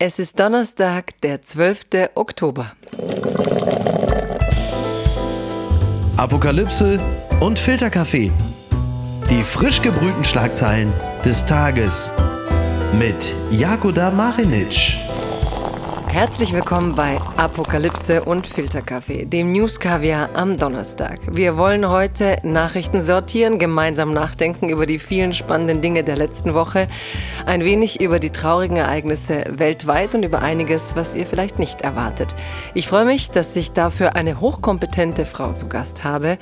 Es 0.00 0.20
ist 0.20 0.38
Donnerstag, 0.38 1.20
der 1.22 1.42
12. 1.42 2.10
Oktober. 2.14 2.70
Apokalypse 6.16 7.00
und 7.40 7.58
Filterkaffee. 7.58 8.30
Die 9.28 9.42
frisch 9.42 9.82
gebrühten 9.82 10.22
Schlagzeilen 10.22 10.92
des 11.24 11.44
Tages 11.46 12.12
mit 12.96 13.34
Jakoda 13.50 14.12
Marinic. 14.12 15.07
Herzlich 16.10 16.52
willkommen 16.54 16.94
bei 16.94 17.20
Apokalypse 17.36 18.24
und 18.24 18.46
Filterkaffee, 18.46 19.26
dem 19.26 19.52
News 19.52 19.78
Kaviar 19.78 20.30
am 20.34 20.56
Donnerstag. 20.56 21.20
Wir 21.30 21.56
wollen 21.56 21.88
heute 21.88 22.38
Nachrichten 22.42 23.02
sortieren, 23.02 23.58
gemeinsam 23.58 24.12
nachdenken 24.12 24.70
über 24.70 24.86
die 24.86 24.98
vielen 24.98 25.32
spannenden 25.32 25.80
Dinge 25.80 26.02
der 26.02 26.16
letzten 26.16 26.54
Woche, 26.54 26.88
ein 27.46 27.62
wenig 27.62 28.00
über 28.00 28.18
die 28.18 28.30
traurigen 28.30 28.78
Ereignisse 28.78 29.44
weltweit 29.50 30.14
und 30.14 30.24
über 30.24 30.40
einiges, 30.40 30.96
was 30.96 31.14
ihr 31.14 31.26
vielleicht 31.26 31.58
nicht 31.58 31.82
erwartet. 31.82 32.34
Ich 32.74 32.88
freue 32.88 33.04
mich, 33.04 33.30
dass 33.30 33.54
ich 33.54 33.72
dafür 33.72 34.16
eine 34.16 34.40
hochkompetente 34.40 35.26
Frau 35.26 35.52
zu 35.52 35.68
Gast 35.68 36.04
habe. 36.04 36.38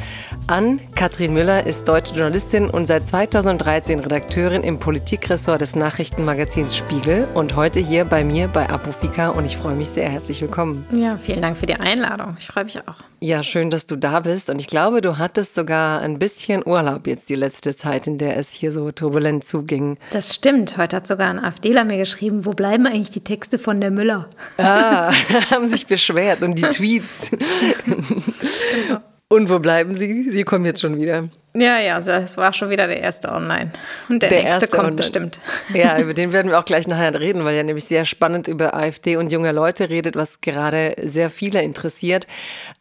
Ann 0.47 0.81
Katrin 0.95 1.35
Müller 1.35 1.67
ist 1.67 1.87
deutsche 1.89 2.15
Journalistin 2.15 2.71
und 2.71 2.87
seit 2.87 3.07
2013 3.09 3.99
Redakteurin 3.99 4.63
im 4.63 4.79
Politikressort 4.79 5.61
des 5.61 5.77
Nachrichtenmagazins 5.77 6.77
Spiegel 6.77 7.27
und 7.35 7.57
heute 7.57 7.81
hier 7.81 8.05
bei 8.05 8.25
mir 8.25 8.49
bei 8.49 8.71
Apofika 8.71 9.31
und 9.31 9.45
ich 9.45 9.56
ich 9.57 9.63
freue 9.63 9.75
mich 9.75 9.89
sehr. 9.89 10.11
Herzlich 10.11 10.43
willkommen. 10.43 10.85
Ja, 10.93 11.17
vielen 11.17 11.41
Dank 11.41 11.57
für 11.57 11.65
die 11.65 11.75
Einladung. 11.75 12.37
Ich 12.39 12.47
freue 12.47 12.65
mich 12.65 12.77
auch. 12.87 12.97
Ja, 13.21 13.43
schön, 13.43 13.71
dass 13.71 13.87
du 13.87 13.97
da 13.97 14.21
bist. 14.21 14.51
Und 14.51 14.61
ich 14.61 14.67
glaube, 14.67 15.01
du 15.01 15.17
hattest 15.17 15.55
sogar 15.55 16.03
ein 16.03 16.19
bisschen 16.19 16.63
Urlaub 16.65 17.07
jetzt 17.07 17.31
die 17.31 17.35
letzte 17.37 17.75
Zeit, 17.75 18.07
in 18.07 18.19
der 18.19 18.37
es 18.37 18.53
hier 18.53 18.71
so 18.71 18.93
turbulent 18.93 19.49
zuging. 19.49 19.97
Das 20.11 20.35
stimmt. 20.35 20.77
Heute 20.77 20.97
hat 20.97 21.07
sogar 21.07 21.31
ein 21.31 21.43
AfDler 21.43 21.85
mir 21.85 21.97
geschrieben, 21.97 22.45
wo 22.45 22.51
bleiben 22.51 22.87
eigentlich 22.87 23.11
die 23.11 23.23
Texte 23.23 23.59
von 23.59 23.81
der 23.81 23.91
Müller? 23.91 24.29
Ah, 24.59 25.11
haben 25.51 25.67
sich 25.67 25.87
beschwert 25.87 26.43
und 26.43 26.57
die 26.59 26.63
Tweets. 26.71 27.31
genau. 27.31 29.01
Und 29.29 29.49
wo 29.49 29.59
bleiben 29.59 29.95
sie? 29.95 30.31
Sie 30.31 30.45
kommen 30.45 30.67
jetzt 30.67 30.83
schon 30.83 30.99
wieder. 31.01 31.31
Ja, 31.59 31.79
ja, 31.79 31.99
es 31.99 32.37
war 32.37 32.53
schon 32.53 32.71
wieder 32.71 32.87
der 32.87 33.01
erste 33.01 33.33
online. 33.33 33.71
Und 34.09 34.23
der, 34.23 34.31
der 34.31 34.43
nächste 34.45 34.69
kommt 34.69 34.81
online. 34.81 34.97
bestimmt. 34.97 35.41
Ja, 35.73 35.99
über 36.01 36.13
den 36.13 36.33
werden 36.33 36.51
wir 36.51 36.59
auch 36.59 36.65
gleich 36.65 36.87
nachher 36.87 37.19
reden, 37.19 37.45
weil 37.45 37.57
er 37.57 37.65
nämlich 37.65 37.85
sehr 37.85 38.05
spannend 38.05 38.47
über 38.47 38.75
AfD 38.75 39.17
und 39.17 39.33
junge 39.33 39.53
Leute 39.53 39.89
redet, 39.89 40.17
was 40.17 40.41
gerade 40.41 40.95
sehr 41.03 41.31
viele 41.31 41.63
interessiert. 41.63 42.27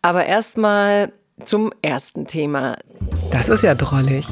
Aber 0.01 0.25
erstmal 0.25 1.11
zum 1.43 1.71
ersten 1.81 2.27
Thema. 2.27 2.77
Das 3.31 3.49
ist 3.49 3.63
ja 3.63 3.75
drollig. 3.75 4.27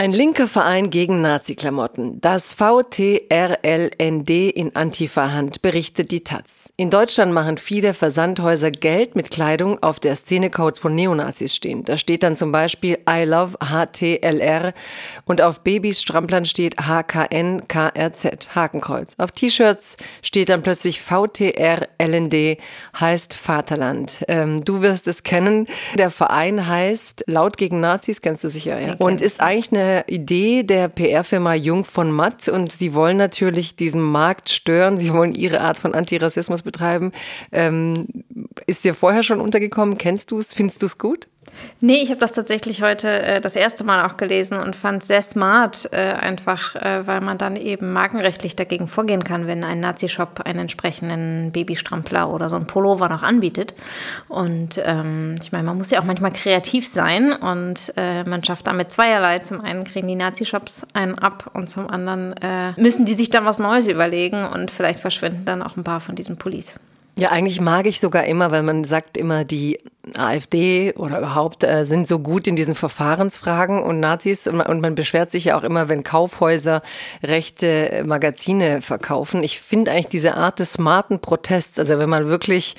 Ein 0.00 0.12
linker 0.12 0.46
Verein 0.46 0.90
gegen 0.90 1.22
Nazi-Klamotten. 1.22 2.20
Das 2.20 2.52
VTRLND 2.52 4.30
in 4.30 4.76
Antifa-Hand, 4.76 5.60
berichtet 5.60 6.12
die 6.12 6.22
Taz. 6.22 6.68
In 6.76 6.88
Deutschland 6.88 7.32
machen 7.32 7.58
viele 7.58 7.94
Versandhäuser 7.94 8.70
Geld 8.70 9.16
mit 9.16 9.32
Kleidung, 9.32 9.82
auf 9.82 9.98
der 9.98 10.14
Szenecodes 10.14 10.78
von 10.78 10.94
Neonazis 10.94 11.52
stehen. 11.52 11.84
Da 11.84 11.96
steht 11.96 12.22
dann 12.22 12.36
zum 12.36 12.52
Beispiel 12.52 13.00
I 13.10 13.24
love 13.24 13.56
HTLR 13.58 14.72
und 15.24 15.42
auf 15.42 15.64
Babys 15.64 16.00
Stramplern 16.00 16.44
steht 16.44 16.76
HKNKRZ, 16.80 18.54
Hakenkreuz. 18.54 19.14
Auf 19.18 19.32
T-Shirts 19.32 19.96
steht 20.22 20.48
dann 20.48 20.62
plötzlich 20.62 21.00
VTRLND, 21.00 22.58
heißt 23.00 23.34
Vaterland. 23.34 24.24
Ähm, 24.28 24.64
du 24.64 24.80
wirst 24.80 25.08
es 25.08 25.24
kennen. 25.24 25.66
Der 25.96 26.12
Verein 26.12 26.68
heißt 26.68 27.24
Laut 27.26 27.56
gegen 27.56 27.80
Nazis, 27.80 28.22
kennst 28.22 28.44
du 28.44 28.48
sicher, 28.48 28.80
ja. 28.80 28.94
Und 28.98 29.20
ist 29.20 29.40
eigentlich 29.40 29.72
eine 29.72 29.87
Idee 30.06 30.62
der 30.62 30.88
PR-Firma 30.88 31.54
Jung 31.54 31.84
von 31.84 32.10
Matt 32.10 32.48
und 32.48 32.72
sie 32.72 32.94
wollen 32.94 33.16
natürlich 33.16 33.76
diesen 33.76 34.02
Markt 34.02 34.50
stören. 34.50 34.98
Sie 34.98 35.12
wollen 35.12 35.34
ihre 35.34 35.60
Art 35.60 35.78
von 35.78 35.94
Antirassismus 35.94 36.62
betreiben. 36.62 37.12
Ähm, 37.52 38.06
ist 38.66 38.84
dir 38.84 38.94
vorher 38.94 39.22
schon 39.22 39.40
untergekommen? 39.40 39.98
Kennst 39.98 40.30
du 40.30 40.38
es? 40.38 40.52
Findest 40.52 40.82
du 40.82 40.86
es 40.86 40.98
gut? 40.98 41.28
Nee, 41.80 42.02
ich 42.02 42.10
habe 42.10 42.20
das 42.20 42.32
tatsächlich 42.32 42.82
heute 42.82 43.08
äh, 43.08 43.40
das 43.40 43.54
erste 43.54 43.84
Mal 43.84 44.04
auch 44.04 44.16
gelesen 44.16 44.58
und 44.58 44.74
fand 44.74 45.04
sehr 45.04 45.22
smart, 45.22 45.88
äh, 45.92 45.96
einfach 45.96 46.74
äh, 46.74 47.06
weil 47.06 47.20
man 47.20 47.38
dann 47.38 47.56
eben 47.56 47.92
markenrechtlich 47.92 48.56
dagegen 48.56 48.88
vorgehen 48.88 49.22
kann, 49.22 49.46
wenn 49.46 49.62
ein 49.64 49.80
Nazi-Shop 49.80 50.40
einen 50.44 50.60
entsprechenden 50.60 51.52
Babystrampler 51.52 52.30
oder 52.30 52.48
so 52.48 52.56
ein 52.56 52.66
Pullover 52.66 53.08
noch 53.08 53.22
anbietet. 53.22 53.74
Und 54.28 54.80
ähm, 54.84 55.36
ich 55.40 55.52
meine, 55.52 55.64
man 55.64 55.76
muss 55.76 55.90
ja 55.90 56.00
auch 56.00 56.04
manchmal 56.04 56.32
kreativ 56.32 56.86
sein 56.88 57.32
und 57.32 57.92
äh, 57.96 58.24
man 58.24 58.42
schafft 58.44 58.66
damit 58.66 58.90
zweierlei. 58.92 59.38
Zum 59.40 59.60
einen 59.60 59.84
kriegen 59.84 60.08
die 60.08 60.16
Nazi-Shops 60.16 60.86
einen 60.94 61.18
ab 61.18 61.50
und 61.54 61.70
zum 61.70 61.88
anderen 61.88 62.36
äh, 62.38 62.72
müssen 62.80 63.06
die 63.06 63.14
sich 63.14 63.30
dann 63.30 63.44
was 63.44 63.58
Neues 63.58 63.86
überlegen 63.86 64.44
und 64.46 64.70
vielleicht 64.70 65.00
verschwinden 65.00 65.44
dann 65.44 65.62
auch 65.62 65.76
ein 65.76 65.84
paar 65.84 66.00
von 66.00 66.16
diesen 66.16 66.36
Pullis. 66.36 66.78
Ja, 67.18 67.30
eigentlich 67.30 67.60
mag 67.60 67.86
ich 67.86 67.98
sogar 67.98 68.26
immer, 68.26 68.52
weil 68.52 68.62
man 68.62 68.84
sagt 68.84 69.16
immer, 69.16 69.42
die 69.42 69.80
AfD 70.16 70.94
oder 70.94 71.18
überhaupt 71.18 71.64
äh, 71.64 71.84
sind 71.84 72.06
so 72.06 72.20
gut 72.20 72.46
in 72.46 72.54
diesen 72.54 72.76
Verfahrensfragen 72.76 73.82
und 73.82 73.98
Nazis 73.98 74.46
und 74.46 74.58
man, 74.58 74.68
und 74.68 74.80
man 74.80 74.94
beschwert 74.94 75.32
sich 75.32 75.46
ja 75.46 75.58
auch 75.58 75.64
immer, 75.64 75.88
wenn 75.88 76.04
Kaufhäuser 76.04 76.80
rechte 77.20 78.04
Magazine 78.06 78.82
verkaufen. 78.82 79.42
Ich 79.42 79.58
finde 79.58 79.90
eigentlich 79.90 80.06
diese 80.06 80.36
Art 80.36 80.60
des 80.60 80.74
smarten 80.74 81.18
Protests, 81.18 81.80
also 81.80 81.98
wenn 81.98 82.08
man 82.08 82.28
wirklich 82.28 82.76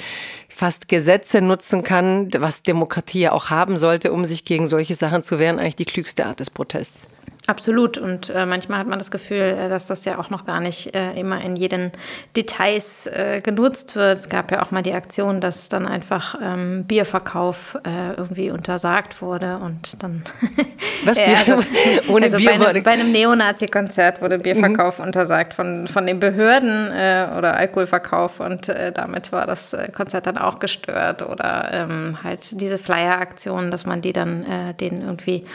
fast 0.48 0.88
Gesetze 0.88 1.42
nutzen 1.42 1.84
kann, 1.84 2.30
was 2.38 2.64
Demokratie 2.64 3.20
ja 3.20 3.34
auch 3.34 3.50
haben 3.50 3.78
sollte, 3.78 4.14
um 4.14 4.24
sich 4.24 4.46
gegen 4.46 4.68
solche 4.68 4.96
Sachen 4.96 5.22
zu 5.22 5.38
wehren, 5.38 5.60
eigentlich 5.60 5.76
die 5.76 5.84
klügste 5.84 6.26
Art 6.26 6.40
des 6.40 6.50
Protests. 6.50 7.10
Absolut. 7.50 7.98
Und 7.98 8.30
äh, 8.30 8.46
manchmal 8.46 8.78
hat 8.78 8.86
man 8.86 9.00
das 9.00 9.10
Gefühl, 9.10 9.42
äh, 9.42 9.70
dass 9.70 9.88
das 9.88 10.06
ja 10.06 10.20
auch 10.20 10.30
noch 10.30 10.46
gar 10.46 10.60
nicht 10.60 10.94
äh, 10.96 11.14
immer 11.14 11.42
in 11.42 11.56
jeden 11.56 11.92
Details 12.38 13.08
äh, 13.08 13.42
genutzt 13.42 13.96
wird. 13.96 14.20
Es 14.20 14.30
gab 14.30 14.52
ja 14.52 14.62
auch 14.62 14.70
mal 14.70 14.84
die 14.84 14.94
Aktion, 14.94 15.42
dass 15.42 15.68
dann 15.68 15.88
einfach 15.88 16.36
ähm, 16.40 16.84
Bierverkauf 16.84 17.76
äh, 17.84 18.14
irgendwie 18.16 18.52
untersagt 18.52 19.24
wurde 19.24 19.58
und 19.58 20.04
dann. 20.04 20.22
Was 21.06 21.18
Bier? 21.26 21.30
also, 21.30 21.54
Ohne 22.08 22.28
also 22.28 22.38
Bier 22.38 22.52
bei, 22.60 22.68
einem, 22.68 22.84
bei 22.84 22.92
einem 22.92 23.12
Neonazi-Konzert 23.12 24.22
wurde 24.22 24.38
Bierverkauf 24.38 25.00
mhm. 25.00 25.06
untersagt 25.06 25.56
von, 25.56 25.88
von 25.88 26.06
den 26.06 26.20
Behörden 26.20 26.92
äh, 26.92 27.30
oder 27.36 27.56
Alkoholverkauf 27.56 28.42
und 28.42 28.72
damit 28.94 29.32
war 29.32 29.48
das 29.48 29.76
Konzert 29.96 30.28
dann 30.28 30.38
auch 30.38 30.60
gestört 30.60 31.22
oder 31.22 31.70
ähm, 31.74 32.20
halt 32.24 32.62
diese 32.62 32.78
Flyer-Aktion, 32.78 33.72
dass 33.72 33.86
man 33.86 34.02
die 34.02 34.14
dann 34.14 34.46
den 34.80 35.02
irgendwie 35.02 35.46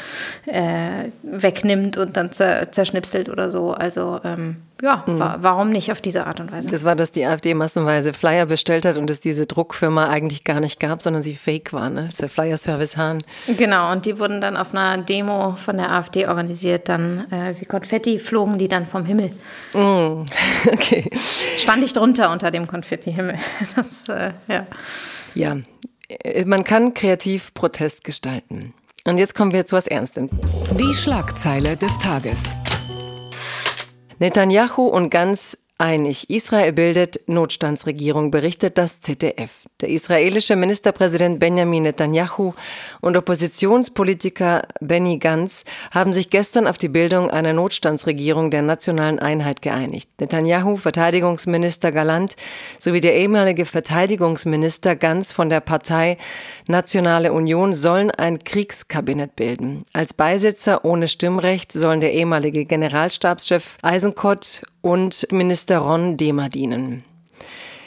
wegnimmt 1.22 1.83
nimmt 1.84 1.96
und 1.96 2.16
dann 2.16 2.30
zerschnipselt 2.32 3.28
oder 3.28 3.50
so. 3.50 3.72
Also 3.72 4.20
ähm, 4.24 4.56
ja, 4.82 5.04
mhm. 5.06 5.18
wa 5.18 5.36
warum 5.40 5.70
nicht 5.70 5.92
auf 5.92 6.00
diese 6.00 6.26
Art 6.26 6.40
und 6.40 6.50
Weise? 6.50 6.70
Das 6.70 6.84
war, 6.84 6.96
dass 6.96 7.12
die 7.12 7.24
AfD 7.24 7.54
massenweise 7.54 8.12
Flyer 8.12 8.46
bestellt 8.46 8.84
hat 8.84 8.96
und 8.96 9.08
es 9.10 9.20
diese 9.20 9.46
Druckfirma 9.46 10.08
eigentlich 10.08 10.44
gar 10.44 10.60
nicht 10.60 10.80
gab, 10.80 11.02
sondern 11.02 11.22
sie 11.22 11.36
fake 11.36 11.72
war, 11.72 11.90
ne? 11.90 12.08
Der 12.20 12.28
Flyer-Service 12.28 12.96
Hahn. 12.96 13.18
Genau, 13.46 13.92
und 13.92 14.06
die 14.06 14.18
wurden 14.18 14.40
dann 14.40 14.56
auf 14.56 14.74
einer 14.74 15.02
Demo 15.02 15.56
von 15.56 15.76
der 15.76 15.90
AfD 15.90 16.26
organisiert. 16.26 16.88
Dann 16.88 17.30
äh, 17.30 17.54
wie 17.60 17.66
Konfetti 17.66 18.18
flogen 18.18 18.58
die 18.58 18.68
dann 18.68 18.86
vom 18.86 19.04
Himmel. 19.04 19.30
Mhm. 19.74 20.26
Okay. 20.66 21.10
Stand 21.58 21.84
ich 21.84 21.92
drunter 21.92 22.30
unter 22.30 22.50
dem 22.50 22.66
Konfetti-Himmel. 22.66 23.36
Das, 23.76 24.08
äh, 24.08 24.32
ja. 24.48 24.66
Ja, 25.34 25.56
äh, 26.08 26.44
man 26.44 26.64
kann 26.64 26.94
kreativ 26.94 27.52
Protest 27.54 28.04
gestalten. 28.04 28.72
Und 29.06 29.19
jetzt 29.19 29.34
kommen 29.34 29.53
wir 29.53 29.66
zu 29.66 29.76
was 29.76 29.87
Ernstem. 29.87 30.31
Die 30.78 30.94
Schlagzeile 30.94 31.76
des 31.76 31.98
Tages. 31.98 32.56
Netanyahu 34.19 34.87
und 34.87 35.10
ganz 35.10 35.59
einig. 35.78 36.30
Israel 36.30 36.72
bildet 36.72 37.28
Notstandsregierung, 37.28 38.30
berichtet 38.30 38.78
das 38.78 39.00
ZDF. 39.00 39.66
Der 39.80 39.88
israelische 39.88 40.54
Ministerpräsident 40.54 41.40
Benjamin 41.40 41.82
Netanyahu 41.82 42.54
und 43.00 43.16
Oppositionspolitiker 43.16 44.62
Benny 44.80 45.18
Gantz 45.18 45.64
haben 45.90 46.12
sich 46.12 46.30
gestern 46.30 46.68
auf 46.68 46.78
die 46.78 46.88
Bildung 46.88 47.30
einer 47.30 47.52
Notstandsregierung 47.52 48.50
der 48.50 48.62
nationalen 48.62 49.18
Einheit 49.18 49.62
geeinigt. 49.62 50.08
Netanyahu, 50.20 50.76
Verteidigungsminister 50.76 51.90
Galant 51.90 52.37
sowie 52.78 53.00
der 53.00 53.16
ehemalige 53.16 53.66
Verteidigungsminister 53.66 54.94
Gantz 54.94 55.32
von 55.32 55.49
der 55.49 55.60
Partei 55.60 56.19
Nationale 56.69 57.32
Union 57.32 57.72
sollen 57.72 58.12
ein 58.12 58.38
Kriegskabinett 58.38 59.34
bilden. 59.34 59.84
Als 59.93 60.14
Beisitzer 60.14 60.84
ohne 60.84 61.08
Stimmrecht 61.08 61.72
sollen 61.72 62.00
der 62.00 62.12
ehemalige 62.12 62.64
Generalstabschef 62.64 63.76
Eisenkott 63.82 64.62
und 64.84 65.26
Minister 65.32 65.78
Ron 65.78 66.19
Demer 66.19 66.50
dienen. 66.50 67.04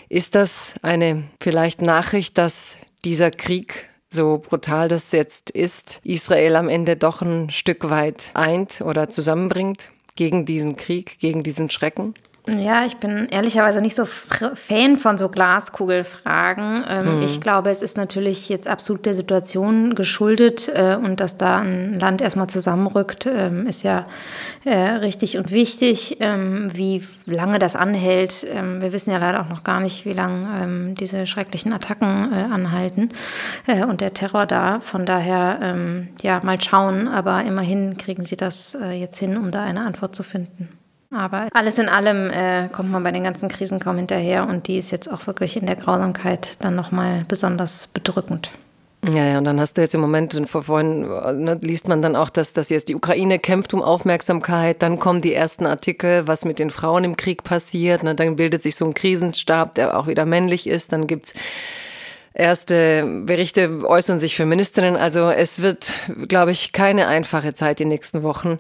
Ist 0.10 0.34
das 0.34 0.74
eine 0.82 1.26
vielleicht 1.40 1.84
Nachricht, 1.84 2.40
dass 2.40 2.78
dieser 3.06 3.30
Krieg, 3.30 3.88
so 4.10 4.40
brutal 4.40 4.88
das 4.88 5.12
jetzt 5.12 5.52
ist, 5.52 6.02
Israel 6.04 6.56
am 6.56 6.70
Ende 6.70 6.96
doch 6.96 7.22
ein 7.22 7.52
Stück 7.52 7.92
weit 7.92 8.32
eint 8.34 8.82
oder 8.82 9.10
zusammenbringt 9.10 9.92
gegen 10.16 10.46
diesen 10.46 10.76
Krieg, 10.76 11.20
gegen 11.20 11.44
diesen 11.44 11.70
Schrecken? 11.70 12.16
Ja, 12.48 12.86
ich 12.86 12.98
bin 12.98 13.28
ehrlicherweise 13.30 13.82
nicht 13.82 13.96
so 13.96 14.06
Fan 14.06 14.98
von 14.98 15.18
so 15.18 15.28
Glaskugelfragen. 15.28 16.86
Ähm, 16.88 17.06
hm. 17.06 17.22
Ich 17.22 17.42
glaube, 17.42 17.70
es 17.70 17.82
ist 17.82 17.98
natürlich 17.98 18.48
jetzt 18.48 18.68
absolut 18.68 19.06
der 19.06 19.14
Situation 19.14 19.96
geschuldet 19.96 20.72
äh, 20.74 20.96
und 20.96 21.20
dass 21.20 21.38
da 21.38 21.60
ein 21.60 22.00
Land 22.00 22.22
erstmal 22.22 22.48
zusammenrückt, 22.48 23.26
ähm, 23.26 23.68
ist 23.68 23.84
ja 23.84 24.06
äh, 24.64 24.76
richtig 24.76 25.38
und 25.38 25.52
wichtig. 25.52 26.18
Ähm, 26.22 26.72
wie 26.74 27.04
lange 27.26 27.60
das 27.60 27.76
anhält, 27.76 28.48
ähm, 28.50 28.82
wir 28.82 28.94
wissen 28.94 29.12
ja 29.12 29.18
leider 29.18 29.42
auch 29.42 29.50
noch 29.50 29.64
gar 29.66 29.82
nicht, 29.82 30.06
wie 30.06 30.14
lange 30.14 30.48
ähm, 30.64 30.96
diese 30.96 31.28
schrecklichen 31.28 31.74
Attacken 31.74 32.32
äh, 32.32 32.54
anhalten 32.54 33.10
äh, 33.68 33.84
und 33.84 34.00
der 34.00 34.14
Terror 34.14 34.46
da. 34.46 34.80
Von 34.80 35.06
daher, 35.06 35.60
ähm, 35.62 36.10
ja, 36.22 36.40
mal 36.44 36.62
schauen. 36.62 37.10
Aber 37.10 37.44
immerhin 37.44 37.98
kriegen 37.98 38.24
sie 38.24 38.38
das 38.38 38.76
äh, 38.76 38.92
jetzt 38.92 39.18
hin, 39.18 39.38
um 39.38 39.52
da 39.52 39.64
eine 39.64 39.82
Antwort 39.82 40.16
zu 40.16 40.24
finden. 40.24 40.70
Aber 41.12 41.48
alles 41.54 41.78
in 41.78 41.88
allem 41.88 42.30
äh, 42.30 42.68
kommt 42.70 42.92
man 42.92 43.04
bei 43.04 43.12
den 43.12 43.24
ganzen 43.24 43.48
Krisen 43.48 43.80
kaum 43.80 43.98
hinterher 43.98 44.48
und 44.48 44.68
die 44.68 44.78
ist 44.78 44.92
jetzt 44.92 45.10
auch 45.10 45.26
wirklich 45.26 45.56
in 45.56 45.66
der 45.66 45.76
Grausamkeit 45.76 46.58
dann 46.64 46.76
nochmal 46.76 47.26
besonders 47.28 47.88
bedrückend. 47.88 48.52
Ja, 49.06 49.24
ja, 49.24 49.38
und 49.38 49.46
dann 49.46 49.60
hast 49.60 49.78
du 49.78 49.82
jetzt 49.82 49.96
im 49.96 50.02
Moment, 50.02 50.42
vor 50.50 50.64
vorhin 50.64 51.02
ne, 51.02 51.58
liest 51.62 51.88
man 51.88 52.02
dann 52.02 52.16
auch, 52.16 52.30
dass, 52.30 52.52
dass 52.52 52.70
jetzt 52.70 52.90
die 52.90 52.96
Ukraine 52.96 53.40
kämpft 53.40 53.74
um 53.74 53.82
Aufmerksamkeit, 53.82 54.82
dann 54.82 55.00
kommen 55.00 55.22
die 55.22 55.34
ersten 55.34 55.66
Artikel, 55.66 56.28
was 56.28 56.44
mit 56.44 56.60
den 56.60 56.72
Frauen 56.72 57.04
im 57.04 57.16
Krieg 57.16 57.44
passiert, 57.44 58.04
ne, 58.04 58.16
dann 58.16 58.36
bildet 58.36 58.64
sich 58.64 58.76
so 58.76 58.86
ein 58.86 58.94
Krisenstab, 58.94 59.76
der 59.76 59.98
auch 59.98 60.08
wieder 60.08 60.26
männlich 60.26 60.68
ist, 60.68 60.92
dann 60.92 61.08
gibt 61.08 61.28
es 61.28 61.34
Erste 62.38 63.24
Berichte 63.26 63.84
äußern 63.84 64.20
sich 64.20 64.36
Feministinnen. 64.36 64.96
Also 64.96 65.32
es 65.32 65.64
wird, 65.64 65.92
glaube 66.28 66.52
ich, 66.52 66.72
keine 66.72 67.08
einfache 67.08 67.56
Zeit 67.56 67.80
die 67.80 67.86
nächsten 67.86 68.22
Wochen. 68.22 68.60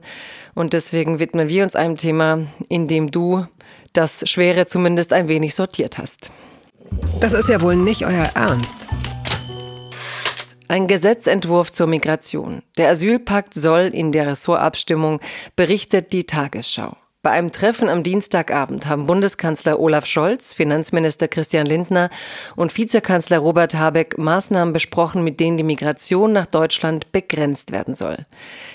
Und 0.58 0.74
deswegen 0.74 1.20
widmen 1.20 1.50
wir 1.50 1.64
uns 1.64 1.76
einem 1.76 1.98
Thema, 1.98 2.48
in 2.68 2.88
dem 2.88 3.12
du 3.12 3.46
das 3.94 4.28
Schwere 4.28 4.66
zumindest 4.66 5.14
ein 5.14 5.28
wenig 5.28 5.54
sortiert 5.54 6.00
hast. 6.00 6.32
Das 7.20 7.34
ist 7.34 7.48
ja 7.48 7.62
wohl 7.62 7.76
nicht 7.76 8.08
euer 8.08 8.26
Ernst. 8.34 8.88
Ein 10.68 10.88
Gesetzentwurf 10.88 11.72
zur 11.72 11.86
Migration. 11.86 12.64
Der 12.76 12.90
Asylpakt 12.90 13.54
soll 13.54 13.92
in 13.94 14.12
der 14.12 14.26
Ressortabstimmung, 14.26 15.20
berichtet 15.56 16.12
die 16.12 16.24
Tagesschau. 16.24 16.98
Bei 17.28 17.34
einem 17.34 17.52
Treffen 17.52 17.90
am 17.90 18.04
Dienstagabend 18.04 18.86
haben 18.86 19.06
Bundeskanzler 19.06 19.82
Olaf 19.82 20.06
Scholz, 20.06 20.54
Finanzminister 20.54 21.28
Christian 21.28 21.66
Lindner 21.66 22.10
und 22.56 22.78
Vizekanzler 22.78 23.40
Robert 23.40 23.74
Habeck 23.74 24.18
Maßnahmen 24.18 24.72
besprochen, 24.72 25.26
mit 25.26 25.42
denen 25.42 25.58
die 25.58 25.66
Migration 25.66 26.32
nach 26.32 26.46
Deutschland 26.46 27.12
begrenzt 27.12 27.74
werden 27.74 27.96
soll. 27.96 28.26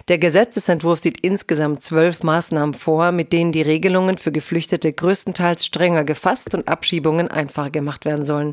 Der 0.09 0.19
Gesetzesentwurf 0.19 1.01
sieht 1.01 1.21
insgesamt 1.23 1.83
zwölf 1.83 2.25
Maßnahmen 2.25 2.75
vor, 2.75 3.11
mit 3.11 3.33
denen 3.33 3.53
die 3.53 3.63
Regelungen 3.63 4.19
für 4.19 4.33
Geflüchtete 4.33 4.93
größtenteils 4.93 5.65
strenger 5.65 6.05
gefasst 6.05 6.55
und 6.55 6.69
Abschiebungen 6.69 7.29
einfacher 7.29 7.71
gemacht 7.71 8.05
werden 8.05 8.27
sollen. 8.27 8.53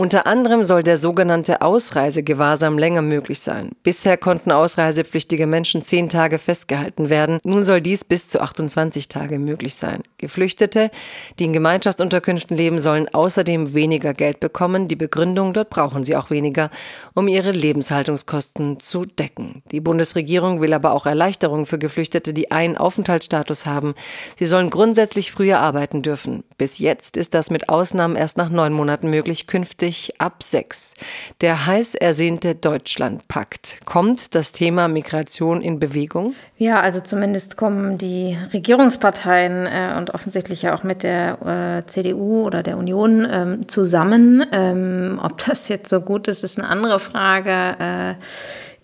Unter 0.00 0.28
anderem 0.28 0.64
soll 0.64 0.84
der 0.84 0.96
sogenannte 0.96 1.60
Ausreisegewahrsam 1.60 2.78
länger 2.78 3.02
möglich 3.02 3.40
sein. 3.40 3.72
Bisher 3.82 4.16
konnten 4.16 4.52
ausreisepflichtige 4.52 5.48
Menschen 5.48 5.82
zehn 5.82 6.08
Tage 6.08 6.38
festgehalten 6.38 7.10
werden. 7.10 7.40
Nun 7.42 7.64
soll 7.64 7.80
dies 7.80 8.04
bis 8.04 8.28
zu 8.28 8.40
28 8.40 9.08
Tage 9.08 9.40
möglich 9.40 9.74
sein. 9.74 10.04
Geflüchtete, 10.18 10.92
die 11.40 11.46
in 11.46 11.52
Gemeinschaftsunterkünften 11.52 12.56
leben, 12.56 12.78
sollen 12.78 13.08
außerdem 13.12 13.74
weniger 13.74 14.14
Geld 14.14 14.38
bekommen. 14.38 14.86
Die 14.86 14.94
Begründung, 14.94 15.52
dort 15.52 15.68
brauchen 15.68 16.04
sie 16.04 16.14
auch 16.14 16.30
weniger, 16.30 16.70
um 17.14 17.26
ihre 17.26 17.50
Lebenshaltungskosten 17.50 18.78
zu 18.78 19.04
decken. 19.04 19.64
Die 19.72 19.80
Bundesregierung 19.80 20.60
will 20.60 20.74
aber 20.74 20.92
auch 20.92 21.06
Erleichterungen 21.06 21.66
für 21.66 21.78
Geflüchtete, 21.80 22.32
die 22.32 22.52
einen 22.52 22.76
Aufenthaltsstatus 22.76 23.66
haben. 23.66 23.96
Sie 24.36 24.46
sollen 24.46 24.70
grundsätzlich 24.70 25.32
früher 25.32 25.58
arbeiten 25.58 26.02
dürfen. 26.02 26.44
Bis 26.58 26.78
jetzt 26.78 27.16
ist 27.16 27.34
das 27.34 27.50
mit 27.50 27.68
Ausnahmen 27.68 28.16
erst 28.16 28.36
nach 28.36 28.50
neun 28.50 28.72
Monaten 28.72 29.08
möglich. 29.10 29.46
Künftig 29.46 30.20
ab 30.20 30.42
sechs. 30.42 30.92
Der 31.40 31.66
heiß 31.66 31.94
ersehnte 31.94 32.56
Deutschlandpakt. 32.56 33.78
Kommt 33.84 34.34
das 34.34 34.50
Thema 34.50 34.88
Migration 34.88 35.62
in 35.62 35.78
Bewegung? 35.78 36.34
Ja, 36.56 36.80
also 36.80 37.00
zumindest 37.00 37.56
kommen 37.56 37.96
die 37.96 38.36
Regierungsparteien 38.52 39.66
äh, 39.66 39.96
und 39.96 40.12
offensichtlich 40.14 40.62
ja 40.62 40.74
auch 40.74 40.82
mit 40.82 41.04
der 41.04 41.78
äh, 41.84 41.86
CDU 41.86 42.44
oder 42.44 42.64
der 42.64 42.76
Union 42.76 43.26
ähm, 43.30 43.68
zusammen. 43.68 44.44
Ähm, 44.50 45.20
ob 45.22 45.38
das 45.46 45.68
jetzt 45.68 45.88
so 45.88 46.00
gut 46.00 46.26
ist, 46.26 46.42
ist 46.42 46.58
eine 46.58 46.68
andere 46.68 46.98
Frage. 46.98 47.76
Äh, 47.78 48.14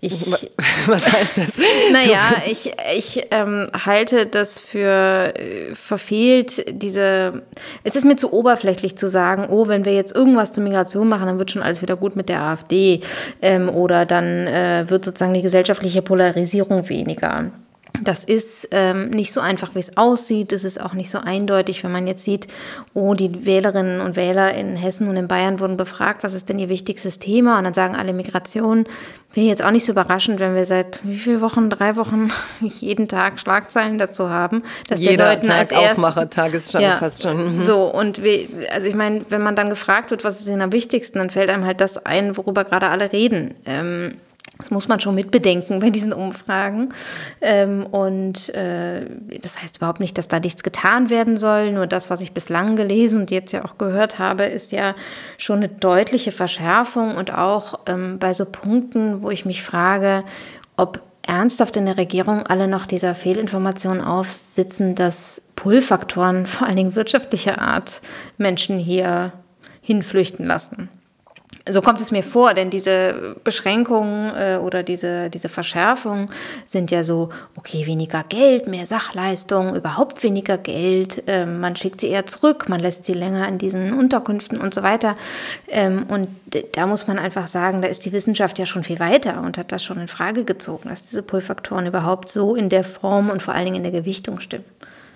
ich, 0.05 0.37
Was 0.87 1.11
heißt 1.11 1.39
das? 1.39 1.53
Naja, 1.93 2.43
ich, 2.47 2.73
ich 2.97 3.27
ähm, 3.31 3.69
halte 3.85 4.27
das 4.27 4.59
für 4.59 5.33
äh, 5.37 5.75
verfehlt, 5.75 6.65
diese. 6.71 7.43
Es 7.83 7.97
ist 7.97 8.05
mir 8.05 8.17
zu 8.17 8.33
oberflächlich 8.33 8.97
zu 8.97 9.09
sagen, 9.09 9.47
oh, 9.51 9.69
wenn 9.69 9.85
wir 9.85 9.95
jetzt 9.95 10.15
irgendwas 10.15 10.53
zur 10.53 10.63
Migration 10.63 11.09
machen, 11.09 11.27
dann 11.27 11.39
wird 11.39 11.51
schon 11.51 11.63
alles 11.63 11.83
wieder 11.83 11.97
gut 11.97 12.17
mit 12.17 12.29
der 12.29 12.41
AfD. 12.41 13.01
Ähm, 13.41 13.69
oder 13.69 14.07
dann 14.07 14.47
äh, 14.47 14.85
wird 14.89 15.05
sozusagen 15.05 15.35
die 15.35 15.43
gesellschaftliche 15.43 16.03
Polarisierung 16.03 16.89
weniger. 16.89 17.51
Das 18.03 18.25
ist 18.25 18.69
ähm, 18.73 19.11
nicht 19.11 19.33
so 19.33 19.41
einfach, 19.41 19.77
wie 19.77 19.79
es 19.79 19.97
aussieht. 19.97 20.53
Es 20.53 20.65
ist 20.65 20.81
auch 20.81 20.95
nicht 20.95 21.13
so 21.13 21.19
eindeutig, 21.19 21.85
wenn 21.85 21.93
man 21.93 22.09
jetzt 22.09 22.25
sieht, 22.25 22.49
oh, 22.93 23.15
die 23.15 23.47
Wählerinnen 23.47 24.01
und 24.01 24.17
Wähler 24.17 24.53
in 24.53 24.75
Hessen 24.75 25.07
und 25.07 25.17
in 25.17 25.29
Bayern 25.29 25.61
wurden 25.61 25.77
befragt, 25.77 26.25
was 26.25 26.35
ist 26.35 26.49
denn 26.49 26.59
ihr 26.59 26.69
wichtigstes 26.69 27.21
Thema? 27.21 27.57
Und 27.57 27.63
dann 27.63 27.75
sagen 27.75 27.95
alle 27.95 28.13
Migration. 28.13 28.87
Wäre 29.33 29.47
jetzt 29.47 29.63
auch 29.63 29.71
nicht 29.71 29.85
so 29.85 29.93
überraschend, 29.93 30.41
wenn 30.41 30.57
wir 30.57 30.67
seit 30.67 31.07
wie 31.07 31.17
vielen 31.17 31.41
Wochen, 31.41 31.71
drei 31.71 31.95
Wochen, 31.95 32.33
jeden 32.61 33.07
Tag 33.07 33.39
Schlagzeilen 33.39 33.97
dazu 33.97 34.29
haben, 34.29 34.65
dass 34.89 35.01
Jeder 35.01 35.17
der 35.17 35.35
Leuten 35.35 35.47
Tag 35.47 35.59
als 35.59 35.73
ist 36.65 36.73
schon 36.73 36.81
ja, 36.81 36.97
fast 36.97 37.23
schon. 37.23 37.59
Mhm. 37.59 37.63
So 37.63 37.85
und 37.85 38.25
wir, 38.25 38.49
also 38.73 38.89
ich 38.89 38.97
meine, 38.97 39.25
wenn 39.29 39.43
man 39.43 39.55
dann 39.55 39.71
gefragt 39.71 40.11
wird, 40.11 40.25
was 40.25 40.41
ist 40.41 40.49
Ihnen 40.49 40.63
am 40.63 40.73
wichtigsten, 40.73 41.19
dann 41.21 41.31
fällt 41.31 41.49
einem 41.49 41.65
halt 41.65 41.81
das 41.81 42.05
ein, 42.05 42.37
worüber 42.37 42.65
gerade 42.65 42.89
alle 42.89 43.13
reden. 43.13 43.55
Ähm, 43.67 44.17
das 44.59 44.71
muss 44.71 44.89
man 44.89 45.01
schon 45.01 45.15
mitbedenken 45.15 45.81
bei 45.81 45.91
diesen 45.91 46.13
Umfragen. 46.13 46.91
Ähm, 47.41 47.87
und 47.87 48.49
äh, 48.55 49.07
das 49.41 49.61
heißt 49.61 49.79
überhaupt 49.79 50.01
nicht, 50.01 50.17
dass 50.17 50.29
da 50.29 50.41
nichts 50.41 50.63
getan 50.63 51.11
werden 51.11 51.37
soll. 51.37 51.73
Nur 51.73 51.87
das, 51.87 52.09
was 52.11 52.21
ich 52.21 52.33
bislang 52.33 52.77
gelesen 52.77 53.23
und 53.23 53.31
jetzt 53.31 53.53
ja 53.53 53.65
auch 53.65 53.79
gehört 53.79 54.19
habe, 54.19 54.45
ist 54.45 54.73
ja 54.73 54.95
schon 55.39 55.59
eine 55.59 55.69
deutliche 55.69 56.33
Verschärfung 56.33 57.17
und 57.17 57.35
auch 57.35 57.81
ähm, 57.87 58.19
bei 58.19 58.33
so 58.33 58.45
Punkten, 58.45 59.23
wo 59.23 59.31
ich 59.31 59.45
mich 59.45 59.63
frage, 59.63 60.25
ob 60.77 61.01
ernsthaft 61.27 61.77
in 61.77 61.87
der 61.87 61.97
Regierung 61.97 62.47
alle 62.47 62.69
noch 62.69 62.87
dieser 62.87 63.15
Fehlinformation 63.15 64.01
aufsitzen, 64.01 64.95
dass 64.95 65.51
Pull-Faktoren, 65.57 66.47
vor 66.47 66.67
allen 66.67 66.77
Dingen 66.77 66.95
wirtschaftlicher 66.95 67.61
Art, 67.61 68.03
Menschen 68.37 68.79
hier 68.79 69.33
hinflüchten 69.81 70.47
lassen. 70.47 70.89
So 71.67 71.81
kommt 71.81 72.03
es 72.03 72.11
mir 72.11 72.23
vor, 72.23 72.53
denn 72.53 72.69
diese 72.69 73.37
Beschränkungen 73.43 74.35
äh, 74.37 74.59
oder 74.59 74.83
diese, 74.83 75.31
diese 75.31 75.49
Verschärfungen 75.49 76.29
sind 76.67 76.91
ja 76.91 77.03
so, 77.03 77.31
okay, 77.57 77.87
weniger 77.87 78.23
Geld, 78.23 78.67
mehr 78.67 78.85
Sachleistung, 78.85 79.75
überhaupt 79.75 80.23
weniger 80.23 80.59
Geld, 80.59 81.23
ähm, 81.27 81.61
man 81.61 81.75
schickt 81.75 82.03
sie 82.03 82.09
eher 82.09 82.27
zurück, 82.27 82.69
man 82.69 82.81
lässt 82.81 83.05
sie 83.05 83.15
länger 83.15 83.49
in 83.49 83.57
diesen 83.57 83.95
Unterkünften 83.95 84.61
und 84.61 84.75
so 84.75 84.83
weiter. 84.83 85.17
Ähm, 85.69 86.05
und 86.09 86.29
da 86.77 86.87
muss 86.87 87.07
man 87.07 87.19
einfach 87.19 87.47
sagen, 87.47 87.81
da 87.81 87.89
ist 87.89 88.05
die 88.05 88.13
Wissenschaft 88.13 88.59
ja 88.59 88.67
schon 88.67 88.85
viel 88.85 89.01
weiter 89.01 89.41
und 89.41 89.57
hat 89.57 89.73
das 89.73 89.83
schon 89.83 89.99
in 89.99 90.09
Frage 90.09 90.45
gezogen, 90.45 90.91
dass 90.91 91.09
diese 91.09 91.23
Pull-Faktoren 91.23 91.87
überhaupt 91.87 92.29
so 92.29 92.55
in 92.57 92.69
der 92.69 92.85
Form 92.85 93.31
und 93.31 93.43
vor 93.43 93.55
allen 93.55 93.65
Dingen 93.65 93.83
in 93.83 93.91
der 93.91 94.03
Gewichtung 94.03 94.39
stimmen. 94.41 94.67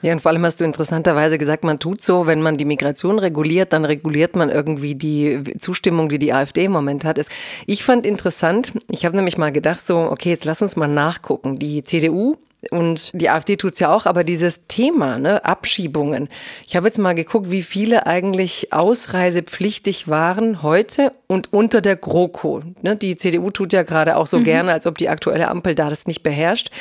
Ja, 0.03 0.13
und 0.13 0.21
vor 0.21 0.31
allem 0.31 0.45
hast 0.45 0.61
du 0.61 0.65
interessanterweise 0.65 1.39
gesagt, 1.39 1.65
man 1.65 1.79
tut 1.79 2.03
so, 2.03 2.27
wenn 2.27 2.41
man 2.41 2.57
die 2.57 2.65
Migration 2.65 3.19
reguliert, 3.19 3.73
dann 3.73 3.85
reguliert 3.85 4.37
man 4.37 4.49
irgendwie 4.49 4.95
die 4.95 5.43
Zustimmung, 5.59 6.09
die 6.09 6.19
die 6.19 6.33
AfD 6.33 6.67
im 6.67 6.73
Moment 6.73 7.05
hat. 7.05 7.19
Ich 7.67 7.83
fand 7.83 8.07
interessant, 8.07 8.73
ich 8.91 9.05
habe 9.05 9.17
nämlich 9.17 9.39
mal 9.39 9.51
gedacht, 9.51 9.85
so, 9.85 9.99
okay, 9.99 10.31
jetzt 10.31 10.45
lass 10.45 10.63
uns 10.63 10.77
mal 10.77 10.87
nachgucken. 10.87 11.59
Die 11.59 11.83
CDU 11.83 12.37
und 12.73 13.13
die 13.15 13.31
AfD 13.31 13.57
tut 13.57 13.75
es 13.75 13.79
ja 13.79 13.95
auch, 13.95 14.05
aber 14.05 14.25
dieses 14.25 14.67
Thema, 14.67 15.17
ne, 15.17 15.45
Abschiebungen. 15.45 16.29
Ich 16.67 16.75
habe 16.75 16.89
jetzt 16.89 16.99
mal 16.99 17.15
geguckt, 17.15 17.53
wie 17.53 17.63
viele 17.63 18.07
eigentlich 18.07 18.73
ausreisepflichtig 18.73 20.09
waren 20.09 20.61
heute 20.63 21.13
und 21.29 21.53
unter 21.53 21.81
der 21.81 21.95
GroKo. 21.95 22.63
Ne, 22.83 22.97
die 22.97 23.17
CDU 23.17 23.51
tut 23.51 23.73
ja 23.73 23.85
gerade 23.85 24.17
auch 24.17 24.27
so 24.27 24.41
mhm. 24.41 24.45
gerne, 24.45 24.73
als 24.73 24.89
ob 24.89 24.99
die 24.99 25.09
aktuelle 25.09 25.47
Ampel 25.47 25.77
da 25.77 25.89
das 25.89 26.09
nicht 26.09 26.25
beherrscht. 26.25 26.73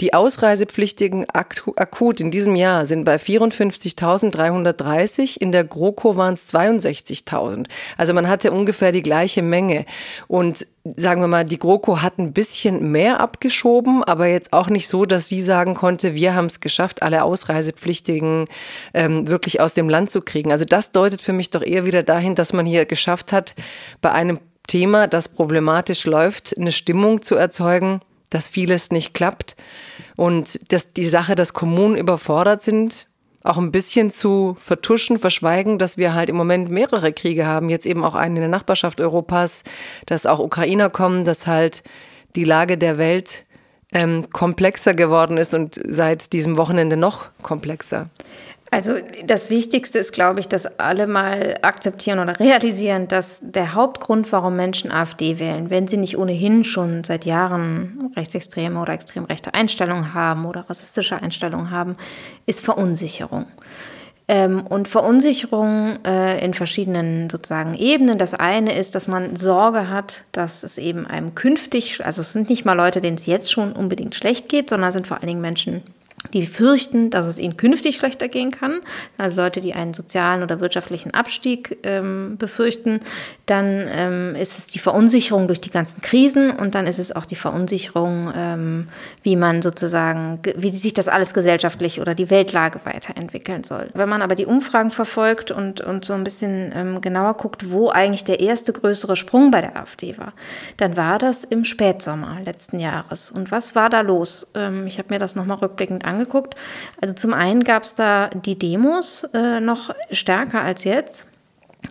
Die 0.00 0.12
Ausreisepflichtigen 0.12 1.24
akut 1.30 2.20
in 2.20 2.30
diesem 2.30 2.54
Jahr 2.54 2.84
sind 2.84 3.04
bei 3.04 3.16
54.330. 3.16 5.38
In 5.38 5.52
der 5.52 5.64
GroKo 5.64 6.16
waren 6.16 6.34
es 6.34 6.52
62.000. 6.52 7.68
Also 7.96 8.12
man 8.12 8.28
hatte 8.28 8.52
ungefähr 8.52 8.92
die 8.92 9.02
gleiche 9.02 9.40
Menge. 9.40 9.86
Und 10.26 10.66
sagen 10.96 11.22
wir 11.22 11.28
mal, 11.28 11.44
die 11.44 11.58
GroKo 11.58 12.02
hat 12.02 12.18
ein 12.18 12.34
bisschen 12.34 12.92
mehr 12.92 13.20
abgeschoben, 13.20 14.04
aber 14.04 14.26
jetzt 14.26 14.52
auch 14.52 14.68
nicht 14.68 14.86
so, 14.86 15.06
dass 15.06 15.28
sie 15.28 15.40
sagen 15.40 15.74
konnte, 15.74 16.14
wir 16.14 16.34
haben 16.34 16.46
es 16.46 16.60
geschafft, 16.60 17.02
alle 17.02 17.24
Ausreisepflichtigen 17.24 18.44
ähm, 18.92 19.28
wirklich 19.28 19.60
aus 19.60 19.72
dem 19.72 19.88
Land 19.88 20.10
zu 20.10 20.20
kriegen. 20.20 20.52
Also 20.52 20.66
das 20.66 20.92
deutet 20.92 21.22
für 21.22 21.32
mich 21.32 21.50
doch 21.50 21.62
eher 21.62 21.86
wieder 21.86 22.02
dahin, 22.02 22.34
dass 22.34 22.52
man 22.52 22.66
hier 22.66 22.84
geschafft 22.84 23.32
hat, 23.32 23.54
bei 24.02 24.12
einem 24.12 24.38
Thema, 24.66 25.06
das 25.06 25.28
problematisch 25.28 26.04
läuft, 26.04 26.56
eine 26.58 26.72
Stimmung 26.72 27.22
zu 27.22 27.34
erzeugen, 27.34 28.00
dass 28.28 28.48
vieles 28.48 28.90
nicht 28.90 29.14
klappt 29.14 29.56
und 30.16 30.60
dass 30.72 30.92
die 30.92 31.04
Sache, 31.04 31.34
dass 31.34 31.54
Kommunen 31.54 31.96
überfordert 31.96 32.62
sind, 32.62 33.06
auch 33.44 33.58
ein 33.58 33.70
bisschen 33.70 34.10
zu 34.10 34.56
vertuschen, 34.58 35.18
verschweigen, 35.18 35.78
dass 35.78 35.98
wir 35.98 36.14
halt 36.14 36.30
im 36.30 36.36
Moment 36.36 36.70
mehrere 36.70 37.12
Kriege 37.12 37.46
haben, 37.46 37.68
jetzt 37.68 37.86
eben 37.86 38.02
auch 38.02 38.14
einen 38.14 38.36
in 38.36 38.40
der 38.40 38.48
Nachbarschaft 38.48 39.00
Europas, 39.00 39.62
dass 40.06 40.26
auch 40.26 40.38
Ukrainer 40.40 40.90
kommen, 40.90 41.24
dass 41.24 41.46
halt 41.46 41.84
die 42.34 42.44
Lage 42.44 42.78
der 42.78 42.96
Welt 42.98 43.44
ähm, 43.92 44.30
komplexer 44.32 44.94
geworden 44.94 45.36
ist 45.36 45.54
und 45.54 45.78
seit 45.86 46.32
diesem 46.32 46.56
Wochenende 46.56 46.96
noch 46.96 47.28
komplexer. 47.42 48.08
Also 48.74 48.94
das 49.24 49.50
Wichtigste 49.50 50.00
ist, 50.00 50.12
glaube 50.12 50.40
ich, 50.40 50.48
dass 50.48 50.66
alle 50.80 51.06
mal 51.06 51.58
akzeptieren 51.62 52.18
oder 52.18 52.40
realisieren, 52.40 53.06
dass 53.06 53.38
der 53.40 53.74
Hauptgrund, 53.74 54.32
warum 54.32 54.56
Menschen 54.56 54.90
AfD 54.90 55.38
wählen, 55.38 55.70
wenn 55.70 55.86
sie 55.86 55.96
nicht 55.96 56.18
ohnehin 56.18 56.64
schon 56.64 57.04
seit 57.04 57.24
Jahren 57.24 58.10
rechtsextreme 58.16 58.80
oder 58.80 58.92
extrem 58.92 59.26
rechte 59.26 59.54
Einstellungen 59.54 60.12
haben 60.12 60.44
oder 60.44 60.68
rassistische 60.68 61.22
Einstellungen 61.22 61.70
haben, 61.70 61.96
ist 62.46 62.64
Verunsicherung. 62.64 63.46
Ähm, 64.26 64.66
und 64.66 64.88
Verunsicherung 64.88 66.04
äh, 66.04 66.44
in 66.44 66.52
verschiedenen 66.52 67.30
sozusagen 67.30 67.74
Ebenen. 67.74 68.18
Das 68.18 68.34
eine 68.34 68.76
ist, 68.76 68.96
dass 68.96 69.06
man 69.06 69.36
Sorge 69.36 69.88
hat, 69.88 70.24
dass 70.32 70.64
es 70.64 70.78
eben 70.78 71.06
einem 71.06 71.36
künftig, 71.36 72.04
also 72.04 72.22
es 72.22 72.32
sind 72.32 72.50
nicht 72.50 72.64
mal 72.64 72.72
Leute, 72.72 73.00
denen 73.00 73.18
es 73.18 73.26
jetzt 73.26 73.52
schon 73.52 73.72
unbedingt 73.72 74.16
schlecht 74.16 74.48
geht, 74.48 74.68
sondern 74.68 74.88
es 74.88 74.94
sind 74.94 75.06
vor 75.06 75.18
allen 75.18 75.28
Dingen 75.28 75.42
Menschen, 75.42 75.82
die 76.40 76.46
fürchten, 76.46 77.10
dass 77.10 77.26
es 77.26 77.38
ihnen 77.38 77.56
künftig 77.56 77.96
schlechter 77.96 78.28
gehen 78.28 78.50
kann, 78.50 78.80
also 79.18 79.40
Leute, 79.40 79.60
die 79.60 79.74
einen 79.74 79.94
sozialen 79.94 80.42
oder 80.42 80.60
wirtschaftlichen 80.60 81.14
Abstieg 81.14 81.78
ähm, 81.84 82.36
befürchten, 82.38 83.00
dann 83.46 83.86
ähm, 83.88 84.34
ist 84.34 84.58
es 84.58 84.66
die 84.66 84.78
Verunsicherung 84.78 85.46
durch 85.46 85.60
die 85.60 85.70
ganzen 85.70 86.00
Krisen 86.00 86.50
und 86.50 86.74
dann 86.74 86.86
ist 86.86 86.98
es 86.98 87.14
auch 87.14 87.24
die 87.24 87.36
Verunsicherung, 87.36 88.32
ähm, 88.36 88.88
wie 89.22 89.36
man 89.36 89.62
sozusagen, 89.62 90.40
wie 90.56 90.70
sich 90.70 90.92
das 90.92 91.08
alles 91.08 91.34
gesellschaftlich 91.34 92.00
oder 92.00 92.14
die 92.14 92.30
Weltlage 92.30 92.80
weiterentwickeln 92.84 93.62
soll. 93.64 93.88
Wenn 93.94 94.08
man 94.08 94.22
aber 94.22 94.34
die 94.34 94.46
Umfragen 94.46 94.90
verfolgt 94.90 95.52
und, 95.52 95.80
und 95.80 96.04
so 96.04 96.14
ein 96.14 96.24
bisschen 96.24 96.72
ähm, 96.74 97.00
genauer 97.00 97.34
guckt, 97.34 97.70
wo 97.70 97.90
eigentlich 97.90 98.24
der 98.24 98.40
erste 98.40 98.72
größere 98.72 99.14
Sprung 99.14 99.50
bei 99.50 99.60
der 99.60 99.76
AfD 99.76 100.18
war, 100.18 100.32
dann 100.78 100.96
war 100.96 101.18
das 101.18 101.44
im 101.44 101.64
Spätsommer 101.64 102.38
letzten 102.44 102.80
Jahres. 102.80 103.30
Und 103.30 103.52
was 103.52 103.76
war 103.76 103.88
da 103.88 104.00
los? 104.00 104.50
Ähm, 104.54 104.88
ich 104.88 104.98
habe 104.98 105.14
mir 105.14 105.20
das 105.20 105.36
nochmal 105.36 105.58
rückblickend 105.58 106.04
angeschaut 106.04 106.23
angeguckt. 106.24 106.54
Also 107.00 107.14
zum 107.14 107.32
einen 107.32 107.64
gab 107.64 107.84
es 107.84 107.94
da 107.94 108.28
die 108.28 108.58
Demos 108.58 109.24
äh, 109.32 109.60
noch 109.60 109.94
stärker 110.10 110.62
als 110.62 110.84
jetzt 110.84 111.26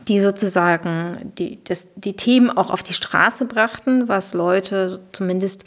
die 0.08 0.20
sozusagen 0.20 1.32
die, 1.38 1.64
das, 1.64 1.88
die 1.96 2.16
Themen 2.16 2.50
auch 2.50 2.70
auf 2.70 2.84
die 2.84 2.94
Straße 2.94 3.46
brachten, 3.46 4.10
was 4.10 4.34
Leute 4.34 5.00
zumindest 5.12 5.66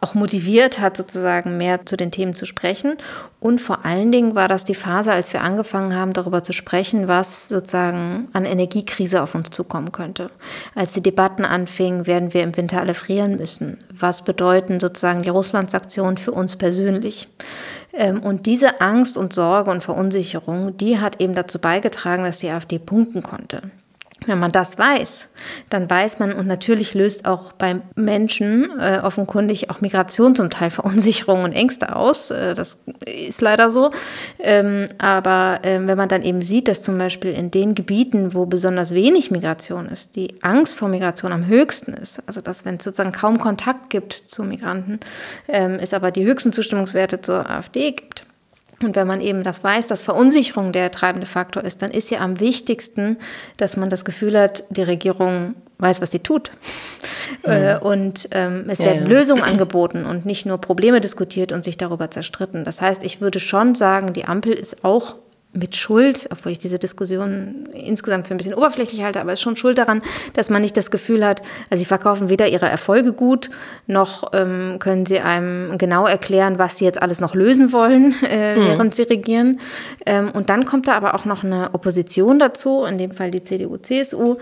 auch 0.00 0.14
motiviert 0.14 0.80
hat, 0.80 0.96
sozusagen 0.96 1.56
mehr 1.56 1.84
zu 1.86 1.96
den 1.96 2.10
Themen 2.10 2.34
zu 2.34 2.46
sprechen. 2.46 2.96
Und 3.40 3.60
vor 3.60 3.84
allen 3.84 4.12
Dingen 4.12 4.34
war 4.34 4.48
das 4.48 4.64
die 4.64 4.74
Phase, 4.74 5.12
als 5.12 5.32
wir 5.32 5.42
angefangen 5.42 5.94
haben, 5.94 6.12
darüber 6.12 6.42
zu 6.42 6.52
sprechen, 6.52 7.08
was 7.08 7.48
sozusagen 7.48 8.28
an 8.32 8.44
Energiekrise 8.44 9.22
auf 9.22 9.34
uns 9.34 9.50
zukommen 9.50 9.92
könnte. 9.92 10.28
Als 10.74 10.92
die 10.94 11.02
Debatten 11.02 11.44
anfingen, 11.44 12.06
werden 12.06 12.34
wir 12.34 12.42
im 12.42 12.56
Winter 12.56 12.80
alle 12.80 12.94
frieren 12.94 13.36
müssen. 13.36 13.78
Was 13.90 14.22
bedeuten 14.22 14.80
sozusagen 14.80 15.22
die 15.22 15.28
Russlandsaktionen 15.28 16.16
für 16.16 16.32
uns 16.32 16.56
persönlich? 16.56 17.28
Ähm, 17.92 18.20
und 18.22 18.46
diese 18.46 18.80
Angst 18.80 19.16
und 19.16 19.32
Sorge 19.32 19.70
und 19.70 19.82
Verunsicherung, 19.82 20.76
die 20.76 20.98
hat 20.98 21.20
eben 21.20 21.34
dazu 21.34 21.58
beigetragen, 21.58 22.24
dass 22.24 22.38
die 22.38 22.50
AfD 22.50 22.78
punkten 22.78 23.22
konnte. 23.22 23.62
Wenn 24.26 24.40
man 24.40 24.50
das 24.50 24.76
weiß, 24.76 25.28
dann 25.70 25.88
weiß 25.88 26.18
man 26.18 26.32
und 26.32 26.46
natürlich 26.46 26.92
löst 26.94 27.24
auch 27.24 27.52
bei 27.52 27.80
Menschen 27.94 28.68
äh, 28.78 28.98
offenkundig 29.02 29.70
auch 29.70 29.80
Migration 29.80 30.34
zum 30.34 30.50
Teil 30.50 30.70
Verunsicherung 30.70 31.44
und 31.44 31.52
Ängste 31.52 31.94
aus. 31.94 32.30
Äh, 32.30 32.54
das 32.54 32.78
ist 33.06 33.40
leider 33.40 33.70
so. 33.70 33.92
Ähm, 34.40 34.86
aber 34.98 35.60
äh, 35.62 35.78
wenn 35.86 35.96
man 35.96 36.08
dann 36.08 36.22
eben 36.22 36.42
sieht, 36.42 36.66
dass 36.66 36.82
zum 36.82 36.98
Beispiel 36.98 37.30
in 37.30 37.50
den 37.50 37.74
Gebieten, 37.76 38.34
wo 38.34 38.44
besonders 38.44 38.92
wenig 38.92 39.30
Migration 39.30 39.86
ist, 39.86 40.16
die 40.16 40.34
Angst 40.42 40.74
vor 40.74 40.88
Migration 40.88 41.32
am 41.32 41.46
höchsten 41.46 41.94
ist, 41.94 42.20
also 42.26 42.40
dass 42.40 42.64
wenn 42.64 42.76
es 42.76 42.84
sozusagen 42.84 43.12
kaum 43.12 43.38
Kontakt 43.38 43.88
gibt 43.88 44.12
zu 44.12 44.42
Migranten, 44.42 44.98
ähm, 45.46 45.78
es 45.80 45.94
aber 45.94 46.10
die 46.10 46.24
höchsten 46.24 46.52
Zustimmungswerte 46.52 47.22
zur 47.22 47.48
AfD 47.48 47.92
gibt, 47.92 48.24
und 48.82 48.94
wenn 48.94 49.06
man 49.06 49.20
eben 49.20 49.42
das 49.42 49.64
weiß, 49.64 49.86
dass 49.88 50.02
Verunsicherung 50.02 50.72
der 50.72 50.90
treibende 50.90 51.26
Faktor 51.26 51.64
ist, 51.64 51.82
dann 51.82 51.90
ist 51.90 52.10
ja 52.10 52.20
am 52.20 52.38
wichtigsten, 52.38 53.18
dass 53.56 53.76
man 53.76 53.90
das 53.90 54.04
Gefühl 54.04 54.38
hat, 54.38 54.64
die 54.70 54.82
Regierung 54.82 55.54
weiß, 55.78 56.00
was 56.00 56.10
sie 56.10 56.20
tut. 56.20 56.50
Mhm. 57.46 57.78
Und 57.80 58.28
ähm, 58.32 58.64
es 58.68 58.80
werden 58.80 59.02
ja, 59.04 59.08
ja. 59.08 59.08
Lösungen 59.08 59.42
angeboten 59.42 60.04
und 60.04 60.26
nicht 60.26 60.46
nur 60.46 60.58
Probleme 60.58 61.00
diskutiert 61.00 61.52
und 61.52 61.64
sich 61.64 61.76
darüber 61.76 62.10
zerstritten. 62.10 62.64
Das 62.64 62.80
heißt, 62.80 63.04
ich 63.04 63.20
würde 63.20 63.40
schon 63.40 63.74
sagen, 63.74 64.12
die 64.12 64.24
Ampel 64.24 64.52
ist 64.52 64.84
auch 64.84 65.16
mit 65.52 65.76
Schuld, 65.76 66.28
obwohl 66.30 66.52
ich 66.52 66.58
diese 66.58 66.78
Diskussion 66.78 67.68
insgesamt 67.72 68.26
für 68.26 68.34
ein 68.34 68.36
bisschen 68.36 68.54
oberflächlich 68.54 69.02
halte, 69.02 69.20
aber 69.20 69.32
es 69.32 69.40
ist 69.40 69.42
schon 69.42 69.56
schuld 69.56 69.78
daran, 69.78 70.02
dass 70.34 70.50
man 70.50 70.60
nicht 70.60 70.76
das 70.76 70.90
Gefühl 70.90 71.24
hat, 71.24 71.42
also 71.70 71.80
sie 71.80 71.86
verkaufen 71.86 72.28
weder 72.28 72.48
ihre 72.48 72.68
Erfolge 72.68 73.12
gut, 73.12 73.50
noch 73.86 74.30
ähm, 74.34 74.76
können 74.78 75.06
sie 75.06 75.20
einem 75.20 75.78
genau 75.78 76.06
erklären, 76.06 76.58
was 76.58 76.76
sie 76.76 76.84
jetzt 76.84 77.00
alles 77.00 77.20
noch 77.20 77.34
lösen 77.34 77.72
wollen, 77.72 78.14
äh, 78.28 78.56
mhm. 78.56 78.60
während 78.66 78.94
sie 78.94 79.02
regieren. 79.02 79.58
Ähm, 80.04 80.30
und 80.30 80.50
dann 80.50 80.66
kommt 80.66 80.86
da 80.86 80.92
aber 80.92 81.14
auch 81.14 81.24
noch 81.24 81.42
eine 81.42 81.72
Opposition 81.72 82.38
dazu, 82.38 82.84
in 82.84 82.98
dem 82.98 83.12
Fall 83.12 83.30
die 83.30 83.42
CDU, 83.42 83.78
CSU, 83.78 84.36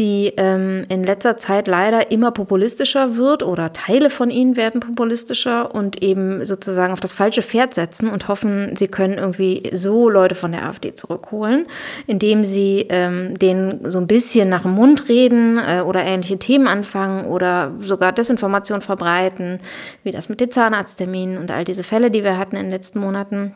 die 0.00 0.32
ähm, 0.38 0.86
in 0.88 1.04
letzter 1.04 1.36
Zeit 1.36 1.68
leider 1.68 2.10
immer 2.10 2.30
populistischer 2.30 3.16
wird 3.16 3.42
oder 3.42 3.74
Teile 3.74 4.08
von 4.08 4.30
ihnen 4.30 4.56
werden 4.56 4.80
populistischer 4.80 5.74
und 5.74 6.02
eben 6.02 6.42
sozusagen 6.46 6.94
auf 6.94 7.00
das 7.00 7.12
falsche 7.12 7.42
Pferd 7.42 7.74
setzen 7.74 8.08
und 8.08 8.26
hoffen, 8.26 8.74
sie 8.76 8.88
können 8.88 9.18
irgendwie 9.18 9.70
so 9.74 10.08
Leute 10.08 10.34
von 10.34 10.52
der 10.52 10.64
AfD 10.64 10.94
zurückholen, 10.94 11.66
indem 12.06 12.44
sie 12.44 12.86
ähm, 12.88 13.38
denen 13.38 13.92
so 13.92 13.98
ein 13.98 14.06
bisschen 14.06 14.48
nach 14.48 14.62
dem 14.62 14.72
Mund 14.72 15.10
reden 15.10 15.58
äh, 15.58 15.82
oder 15.82 16.02
ähnliche 16.02 16.38
Themen 16.38 16.66
anfangen 16.66 17.26
oder 17.26 17.72
sogar 17.80 18.12
Desinformation 18.12 18.80
verbreiten, 18.80 19.58
wie 20.02 20.12
das 20.12 20.30
mit 20.30 20.40
den 20.40 20.50
Zahnarztterminen 20.50 21.36
und 21.36 21.50
all 21.50 21.64
diese 21.64 21.84
Fälle, 21.84 22.10
die 22.10 22.24
wir 22.24 22.38
hatten 22.38 22.56
in 22.56 22.62
den 22.62 22.72
letzten 22.72 23.00
Monaten. 23.00 23.54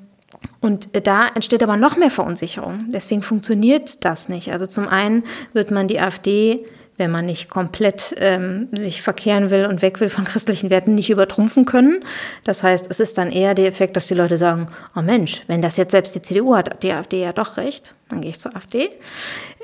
Und 0.61 1.07
da 1.07 1.29
entsteht 1.29 1.63
aber 1.63 1.77
noch 1.77 1.97
mehr 1.97 2.11
Verunsicherung. 2.11 2.91
Deswegen 2.93 3.23
funktioniert 3.23 4.05
das 4.05 4.29
nicht. 4.29 4.53
Also 4.53 4.67
zum 4.67 4.89
einen 4.89 5.25
wird 5.53 5.71
man 5.71 5.89
die 5.89 6.01
AfD 6.01 6.65
wenn 6.97 7.11
man 7.11 7.27
nicht 7.27 7.49
komplett 7.49 8.15
ähm, 8.19 8.69
sich 8.73 9.03
verkehren 9.03 9.51
will 9.51 9.67
und 9.67 9.83
weg 9.83 10.01
will 10.01 10.09
von 10.09 10.25
christlichen 10.25 10.71
Werten, 10.71 10.95
nicht 10.95 11.11
übertrumpfen 11.11 11.65
können. 11.65 12.05
Das 12.45 12.63
heißt, 12.63 12.87
es 12.89 13.01
ist 13.01 13.19
dann 13.19 13.33
eher 13.33 13.55
der 13.55 13.67
Effekt, 13.67 13.97
dass 13.97 14.07
die 14.07 14.15
Leute 14.15 14.37
sagen, 14.37 14.69
oh 14.95 15.03
Mensch, 15.03 15.43
wenn 15.47 15.63
das 15.63 15.77
jetzt 15.77 15.91
selbst 15.91 16.15
die 16.15 16.23
CDU 16.23 16.55
hat, 16.55 16.71
hat 16.71 16.83
die 16.83 16.93
AfD 16.93 17.21
ja 17.21 17.33
doch 17.33 17.57
recht 17.57 17.95
dann 18.14 18.23
gehe 18.23 18.30
ich 18.30 18.40
zur 18.40 18.54
AfD. 18.56 18.90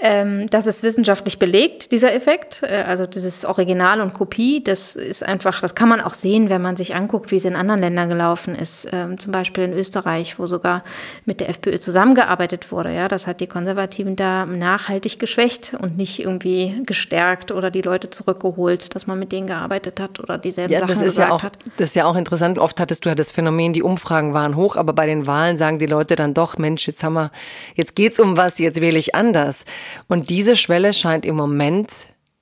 Ähm, 0.02 0.48
das 0.50 0.66
ist 0.66 0.82
wissenschaftlich 0.82 1.38
belegt, 1.38 1.92
dieser 1.92 2.12
Effekt. 2.14 2.62
Äh, 2.62 2.84
also 2.86 3.06
dieses 3.06 3.44
Original 3.44 4.00
und 4.00 4.12
Kopie, 4.12 4.62
das 4.62 4.96
ist 4.96 5.22
einfach, 5.22 5.60
das 5.60 5.74
kann 5.74 5.88
man 5.88 6.00
auch 6.00 6.14
sehen, 6.14 6.50
wenn 6.50 6.62
man 6.62 6.76
sich 6.76 6.94
anguckt, 6.94 7.30
wie 7.30 7.36
es 7.36 7.44
in 7.44 7.54
anderen 7.54 7.80
Ländern 7.80 8.08
gelaufen 8.08 8.54
ist. 8.54 8.88
Ähm, 8.92 9.18
zum 9.18 9.32
Beispiel 9.32 9.64
in 9.64 9.72
Österreich, 9.72 10.38
wo 10.38 10.46
sogar 10.46 10.82
mit 11.26 11.40
der 11.40 11.48
FPÖ 11.50 11.78
zusammengearbeitet 11.78 12.72
wurde. 12.72 12.94
Ja, 12.94 13.08
das 13.08 13.26
hat 13.26 13.40
die 13.40 13.46
Konservativen 13.46 14.16
da 14.16 14.46
nachhaltig 14.46 15.18
geschwächt 15.18 15.74
und 15.78 15.96
nicht 15.96 16.18
irgendwie 16.18 16.82
gestärkt 16.86 17.52
oder 17.52 17.70
die 17.70 17.82
Leute 17.82 18.10
zurückgeholt, 18.10 18.94
dass 18.94 19.06
man 19.06 19.18
mit 19.18 19.32
denen 19.32 19.46
gearbeitet 19.46 20.00
hat 20.00 20.18
oder 20.18 20.38
dieselben 20.38 20.72
ja, 20.72 20.80
Sachen 20.80 20.88
das 20.88 20.98
ist 20.98 21.04
gesagt 21.04 21.28
ja 21.28 21.34
auch, 21.34 21.42
hat. 21.42 21.58
Das 21.76 21.90
ist 21.90 21.94
ja 21.94 22.06
auch 22.06 22.16
interessant. 22.16 22.58
Oft 22.58 22.80
hattest 22.80 23.04
du 23.04 23.10
ja 23.10 23.14
das 23.14 23.30
Phänomen, 23.30 23.72
die 23.72 23.82
Umfragen 23.82 24.34
waren 24.34 24.56
hoch, 24.56 24.76
aber 24.76 24.92
bei 24.92 25.06
den 25.06 25.26
Wahlen 25.26 25.56
sagen 25.56 25.78
die 25.78 25.86
Leute 25.86 26.16
dann 26.16 26.34
doch, 26.34 26.58
Mensch, 26.58 26.86
jetzt 26.86 27.04
haben 27.04 27.14
wir, 27.14 27.30
jetzt 27.74 27.94
geht's 27.94 28.18
um 28.18 28.36
was, 28.40 28.58
jetzt 28.58 28.80
wähle 28.80 28.98
ich 28.98 29.14
anders. 29.14 29.64
Und 30.08 30.30
diese 30.30 30.56
Schwelle 30.56 30.92
scheint 30.92 31.26
im 31.26 31.36
Moment 31.36 31.92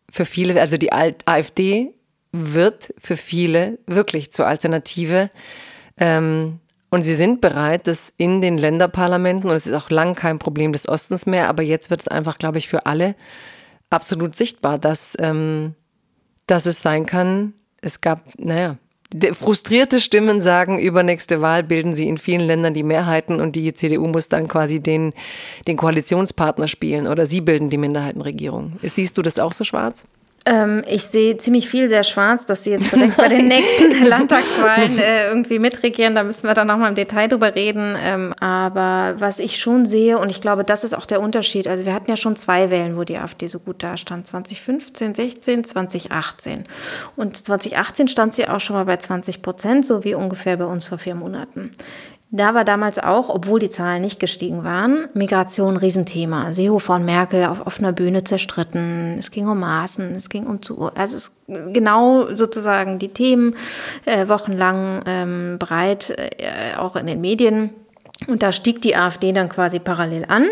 für 0.09 0.25
viele, 0.25 0.59
also 0.61 0.77
die 0.77 0.93
AfD 0.93 1.93
wird 2.33 2.95
für 2.99 3.17
viele 3.17 3.79
wirklich 3.87 4.33
zur 4.33 4.47
Alternative. 4.47 5.31
Ähm, 5.99 6.61
und 6.91 7.03
sie 7.03 7.17
sind 7.17 7.41
bereit, 7.41 7.87
das 7.87 8.13
in 8.17 8.41
den 8.41 8.57
Länderparlamenten, 8.57 9.51
und 9.51 9.57
es 9.57 9.67
ist 9.67 9.75
auch 9.75 9.91
lang 9.91 10.15
kein 10.15 10.39
Problem 10.39 10.73
des 10.73 10.89
Ostens 10.89 11.27
mehr, 11.27 11.49
aber 11.49 11.63
jetzt 11.63 11.91
wird 11.91 12.01
es 12.01 12.09
einfach, 12.09 12.39
glaube 12.39 12.59
ich, 12.59 12.69
für 12.69 12.87
alle 12.87 13.15
absolut 13.91 14.37
sichtbar, 14.37 14.79
dass, 14.79 15.17
ähm, 15.19 15.75
dass 16.47 16.65
es 16.67 16.81
sein 16.81 17.05
kann, 17.07 17.55
es 17.81 18.01
gab, 18.01 18.23
naja, 18.39 18.79
Frustrierte 19.33 20.01
Stimmen 20.03 20.43
sagen, 20.43 20.79
übernächste 20.79 21.41
Wahl 21.41 21.63
bilden 21.63 21.95
sie 21.95 22.09
in 22.09 22.19
vielen 22.19 22.47
Ländern 22.47 22.75
die 22.75 22.83
Mehrheiten 22.83 23.41
und 23.41 23.57
die 23.57 23.73
CDU 23.73 24.07
muss 24.07 24.29
dann 24.29 24.49
quasi 24.49 24.81
den, 24.81 25.15
den 25.67 25.79
Koalitionspartner 25.79 26.69
spielen 26.69 27.07
oder 27.07 27.25
sie 27.25 27.41
bilden 27.41 27.71
die 27.71 27.79
Minderheitenregierung. 27.79 28.79
Siehst 28.83 29.17
du 29.17 29.23
das 29.23 29.39
auch 29.39 29.53
so 29.53 29.65
schwarz? 29.65 30.05
Ähm, 30.47 30.83
ich 30.87 31.05
sehe 31.05 31.37
ziemlich 31.37 31.69
viel 31.69 31.89
sehr 31.89 32.05
schwarz, 32.05 32.47
dass 32.47 32.65
sie 32.65 32.71
jetzt 32.71 32.93
direkt 32.93 33.17
bei 33.17 33.29
den 33.29 33.49
nächsten 33.49 34.05
Landtagswahlen 34.07 34.99
äh, 34.99 35.29
irgendwie 35.29 35.59
mitregieren. 35.59 36.15
Da 36.15 36.23
müssen 36.23 36.47
wir 36.47 36.55
dann 36.55 36.69
nochmal 36.69 36.89
im 36.89 36.95
Detail 36.95 37.29
drüber 37.29 37.55
reden. 37.55 37.97
Ähm, 38.01 38.35
aber 38.41 39.17
was 39.19 39.39
ich 39.39 39.59
schon 39.59 39.85
sehe, 39.85 40.19
und 40.19 40.31
ich 40.31 40.41
glaube, 40.41 40.65
das 40.65 40.85
ist 40.85 40.97
auch 40.97 41.07
der 41.07 41.21
Unterschied. 41.21 41.69
Also 41.69 41.85
wir 41.85 41.93
hatten 41.93 42.11
ja 42.11 42.17
schon 42.17 42.37
zwei 42.37 42.71
Wählen, 42.71 42.97
wo 42.97 43.05
die 43.05 43.19
AfD 43.19 43.47
so 43.49 43.59
gut 43.59 43.83
dastand. 43.83 44.27
2015, 44.27 45.15
16, 45.15 45.65
2018. 45.65 46.65
Und 47.17 47.37
2018 47.37 48.09
stand 48.09 48.35
sie 48.35 48.49
auch 48.49 48.61
schon 48.61 48.77
mal 48.77 48.85
bei 48.85 48.97
20 48.97 49.43
Prozent, 49.43 49.87
so 49.87 50.05
wie 50.05 50.15
ungefähr 50.15 50.57
bei 50.57 50.67
uns 50.67 50.89
vor 50.89 50.99
vier 50.99 51.15
Monaten. 51.15 51.73
Da 52.31 52.55
war 52.55 52.65
damals 52.65 52.99
auch, 52.99 53.31
obwohl 53.31 53.59
die 53.59 53.71
Zahlen 53.71 54.03
nicht 54.03 54.21
gestiegen 54.21 54.63
waren, 54.63 55.09
Migration 55.15 55.79
Riesenthema. 55.79 56.53
Seehofer 56.53 56.97
und 56.97 57.07
Merkel 57.07 57.47
auf 57.47 57.67
offener 57.67 57.93
Bühne 57.93 58.23
zerstritten. 58.23 59.17
Es 59.19 59.31
ging 59.31 59.49
um 59.49 59.61
Maßen, 59.61 60.15
es 60.15 60.29
ging 60.29 60.47
um 60.47 60.61
zu, 60.61 60.91
also 60.95 61.17
es, 61.17 61.33
genau 61.47 62.27
sozusagen 62.35 62.99
die 62.99 63.09
Themen 63.09 63.57
äh, 64.05 64.29
wochenlang 64.29 65.03
ähm, 65.07 65.57
breit, 65.59 66.11
äh, 66.11 66.77
auch 66.77 66.97
in 66.97 67.07
den 67.07 67.23
Medien. 67.23 67.71
Und 68.27 68.43
da 68.43 68.53
stieg 68.53 68.83
die 68.83 68.97
AfD 68.97 69.33
dann 69.33 69.49
quasi 69.49 69.79
parallel 69.79 70.27
an. 70.29 70.45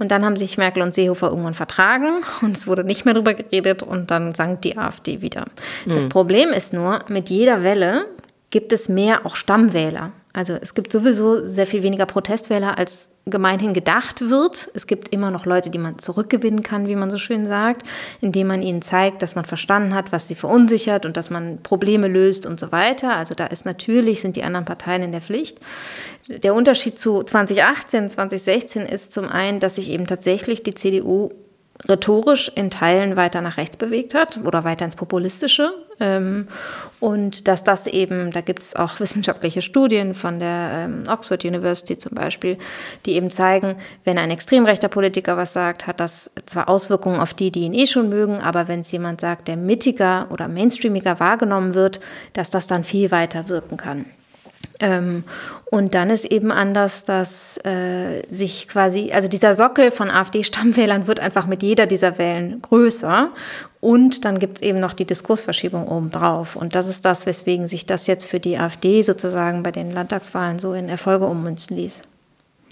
Und 0.00 0.10
dann 0.10 0.24
haben 0.24 0.36
sich 0.36 0.58
Merkel 0.58 0.82
und 0.82 0.94
Seehofer 0.94 1.28
irgendwann 1.28 1.54
vertragen 1.54 2.22
und 2.40 2.56
es 2.56 2.66
wurde 2.66 2.82
nicht 2.82 3.04
mehr 3.04 3.14
drüber 3.14 3.34
geredet 3.34 3.84
und 3.84 4.10
dann 4.10 4.34
sank 4.34 4.62
die 4.62 4.76
AfD 4.76 5.20
wieder. 5.20 5.46
Mhm. 5.84 5.94
Das 5.94 6.08
Problem 6.08 6.48
ist 6.48 6.72
nur, 6.72 7.00
mit 7.08 7.30
jeder 7.30 7.62
Welle 7.62 8.06
gibt 8.50 8.72
es 8.72 8.88
mehr 8.88 9.24
auch 9.24 9.36
Stammwähler. 9.36 10.12
Also 10.32 10.54
es 10.54 10.74
gibt 10.74 10.92
sowieso 10.92 11.46
sehr 11.46 11.66
viel 11.66 11.82
weniger 11.82 12.06
Protestwähler, 12.06 12.78
als 12.78 13.10
gemeinhin 13.26 13.74
gedacht 13.74 14.30
wird. 14.30 14.70
Es 14.74 14.86
gibt 14.86 15.10
immer 15.10 15.30
noch 15.30 15.46
Leute, 15.46 15.70
die 15.70 15.78
man 15.78 15.98
zurückgewinnen 15.98 16.62
kann, 16.62 16.88
wie 16.88 16.96
man 16.96 17.10
so 17.10 17.18
schön 17.18 17.46
sagt, 17.46 17.86
indem 18.20 18.48
man 18.48 18.62
ihnen 18.62 18.82
zeigt, 18.82 19.22
dass 19.22 19.34
man 19.34 19.44
verstanden 19.44 19.94
hat, 19.94 20.10
was 20.10 20.26
sie 20.26 20.34
verunsichert 20.34 21.06
und 21.06 21.16
dass 21.16 21.30
man 21.30 21.62
Probleme 21.62 22.08
löst 22.08 22.46
und 22.46 22.58
so 22.58 22.72
weiter. 22.72 23.14
Also 23.14 23.34
da 23.34 23.46
ist 23.46 23.64
natürlich, 23.64 24.20
sind 24.20 24.36
die 24.36 24.42
anderen 24.42 24.64
Parteien 24.64 25.02
in 25.02 25.12
der 25.12 25.20
Pflicht. 25.20 25.58
Der 26.28 26.54
Unterschied 26.54 26.98
zu 26.98 27.22
2018, 27.22 28.10
2016 28.10 28.86
ist 28.86 29.12
zum 29.12 29.28
einen, 29.28 29.60
dass 29.60 29.76
sich 29.76 29.90
eben 29.90 30.06
tatsächlich 30.06 30.62
die 30.62 30.74
CDU 30.74 31.30
rhetorisch 31.88 32.50
in 32.54 32.70
Teilen 32.70 33.16
weiter 33.16 33.40
nach 33.40 33.56
rechts 33.56 33.76
bewegt 33.76 34.14
hat 34.14 34.38
oder 34.44 34.64
weiter 34.64 34.84
ins 34.84 34.96
Populistische. 34.96 35.72
Ähm, 36.00 36.48
und 37.00 37.48
dass 37.48 37.64
das 37.64 37.86
eben, 37.86 38.30
da 38.30 38.40
gibt 38.40 38.62
es 38.62 38.76
auch 38.76 39.00
wissenschaftliche 39.00 39.62
Studien 39.62 40.14
von 40.14 40.38
der 40.38 40.70
ähm, 40.72 41.04
Oxford 41.08 41.44
University 41.44 41.98
zum 41.98 42.14
Beispiel, 42.14 42.58
die 43.06 43.12
eben 43.12 43.30
zeigen, 43.30 43.76
wenn 44.04 44.18
ein 44.18 44.30
extrem 44.30 44.64
rechter 44.64 44.88
Politiker 44.88 45.36
was 45.36 45.52
sagt, 45.52 45.86
hat 45.86 46.00
das 46.00 46.30
zwar 46.46 46.68
Auswirkungen 46.68 47.20
auf 47.20 47.34
die, 47.34 47.50
die 47.50 47.62
ihn 47.62 47.74
eh 47.74 47.86
schon 47.86 48.08
mögen, 48.08 48.40
aber 48.40 48.68
wenn 48.68 48.80
es 48.80 48.92
jemand 48.92 49.20
sagt, 49.20 49.48
der 49.48 49.56
mittiger 49.56 50.26
oder 50.30 50.48
mainstreamiger 50.48 51.20
wahrgenommen 51.20 51.74
wird, 51.74 52.00
dass 52.32 52.50
das 52.50 52.66
dann 52.66 52.84
viel 52.84 53.10
weiter 53.10 53.48
wirken 53.48 53.76
kann. 53.76 54.06
Ähm, 54.80 55.24
und 55.70 55.94
dann 55.94 56.10
ist 56.10 56.24
eben 56.24 56.50
anders, 56.50 57.04
dass 57.04 57.58
äh, 57.64 58.22
sich 58.30 58.68
quasi, 58.68 59.12
also 59.12 59.28
dieser 59.28 59.54
Sockel 59.54 59.90
von 59.90 60.10
AfD-Stammwählern 60.10 61.06
wird 61.06 61.20
einfach 61.20 61.46
mit 61.46 61.62
jeder 61.62 61.86
dieser 61.86 62.18
Wählen 62.18 62.60
größer. 62.62 63.30
Und 63.80 64.24
dann 64.24 64.38
gibt 64.38 64.56
es 64.56 64.62
eben 64.62 64.80
noch 64.80 64.92
die 64.92 65.04
Diskursverschiebung 65.04 65.88
obendrauf. 65.88 66.56
Und 66.56 66.74
das 66.74 66.88
ist 66.88 67.04
das, 67.04 67.26
weswegen 67.26 67.68
sich 67.68 67.86
das 67.86 68.06
jetzt 68.06 68.26
für 68.26 68.40
die 68.40 68.58
AfD 68.58 69.02
sozusagen 69.02 69.62
bei 69.62 69.70
den 69.70 69.90
Landtagswahlen 69.90 70.58
so 70.58 70.74
in 70.74 70.88
Erfolge 70.88 71.26
ummünzen 71.26 71.76
ließ. 71.76 72.02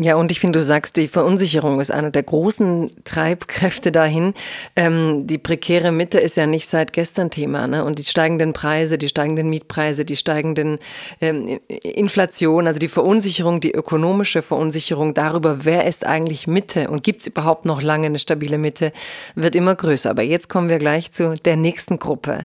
Ja, 0.03 0.15
und 0.15 0.33
ich 0.33 0.41
finde, 0.41 0.59
du 0.59 0.65
sagst, 0.65 0.97
die 0.97 1.09
Verunsicherung 1.09 1.79
ist 1.79 1.93
einer 1.93 2.11
der 2.11 2.23
großen 2.23 2.91
Treibkräfte 3.05 3.93
dahin. 3.93 4.33
Ähm, 4.75 5.27
die 5.27 5.37
prekäre 5.37 5.93
Mitte 5.93 6.19
ist 6.19 6.39
ja 6.39 6.47
nicht 6.47 6.69
seit 6.69 6.95
gestern 6.95 7.31
Thema. 7.31 7.67
Ne? 7.67 7.85
Und 7.85 7.99
die 7.99 8.05
steigenden 8.05 8.55
Preise, 8.55 8.97
die 8.97 9.11
steigenden 9.11 9.51
Mietpreise, 9.51 10.07
die 10.07 10.17
steigenden 10.17 10.79
ähm, 11.21 11.61
Inflation, 11.69 12.67
also 12.67 12.79
die 12.79 12.89
Verunsicherung, 12.89 13.61
die 13.61 13.73
ökonomische 13.73 14.41
Verunsicherung 14.41 15.13
darüber, 15.13 15.67
wer 15.67 15.85
ist 15.85 16.07
eigentlich 16.07 16.47
Mitte 16.47 16.89
und 16.89 17.05
gibt 17.05 17.21
es 17.21 17.27
überhaupt 17.27 17.67
noch 17.67 17.83
lange 17.83 18.07
eine 18.07 18.19
stabile 18.19 18.57
Mitte, 18.57 18.95
wird 19.35 19.55
immer 19.55 19.75
größer. 19.75 20.09
Aber 20.09 20.23
jetzt 20.23 20.49
kommen 20.49 20.71
wir 20.71 20.79
gleich 20.79 21.13
zu 21.13 21.35
der 21.35 21.57
nächsten 21.57 21.99
Gruppe. 21.99 22.41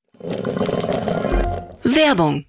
Werbung 1.84 2.46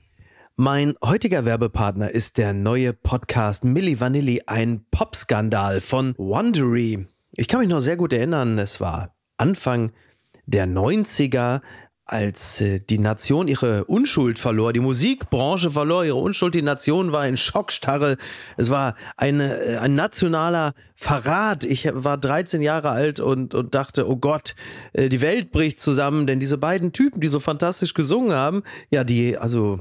mein 0.57 0.95
heutiger 1.03 1.45
Werbepartner 1.45 2.11
ist 2.11 2.39
der 2.39 2.53
neue 2.53 2.93
Podcast 2.93 3.65
Milli 3.65 3.99
Vanilli, 3.99 4.43
ein 4.47 4.87
Popskandal 4.91 5.81
von 5.81 6.15
Wondery. 6.17 7.09
Ich 7.33 7.49
kann 7.49 7.61
mich 7.61 7.69
noch 7.69 7.81
sehr 7.81 7.97
gut 7.97 8.13
erinnern, 8.13 8.59
es 8.59 8.81
war 8.81 9.17
Anfang 9.37 9.91
der 10.47 10.67
90er, 10.67 11.61
als 12.07 12.61
äh, 12.61 12.81
die 12.81 12.99
Nation 12.99 13.49
ihre 13.49 13.87
Unschuld 13.87 14.39
verlor, 14.39 14.73
die 14.73 14.81
Musikbranche 14.81 15.71
verlor 15.71 16.05
ihre 16.05 16.19
Unschuld, 16.19 16.55
die 16.55 16.63
Nation 16.63 17.13
war 17.13 17.27
in 17.27 17.37
Schockstarre. 17.37 18.19
Es 18.57 18.71
war 18.71 18.95
eine, 19.17 19.57
äh, 19.57 19.77
ein 19.79 19.95
nationaler 19.95 20.75
Verrat. 20.95 21.65
Ich 21.65 21.89
war 21.93 22.19
13 22.19 22.61
Jahre 22.63 22.91
alt 22.91 23.21
und, 23.21 23.55
und 23.55 23.75
dachte, 23.75 24.09
oh 24.09 24.17
Gott, 24.17 24.55
äh, 24.93 25.09
die 25.09 25.23
Welt 25.23 25.51
bricht 25.51 25.81
zusammen, 25.81 26.27
denn 26.27 26.41
diese 26.41 26.59
beiden 26.59 26.93
Typen, 26.93 27.21
die 27.21 27.29
so 27.29 27.41
fantastisch 27.41 27.95
gesungen 27.95 28.37
haben, 28.37 28.63
ja, 28.91 29.03
die, 29.03 29.39
also 29.39 29.81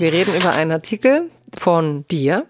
Wir 0.00 0.14
reden 0.14 0.34
über 0.34 0.54
einen 0.54 0.72
Artikel 0.72 1.30
von 1.58 2.06
dir. 2.10 2.46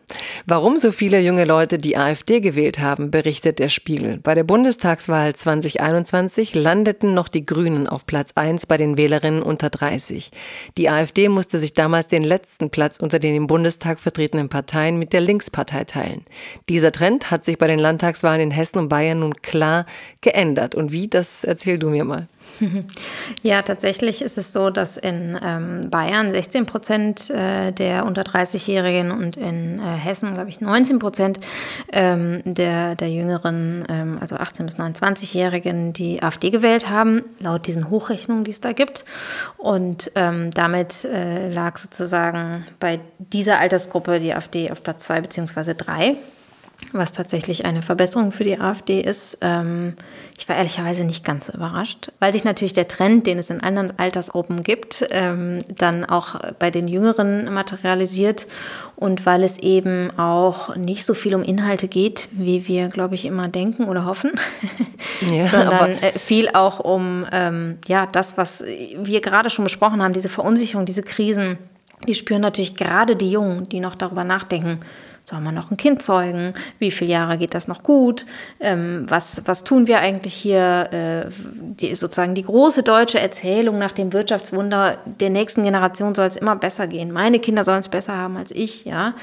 Warum 0.47 0.77
so 0.77 0.93
viele 0.93 1.21
junge 1.21 1.45
Leute 1.45 1.79
die 1.79 1.97
AfD 1.97 2.39
gewählt 2.39 2.79
haben, 2.79 3.11
berichtet 3.11 3.59
der 3.59 3.69
Spiegel. 3.69 4.19
Bei 4.19 4.37
der 4.37 4.45
Bundestagswahl 4.45 5.35
2021 5.35 6.55
landeten 6.55 7.13
noch 7.13 7.27
die 7.27 7.45
Grünen 7.45 7.89
auf 7.89 8.07
Platz 8.07 8.31
1 8.37 8.67
bei 8.67 8.77
den 8.77 8.97
Wählerinnen 8.97 9.43
unter 9.43 9.69
30. 9.69 10.31
Die 10.79 10.89
AfD 10.89 11.29
musste 11.29 11.59
sich 11.59 11.75
damals 11.75 12.07
den 12.07 12.23
letzten 12.23 12.71
Platz 12.71 12.99
unter 13.01 13.19
den 13.19 13.35
im 13.35 13.49
Bundestag 13.49 13.99
vertretenen 13.99 14.49
Parteien 14.49 14.97
mit 14.97 15.13
der 15.13 15.21
Linkspartei 15.21 15.83
teilen. 15.83 16.25
Dieser 16.69 16.93
Trend 16.93 17.33
hat 17.33 17.45
sich 17.45 17.59
bei 17.59 17.67
den 17.67 17.81
Landtagswahlen 17.81 18.41
in 18.43 18.51
Hessen 18.53 18.79
und 18.79 18.89
Bayern 18.89 19.19
nun 19.19 19.35
klar 19.35 19.87
geändert. 20.21 20.77
Und 20.77 20.93
wie, 20.93 21.09
das 21.09 21.43
erzähl 21.43 21.81
du 21.81 21.89
mir 21.89 22.05
mal. 22.05 22.29
Ja, 23.43 23.63
tatsächlich 23.63 24.23
ist 24.23 24.39
es 24.39 24.53
so, 24.53 24.71
dass 24.71 24.97
in 24.97 25.39
ähm, 25.43 25.91
Bayern 25.91 26.31
16 26.31 26.67
Prozent 26.67 27.31
äh, 27.31 27.73
der 27.73 28.05
unter 28.05 28.23
30-Jährigen 28.23 29.11
und 29.13 29.37
in 29.37 29.79
äh, 29.79 29.83
Hessen, 29.83 30.35
glaube 30.35 30.51
ich, 30.51 30.61
19 30.61 30.99
Prozent 30.99 31.41
ähm, 31.93 32.43
der, 32.45 32.95
der 32.97 33.11
jüngeren, 33.11 33.85
ähm, 33.89 34.19
also 34.21 34.37
18- 34.37 34.65
bis 34.65 34.77
29-Jährigen, 34.77 35.93
die 35.93 36.23
AfD 36.23 36.51
gewählt 36.51 36.89
haben, 36.91 37.23
laut 37.39 37.67
diesen 37.67 37.91
Hochrechnungen, 37.91 38.45
die 38.45 38.51
es 38.51 38.61
da 38.61 38.73
gibt. 38.73 39.05
Und 39.57 40.13
ähm, 40.15 40.51
damit 40.51 41.05
äh, 41.05 41.49
lag 41.49 41.79
sozusagen 41.79 42.67
bei 42.79 43.01
dieser 43.19 43.59
Altersgruppe 43.59 44.21
die 44.21 44.35
AfD 44.35 44.71
auf 44.71 44.83
Platz 44.83 45.07
2 45.07 45.23
bzw. 45.23 45.75
3. 45.75 46.17
was 46.93 47.12
tatsächlich 47.12 47.64
eine 47.64 47.83
Verbesserung 47.83 48.33
für 48.33 48.45
die 48.45 48.59
AfD 48.59 49.01
ist. 49.01 49.38
Ähm, 49.43 49.95
ich 50.38 50.49
war 50.49 50.57
ehrlicherweise 50.57 51.05
nicht 51.05 51.25
ganz 51.25 51.47
so 51.47 51.53
überrascht, 51.53 52.11
weil 52.19 52.33
sich 52.33 52.45
natürlich 52.45 52.73
der 52.73 52.88
Trend, 52.88 53.27
den 53.27 53.38
es 53.38 53.51
in 53.51 53.62
anderen 53.62 53.99
Altersgruppen 53.99 54.62
gibt, 54.62 55.07
ähm, 55.11 55.62
dann 55.69 56.05
auch 56.05 56.37
bei 56.59 56.71
den 56.71 56.88
Jüngeren 56.88 57.53
materialisiert 57.53 58.47
und 58.97 59.25
weil 59.27 59.43
es 59.45 59.59
eben 59.59 60.11
auch 60.19 60.77
nicht 60.77 61.05
so 61.05 61.14
viel 61.14 61.35
um 61.35 61.43
Inhalte 61.43 61.88
geht, 61.88 62.29
wie 62.33 62.66
wir, 62.66 62.88
glaube 62.88 63.14
ich, 63.14 63.25
immer 63.25 63.49
denken 63.49 63.85
oder 63.85 64.05
hoffen, 64.05 64.33
ja, 65.31 65.47
sondern 65.47 65.93
äh, 65.93 66.19
viel 66.19 66.49
auch 66.51 66.81
um 66.81 67.27
ähm, 67.33 67.79
ja 67.87 68.07
das, 68.07 68.37
was 68.37 68.62
wir 68.62 69.21
gerade 69.21 69.51
schon 69.51 69.64
besprochen 69.64 70.03
haben, 70.03 70.12
diese 70.12 70.29
Verunsicherung, 70.29 70.87
diese 70.87 71.03
Krisen. 71.03 71.59
Die 72.07 72.14
spüren 72.14 72.40
natürlich 72.40 72.77
gerade 72.77 73.14
die 73.14 73.31
Jungen, 73.31 73.69
die 73.69 73.81
noch 73.81 73.95
darüber 73.95 74.25
nachdenken, 74.25 74.81
soll 75.31 75.40
man 75.40 75.55
noch 75.55 75.71
ein 75.71 75.77
Kind 75.77 76.03
zeugen? 76.03 76.55
Wie 76.79 76.90
viele 76.90 77.12
Jahre 77.12 77.38
geht 77.38 77.55
das 77.55 77.69
noch 77.69 77.83
gut? 77.83 78.27
Ähm, 78.61 79.07
was, 79.09 79.43
was 79.47 79.64
tun 79.64 79.87
wir 79.87 80.01
eigentlich 80.01 80.35
hier? 80.35 80.88
Äh, 80.93 81.31
die, 81.31 81.95
sozusagen 81.95 82.35
die 82.35 82.43
große 82.43 82.83
deutsche 82.83 83.21
Erzählung 83.21 83.79
nach 83.79 83.93
dem 83.93 84.12
Wirtschaftswunder 84.12 84.99
der 85.07 85.31
nächsten 85.31 85.64
Generation 85.64 86.14
soll 86.14 86.27
es 86.27 86.37
immer 86.37 86.57
besser 86.57 86.87
gehen. 86.87 87.12
Meine 87.12 87.38
Kinder 87.38 87.64
sollen 87.64 87.81
es 87.81 87.88
besser 87.88 88.16
haben 88.16 88.37
als 88.37 88.51
ich, 88.51 88.85
ja. 88.85 89.14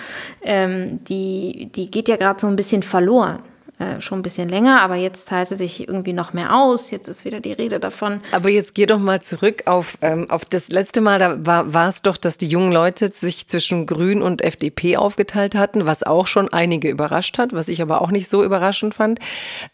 Ähm, 0.42 1.04
die, 1.04 1.70
die 1.76 1.92
geht 1.92 2.10
ja 2.10 2.16
gerade 2.16 2.40
so 2.40 2.48
ein 2.48 2.56
bisschen 2.56 2.84
verloren. 2.84 3.40
Äh, 3.80 4.02
schon 4.02 4.18
ein 4.18 4.22
bisschen 4.24 4.50
länger, 4.50 4.82
aber 4.82 4.96
jetzt 4.96 5.28
zahlt 5.28 5.50
sie 5.50 5.56
sich 5.56 5.88
irgendwie 5.88 6.14
noch 6.14 6.34
mehr 6.34 6.56
aus. 6.56 6.90
Jetzt 6.90 7.08
ist 7.08 7.26
wieder 7.26 7.40
die 7.40 7.52
Rede 7.52 7.80
davon. 7.80 8.22
Aber 8.32 8.50
jetzt 8.50 8.74
geh 8.74 8.88
doch 8.88 8.98
mal 8.98 9.22
zurück 9.22 9.64
auf, 9.68 10.00
ähm, 10.02 10.28
auf 10.32 10.46
das 10.46 10.70
letzte 10.70 11.00
Mal, 11.00 11.20
da 11.20 11.46
war, 11.46 11.76
war 11.76 11.88
es 11.88 12.02
doch, 12.02 12.18
dass 12.18 12.40
die 12.40 12.48
jungen 12.48 12.72
Leute 12.72 13.10
sich 13.10 13.48
zwischen 13.48 13.86
Grün 13.86 14.24
und 14.24 14.42
FDP 14.42 14.98
aufgeteilt 14.98 15.54
hatten, 15.54 15.86
was 15.86 16.02
auch 16.02 16.26
schon 16.26 16.50
einige 16.50 16.90
überrascht 16.90 17.38
hat, 17.38 17.54
was 17.54 17.68
ich 17.68 17.80
aber 17.80 18.02
auch 18.02 18.10
nicht 18.10 18.30
so 18.30 18.44
überraschend 18.44 18.96
fand. 18.96 19.20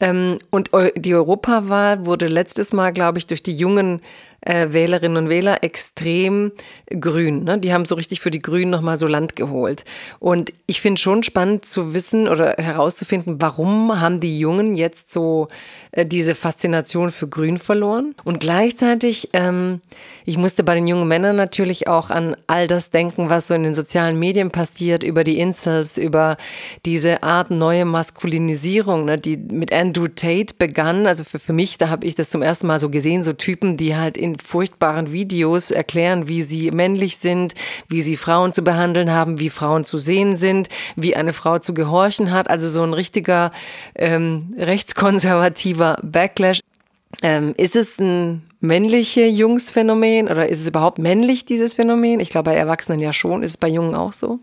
Ähm, 0.02 0.40
und 0.50 0.72
die 0.98 1.16
Europawahl 1.16 2.06
wurde 2.06 2.28
letztes 2.28 2.74
Mal, 2.74 2.92
glaube 2.92 3.20
ich, 3.20 3.28
durch 3.28 3.42
die 3.42 3.56
jungen 3.56 4.02
äh, 4.46 4.72
Wählerinnen 4.72 5.18
und 5.26 5.30
Wähler 5.30 5.64
extrem 5.64 6.52
grün. 7.00 7.44
Ne? 7.44 7.58
Die 7.58 7.74
haben 7.74 7.86
so 7.86 7.96
richtig 7.96 8.20
für 8.20 8.32
die 8.32 8.42
Grünen 8.42 8.72
nochmal 8.72 8.98
so 8.98 9.08
Land 9.08 9.36
geholt. 9.36 9.86
Und 10.20 10.54
ich 10.66 10.82
finde 10.82 11.00
schon 11.00 11.24
spannend 11.24 11.66
zu 11.66 11.94
wissen 11.94 12.28
oder 12.28 12.56
herauszufinden, 12.58 13.42
warum 13.42 14.00
haben 14.00 14.20
die 14.20 14.40
Jungen 14.40 14.76
jetzt 14.76 15.12
so 15.12 15.48
äh, 15.92 16.06
diese 16.06 16.36
Faszination 16.36 17.12
für 17.12 17.28
Grün 17.28 17.58
verloren. 17.58 18.16
Und 18.24 18.40
gleichzeitig, 18.40 19.30
ähm, 19.34 19.82
ich 20.26 20.38
musste 20.38 20.64
bei 20.64 20.76
den 20.76 20.88
jungen 20.88 21.08
Männern 21.08 21.36
natürlich 21.36 21.88
auch 21.88 22.10
an 22.10 22.36
all 22.48 22.68
das 22.68 22.90
denken, 22.90 23.30
was 23.30 23.48
so 23.48 23.54
in 23.54 23.64
den 23.64 23.74
sozialen 23.74 24.18
Medien 24.18 24.52
passiert, 24.52 25.04
über 25.04 25.24
die 25.24 25.40
Incels, 25.40 25.98
über 25.98 26.38
diese 26.86 27.24
Art 27.24 27.52
neue 27.52 27.86
Maskulinisierung, 27.86 29.06
ne, 29.06 29.18
die 29.18 29.38
mit 29.38 29.72
Andrew 29.72 30.08
Tate 30.08 30.56
begann. 30.58 31.08
Also 31.08 31.24
für, 31.24 31.40
für 31.40 31.54
mich, 31.54 31.78
da 31.78 31.90
habe 31.90 32.08
ich 32.08 32.16
das 32.16 32.30
zum 32.30 32.42
ersten 32.42 32.68
Mal 32.68 32.80
so 32.80 32.90
gesehen, 32.90 33.24
so 33.24 33.34
Typen, 33.34 33.78
die 33.78 33.96
halt 33.96 34.18
in 34.18 34.33
furchtbaren 34.38 35.12
Videos 35.12 35.72
erklären, 35.72 36.28
wie 36.28 36.44
sie 36.44 36.72
männlich 36.72 37.18
sind, 37.18 37.54
wie 37.90 38.02
sie 38.02 38.18
Frauen 38.18 38.54
zu 38.54 38.64
behandeln 38.64 39.12
haben, 39.12 39.40
wie 39.40 39.50
Frauen 39.50 39.86
zu 39.86 39.98
sehen 39.98 40.38
sind, 40.38 40.70
wie 40.96 41.16
eine 41.16 41.34
Frau 41.34 41.60
zu 41.60 41.74
gehorchen 41.74 42.32
hat. 42.32 42.50
Also 42.50 42.68
so 42.68 42.84
ein 42.84 42.94
richtiger 42.94 43.52
ähm, 43.96 44.54
rechtskonservativer 44.58 46.00
Backlash. 46.04 46.60
Ähm, 47.22 47.54
ist 47.58 47.76
es 47.76 48.00
ein 48.00 48.44
männliche 48.60 49.26
Jungsphänomen 49.26 50.28
oder 50.28 50.48
ist 50.48 50.62
es 50.62 50.68
überhaupt 50.68 50.98
männlich, 50.98 51.46
dieses 51.46 51.74
Phänomen? 51.74 52.20
Ich 52.20 52.30
glaube, 52.30 52.52
bei 52.52 52.56
Erwachsenen 52.56 53.00
ja 53.00 53.14
schon. 53.14 53.44
Ist 53.44 53.52
es 53.52 53.58
bei 53.58 53.68
Jungen 53.68 53.94
auch 53.94 54.14
so? 54.14 54.40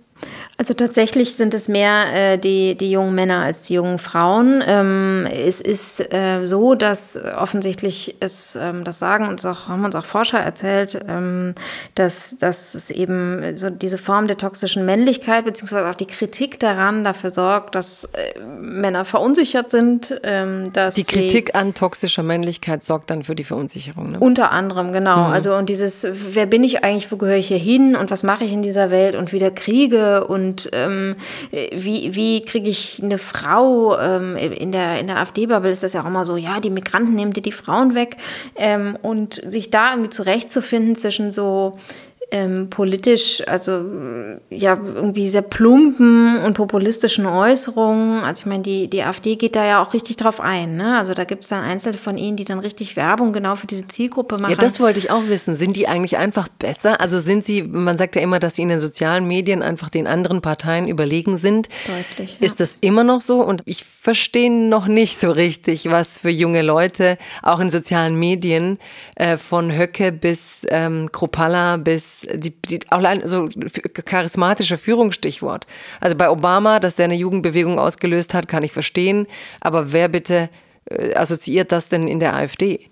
Also 0.61 0.75
tatsächlich 0.75 1.37
sind 1.37 1.55
es 1.55 1.69
mehr 1.69 2.05
äh, 2.13 2.37
die, 2.37 2.75
die 2.75 2.91
jungen 2.91 3.15
Männer 3.15 3.39
als 3.39 3.63
die 3.63 3.73
jungen 3.73 3.99
Frauen. 3.99 4.63
Ähm, 4.67 5.27
es 5.33 5.59
ist 5.59 6.13
äh, 6.13 6.45
so, 6.45 6.75
dass 6.75 7.19
offensichtlich 7.39 8.17
es, 8.21 8.59
ähm, 8.61 8.85
das 8.85 8.99
sagen 8.99 9.27
uns 9.27 9.47
auch, 9.47 9.69
haben 9.69 9.87
uns 9.87 9.97
auch 9.97 10.05
Forscher 10.05 10.39
erzählt, 10.39 11.01
ähm, 11.09 11.55
dass, 11.95 12.37
dass 12.41 12.75
es 12.75 12.91
eben 12.91 13.57
so 13.57 13.71
diese 13.71 13.97
Form 13.97 14.27
der 14.27 14.37
toxischen 14.37 14.85
Männlichkeit, 14.85 15.47
beziehungsweise 15.47 15.89
auch 15.89 15.95
die 15.95 16.05
Kritik 16.05 16.61
daran 16.61 17.05
dafür 17.05 17.31
sorgt, 17.31 17.75
dass 17.75 18.05
äh, 18.05 18.39
Männer 18.61 19.07
verunsichert 19.07 19.71
sind. 19.71 20.21
Ähm, 20.25 20.71
dass 20.75 20.95
die 20.95 21.05
Kritik 21.05 21.55
an 21.55 21.73
toxischer 21.73 22.23
Männlichkeit 22.23 22.83
sorgt 22.83 23.09
dann 23.09 23.25
für 23.25 23.35
die 23.35 23.45
Verunsicherung. 23.45 24.11
Ne? 24.11 24.21
Unter 24.21 24.51
anderem, 24.51 24.93
genau. 24.93 25.29
Mhm. 25.29 25.33
Also 25.33 25.55
und 25.55 25.71
dieses, 25.71 26.07
wer 26.13 26.45
bin 26.45 26.65
ich 26.65 26.85
eigentlich, 26.85 27.11
wo 27.11 27.17
gehöre 27.17 27.39
ich 27.39 27.49
hier 27.49 27.57
hin 27.57 27.97
und 27.97 28.11
was 28.11 28.23
mache 28.23 28.45
ich 28.45 28.53
in 28.53 28.61
dieser 28.61 28.91
Welt 28.91 29.15
und 29.15 29.33
wieder 29.33 29.51
Kriege 29.51 30.27
und 30.27 30.50
ähm, 30.73 31.17
wie, 31.51 32.15
wie 32.15 32.43
kriege 32.43 32.69
ich 32.69 33.01
eine 33.03 33.19
Frau, 33.19 33.99
ähm, 33.99 34.37
in 34.37 34.73
der, 34.73 35.01
in 35.01 35.07
der 35.07 35.19
AfD-Bubble 35.19 35.71
ist 35.71 35.83
das 35.83 35.93
ja 35.93 36.03
auch 36.03 36.07
immer 36.07 36.25
so, 36.25 36.37
ja, 36.37 36.61
die 36.61 36.71
Migranten 36.71 37.15
nehmen 37.15 37.33
dir 37.33 37.43
die 37.43 37.53
Frauen 37.53 37.95
weg 37.95 38.17
ähm, 38.57 38.97
und 39.03 39.35
sich 39.35 39.71
da 39.71 39.93
irgendwie 39.93 40.11
zurechtzufinden 40.11 40.97
zwischen 40.97 41.33
so 41.33 41.79
ähm, 42.33 42.71
politisch, 42.71 43.43
also 43.47 43.85
ja, 44.51 44.79
irgendwie 44.95 45.29
sehr 45.29 45.43
plumpen 45.43 46.39
und 46.45 46.55
populistischen 46.55 47.27
Äußerungen. 47.27 48.23
Also 48.23 48.41
ich 48.41 48.47
meine, 48.47 48.63
die, 48.63 48.89
die 48.89 49.03
AfD 49.03 49.37
geht 49.37 49.57
da 49.57 49.67
ja 49.67 49.83
auch 49.83 49.95
richtig 49.95 50.17
drauf 50.17 50.41
ein. 50.41 50.77
Ne? 50.77 50.97
Also 50.97 51.15
da 51.15 51.25
gibt 51.25 51.43
es 51.43 51.51
dann 51.51 51.65
Einzelne 51.65 51.99
von 51.99 52.17
ihnen, 52.17 52.37
die 52.37 52.45
dann 52.45 52.61
richtig 52.61 52.97
Werbung 52.97 53.33
genau 53.33 53.57
für 53.57 53.67
diese 53.67 53.89
Zielgruppe 53.89 54.39
machen. 54.39 54.53
Ja, 54.53 54.57
das 54.57 54.81
wollte 54.81 55.01
ich 55.01 55.11
auch 55.11 55.29
wissen. 55.29 55.57
Sind 55.57 55.77
die 55.77 55.89
eigentlich 55.89 56.19
einfach 56.19 56.49
besser? 56.49 57.01
Also 57.01 57.19
sind 57.19 57.45
sie, 57.45 57.63
man 57.63 57.97
sagt 57.97 58.17
ja 58.17 58.23
immer, 58.23 58.39
dass 58.39 58.57
sie 58.57 58.63
in 58.63 58.69
den 58.69 58.81
sozialen 58.81 59.27
Medien 59.27 59.63
einfach 59.63 59.91
den 59.91 60.07
anderen 60.07 60.41
Parteien 60.41 60.87
überlegen 60.87 61.37
sind. 61.37 61.69
Deutlich. 61.87 62.39
Ja. 62.39 62.47
Ist 62.47 62.61
das 62.61 62.77
immer 62.81 63.05
noch 63.05 63.23
so? 63.23 63.43
Und 63.43 63.63
ich 63.65 63.85
verstehe 63.85 64.51
noch 64.51 64.87
nicht 64.87 65.19
so 65.19 65.31
richtig, 65.31 65.91
was 65.91 66.21
für 66.21 66.31
junge 66.31 66.63
Leute 66.63 67.19
auch 67.43 67.61
in 67.61 67.71
sozialen 67.71 68.17
Medien 68.17 68.79
äh, 69.17 69.37
von 69.37 69.77
Höcke 69.77 70.13
bis 70.13 70.61
ähm, 70.69 71.11
Kropala 71.13 71.77
bis 71.77 72.20
die, 72.35 72.51
die 72.63 72.81
allein 72.91 73.27
so 73.27 73.49
charismatische 74.05 74.77
Führungsstichwort. 74.77 75.67
Also 76.01 76.17
bei 76.17 76.31
Obama, 76.31 76.81
dass 76.81 76.97
der 76.97 77.07
eine 77.07 77.15
Jugendbewegung 77.15 77.79
ausgelöst 77.79 78.35
hat, 78.35 78.49
kann 78.49 78.63
ich 78.63 78.73
verstehen. 78.73 79.27
Aber 79.61 79.93
wer 79.93 80.09
bitte 80.09 80.49
äh, 80.87 81.15
assoziiert 81.15 81.73
das 81.73 81.89
denn 81.89 82.09
in 82.09 82.21
der 82.21 82.35
AfD? 82.35 82.91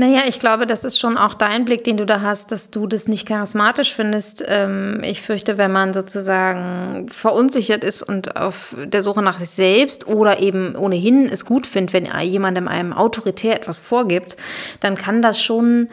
Naja, 0.00 0.20
ich 0.28 0.38
glaube, 0.38 0.64
das 0.68 0.84
ist 0.84 0.96
schon 0.96 1.16
auch 1.16 1.34
dein 1.34 1.64
Blick, 1.64 1.82
den 1.82 1.96
du 1.96 2.06
da 2.06 2.20
hast, 2.20 2.52
dass 2.52 2.70
du 2.70 2.86
das 2.86 3.08
nicht 3.08 3.26
charismatisch 3.26 3.92
findest. 3.92 4.44
Ähm, 4.46 5.00
ich 5.02 5.20
fürchte, 5.22 5.58
wenn 5.58 5.72
man 5.72 5.92
sozusagen 5.92 7.08
verunsichert 7.08 7.82
ist 7.82 8.04
und 8.04 8.36
auf 8.36 8.76
der 8.78 9.02
Suche 9.02 9.22
nach 9.22 9.40
sich 9.40 9.50
selbst 9.50 10.06
oder 10.06 10.38
eben 10.38 10.76
ohnehin 10.76 11.28
es 11.28 11.44
gut 11.44 11.66
findet, 11.66 11.94
wenn 11.94 12.08
jemandem 12.22 12.68
einem 12.68 12.92
autoritär 12.92 13.56
etwas 13.56 13.80
vorgibt, 13.80 14.36
dann 14.78 14.94
kann 14.94 15.20
das 15.20 15.42
schon 15.42 15.88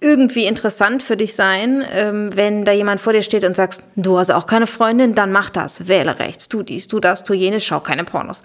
irgendwie 0.00 0.46
interessant 0.46 1.02
für 1.02 1.16
dich 1.16 1.34
sein, 1.34 1.84
ähm, 1.92 2.34
wenn 2.34 2.64
da 2.64 2.72
jemand 2.72 3.00
vor 3.00 3.12
dir 3.12 3.22
steht 3.22 3.44
und 3.44 3.56
sagst, 3.56 3.82
du 3.96 4.18
hast 4.18 4.30
auch 4.30 4.46
keine 4.46 4.66
Freundin, 4.66 5.14
dann 5.14 5.32
mach 5.32 5.50
das, 5.50 5.88
wähle 5.88 6.18
rechts, 6.18 6.48
tu 6.48 6.62
dies, 6.62 6.88
tu 6.88 7.00
das, 7.00 7.24
tu 7.24 7.34
jenes, 7.34 7.64
schau 7.64 7.80
keine 7.80 8.04
Pornos. 8.04 8.42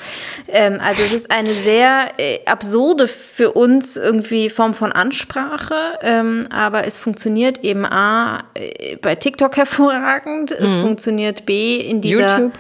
Ähm, 0.48 0.80
also 0.82 1.04
es 1.04 1.14
ist 1.14 1.32
eine 1.32 1.54
sehr 1.54 2.08
äh, 2.18 2.40
absurde 2.46 3.08
für 3.08 3.52
uns 3.52 3.98
irgendwie 3.98 4.50
Form 4.50 4.74
von 4.74 4.92
Ansprache, 4.92 5.76
ähm, 6.02 6.44
aber 6.50 6.86
es 6.86 6.98
funktioniert 6.98 7.64
eben 7.64 7.86
A 7.86 8.44
äh, 8.56 8.98
bei 8.98 9.16
TikTok 9.16 9.56
hervorragend, 9.58 10.52
es 10.52 10.74
mhm. 10.76 10.82
funktioniert 10.82 11.46
B 11.46 11.78
in 11.78 12.02
dieser 12.02 12.40
YouTube 12.40 12.54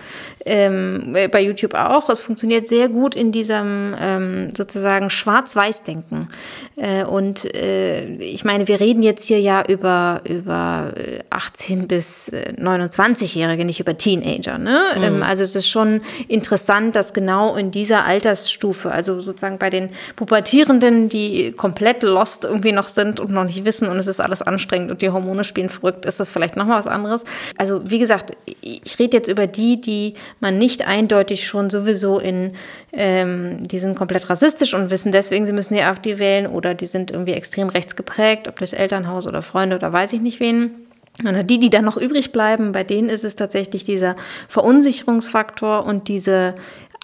ähm, 0.45 1.15
äh, 1.15 1.27
bei 1.27 1.41
YouTube 1.41 1.73
auch. 1.73 2.09
Es 2.09 2.19
funktioniert 2.19 2.67
sehr 2.67 2.89
gut 2.89 3.15
in 3.15 3.31
diesem 3.31 3.95
ähm, 3.99 4.49
sozusagen 4.55 5.09
Schwarz-Weiß-Denken. 5.09 6.27
Äh, 6.75 7.03
und 7.05 7.53
äh, 7.53 8.15
ich 8.15 8.43
meine, 8.43 8.67
wir 8.67 8.79
reden 8.79 9.03
jetzt 9.03 9.25
hier 9.25 9.39
ja 9.39 9.63
über, 9.67 10.21
über 10.27 10.93
18 11.29 11.83
äh, 11.83 11.85
bis 11.85 12.31
29-Jährige, 12.31 13.61
äh, 13.61 13.65
nicht 13.65 13.79
über 13.79 13.97
Teenager. 13.97 14.57
Ne? 14.57 14.79
Mhm. 14.95 15.03
Ähm, 15.03 15.23
also 15.23 15.43
es 15.43 15.55
ist 15.55 15.69
schon 15.69 16.01
interessant, 16.27 16.95
dass 16.95 17.13
genau 17.13 17.55
in 17.55 17.71
dieser 17.71 18.05
Altersstufe, 18.05 18.91
also 18.91 19.21
sozusagen 19.21 19.57
bei 19.57 19.69
den 19.69 19.89
Pubertierenden, 20.15 21.09
die 21.09 21.51
komplett 21.51 22.03
lost 22.03 22.45
irgendwie 22.45 22.71
noch 22.71 22.87
sind 22.87 23.19
und 23.19 23.31
noch 23.31 23.43
nicht 23.43 23.65
wissen 23.65 23.87
und 23.87 23.97
es 23.97 24.07
ist 24.07 24.19
alles 24.19 24.41
anstrengend 24.41 24.91
und 24.91 25.01
die 25.01 25.09
Hormone 25.09 25.43
spielen 25.43 25.69
verrückt, 25.69 26.05
ist 26.05 26.19
das 26.19 26.31
vielleicht 26.31 26.55
nochmal 26.55 26.79
was 26.79 26.87
anderes. 26.87 27.23
Also 27.57 27.81
wie 27.85 27.99
gesagt, 27.99 28.31
ich 28.61 28.99
rede 28.99 29.17
jetzt 29.17 29.27
über 29.27 29.47
die, 29.47 29.79
die 29.79 30.13
man 30.41 30.57
nicht 30.57 30.85
eindeutig 30.87 31.47
schon 31.47 31.69
sowieso 31.69 32.19
in, 32.19 32.53
ähm, 32.91 33.63
die 33.67 33.79
sind 33.79 33.95
komplett 33.95 34.29
rassistisch 34.29 34.73
und 34.73 34.89
wissen 34.89 35.11
deswegen, 35.11 35.45
sie 35.45 35.53
müssen 35.53 35.75
die 35.75 35.83
AfD 35.83 36.19
wählen 36.19 36.47
oder 36.47 36.73
die 36.73 36.85
sind 36.85 37.11
irgendwie 37.11 37.33
extrem 37.33 37.69
rechts 37.69 37.95
geprägt, 37.95 38.47
ob 38.47 38.57
durch 38.57 38.73
Elternhaus 38.73 39.27
oder 39.27 39.41
Freunde 39.41 39.75
oder 39.75 39.93
weiß 39.93 40.13
ich 40.13 40.21
nicht 40.21 40.39
wen. 40.39 40.87
Und 41.23 41.49
die, 41.49 41.59
die 41.59 41.69
dann 41.69 41.85
noch 41.85 41.97
übrig 41.97 42.31
bleiben, 42.31 42.71
bei 42.71 42.83
denen 42.83 43.09
ist 43.09 43.25
es 43.25 43.35
tatsächlich 43.35 43.83
dieser 43.83 44.15
Verunsicherungsfaktor 44.47 45.85
und 45.85 46.07
diese 46.07 46.55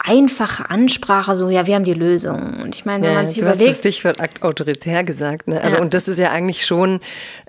einfache 0.06 0.70
Ansprache, 0.70 1.36
so, 1.36 1.50
ja, 1.50 1.66
wir 1.66 1.76
haben 1.76 1.84
die 1.84 1.94
Lösung. 1.94 2.62
Und 2.62 2.76
ich 2.76 2.86
meine, 2.86 3.04
wenn 3.04 3.12
ja, 3.12 3.18
man 3.18 3.28
sich 3.28 3.40
du 3.40 3.42
überlegt. 3.42 3.70
Hast 3.70 3.86
das 3.86 3.96
Stichwort 3.96 4.18
autoritär 4.42 5.04
gesagt, 5.04 5.48
ne? 5.48 5.62
Also, 5.62 5.78
ja. 5.78 5.82
und 5.82 5.94
das 5.94 6.08
ist 6.08 6.20
ja 6.20 6.32
eigentlich 6.32 6.66
schon 6.66 7.00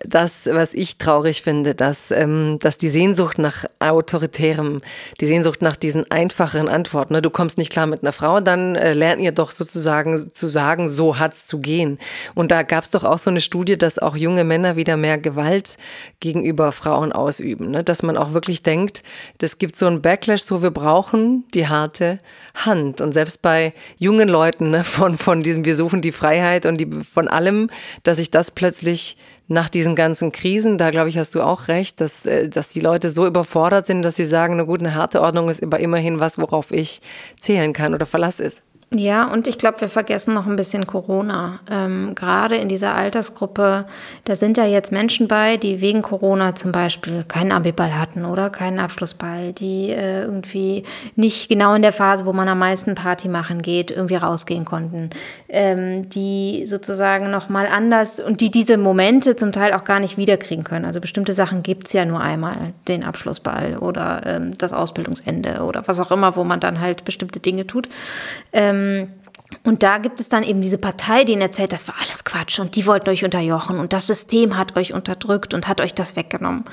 das, 0.04 0.46
was 0.46 0.74
ich 0.74 0.98
traurig 0.98 1.42
finde, 1.42 1.74
dass, 1.74 2.10
ähm, 2.10 2.58
dass 2.60 2.78
die 2.78 2.88
Sehnsucht 2.88 3.38
nach 3.38 3.64
autoritärem, 3.80 4.80
die 5.20 5.26
Sehnsucht 5.26 5.62
nach 5.62 5.76
diesen 5.76 6.10
einfacheren 6.10 6.68
Antworten, 6.68 7.12
ne? 7.14 7.22
du 7.22 7.30
kommst 7.30 7.58
nicht 7.58 7.70
klar 7.70 7.86
mit 7.86 8.02
einer 8.02 8.12
Frau, 8.12 8.40
dann 8.40 8.74
äh, 8.76 8.94
lernt 8.94 9.20
ihr 9.20 9.32
doch 9.32 9.50
sozusagen 9.50 10.32
zu 10.32 10.46
sagen, 10.46 10.88
so 10.88 11.18
hat's 11.18 11.46
zu 11.46 11.60
gehen. 11.60 11.98
Und 12.34 12.50
da 12.50 12.62
gab 12.62 12.82
es 12.84 12.90
doch 12.90 13.04
auch 13.04 13.18
so 13.18 13.30
eine 13.30 13.40
Studie, 13.40 13.76
dass 13.76 13.98
auch 13.98 14.16
junge 14.16 14.44
Männer 14.44 14.76
wieder 14.76 14.96
mehr 14.96 15.18
Gewalt 15.18 15.76
gegenüber 16.20 16.72
Frauen 16.72 17.12
ausüben, 17.12 17.70
ne? 17.70 17.84
dass 17.84 18.02
man 18.02 18.16
auch 18.16 18.32
wirklich 18.32 18.62
denkt, 18.62 19.02
das 19.38 19.58
gibt 19.58 19.76
so 19.76 19.86
einen 19.86 20.02
Backlash, 20.02 20.42
so 20.42 20.62
wir 20.62 20.70
brauchen 20.70 21.44
die 21.54 21.68
harte 21.68 22.18
Hand. 22.54 23.00
Und 23.00 23.12
selbst 23.12 23.42
bei 23.42 23.72
jungen 23.98 24.28
Leuten 24.28 24.70
ne, 24.70 24.84
von, 24.84 25.18
von 25.18 25.40
diesem, 25.40 25.64
wir 25.64 25.76
suchen 25.76 26.00
die 26.00 26.12
Freiheit 26.12 26.66
und 26.66 26.78
die, 26.78 26.88
von 26.90 27.28
allem, 27.28 27.70
dass 28.02 28.18
ich 28.18 28.30
das 28.30 28.50
plötzlich 28.50 29.16
nach 29.48 29.70
diesen 29.70 29.96
ganzen 29.96 30.30
Krisen, 30.30 30.76
da 30.76 30.90
glaube 30.90 31.08
ich, 31.08 31.16
hast 31.16 31.34
du 31.34 31.40
auch 31.40 31.68
recht, 31.68 32.00
dass, 32.00 32.26
äh, 32.26 32.48
dass 32.48 32.68
die 32.68 32.80
Leute 32.80 33.10
so 33.10 33.26
überfordert 33.26 33.86
sind, 33.86 34.02
dass 34.02 34.16
sie 34.16 34.24
sagen, 34.24 34.56
na 34.56 34.64
gut, 34.64 34.80
eine 34.80 34.94
harte 34.94 35.22
Ordnung 35.22 35.48
ist 35.48 35.62
aber 35.62 35.80
immerhin 35.80 36.20
was, 36.20 36.38
worauf 36.38 36.70
ich 36.70 37.00
zählen 37.40 37.72
kann 37.72 37.94
oder 37.94 38.04
Verlass 38.04 38.40
ist. 38.40 38.62
Ja, 38.90 39.30
und 39.30 39.46
ich 39.48 39.58
glaube, 39.58 39.82
wir 39.82 39.90
vergessen 39.90 40.32
noch 40.32 40.46
ein 40.46 40.56
bisschen 40.56 40.86
Corona. 40.86 41.60
Ähm, 41.70 42.14
Gerade 42.14 42.56
in 42.56 42.70
dieser 42.70 42.94
Altersgruppe, 42.94 43.84
da 44.24 44.34
sind 44.34 44.56
ja 44.56 44.64
jetzt 44.64 44.92
Menschen 44.92 45.28
bei, 45.28 45.58
die 45.58 45.82
wegen 45.82 46.00
Corona 46.00 46.54
zum 46.54 46.72
Beispiel 46.72 47.22
keinen 47.28 47.52
Abiball 47.52 47.98
hatten 47.98 48.24
oder 48.24 48.48
keinen 48.48 48.78
Abschlussball, 48.78 49.52
die 49.52 49.90
äh, 49.90 50.22
irgendwie 50.22 50.84
nicht 51.16 51.50
genau 51.50 51.74
in 51.74 51.82
der 51.82 51.92
Phase, 51.92 52.24
wo 52.24 52.32
man 52.32 52.48
am 52.48 52.60
meisten 52.60 52.94
Party 52.94 53.28
machen 53.28 53.60
geht, 53.60 53.90
irgendwie 53.90 54.16
rausgehen 54.16 54.64
konnten, 54.64 55.10
ähm, 55.50 56.08
die 56.08 56.64
sozusagen 56.64 57.28
noch 57.30 57.50
mal 57.50 57.66
anders 57.66 58.20
und 58.20 58.40
die 58.40 58.50
diese 58.50 58.78
Momente 58.78 59.36
zum 59.36 59.52
Teil 59.52 59.74
auch 59.74 59.84
gar 59.84 60.00
nicht 60.00 60.16
wiederkriegen 60.16 60.64
können. 60.64 60.86
Also 60.86 60.98
bestimmte 61.02 61.34
Sachen 61.34 61.62
gibt's 61.62 61.92
ja 61.92 62.06
nur 62.06 62.20
einmal, 62.20 62.72
den 62.88 63.04
Abschlussball 63.04 63.76
oder 63.76 64.22
ähm, 64.24 64.56
das 64.56 64.72
Ausbildungsende 64.72 65.60
oder 65.60 65.86
was 65.86 66.00
auch 66.00 66.10
immer, 66.10 66.36
wo 66.36 66.44
man 66.44 66.58
dann 66.58 66.80
halt 66.80 67.04
bestimmte 67.04 67.38
Dinge 67.38 67.66
tut. 67.66 67.90
Ähm, 68.54 68.77
ähm, 68.78 69.08
und 69.64 69.82
da 69.82 69.98
gibt 69.98 70.20
es 70.20 70.28
dann 70.28 70.42
eben 70.42 70.60
diese 70.60 70.76
Partei, 70.76 71.24
die 71.24 71.32
ihnen 71.32 71.40
erzählt, 71.40 71.72
das 71.72 71.88
war 71.88 71.94
alles 72.02 72.24
Quatsch 72.24 72.58
und 72.58 72.76
die 72.76 72.84
wollten 72.84 73.08
euch 73.08 73.24
unterjochen 73.24 73.78
und 73.78 73.94
das 73.94 74.06
System 74.06 74.58
hat 74.58 74.76
euch 74.76 74.92
unterdrückt 74.92 75.54
und 75.54 75.68
hat 75.68 75.80
euch 75.80 75.94
das 75.94 76.16
weggenommen. 76.16 76.64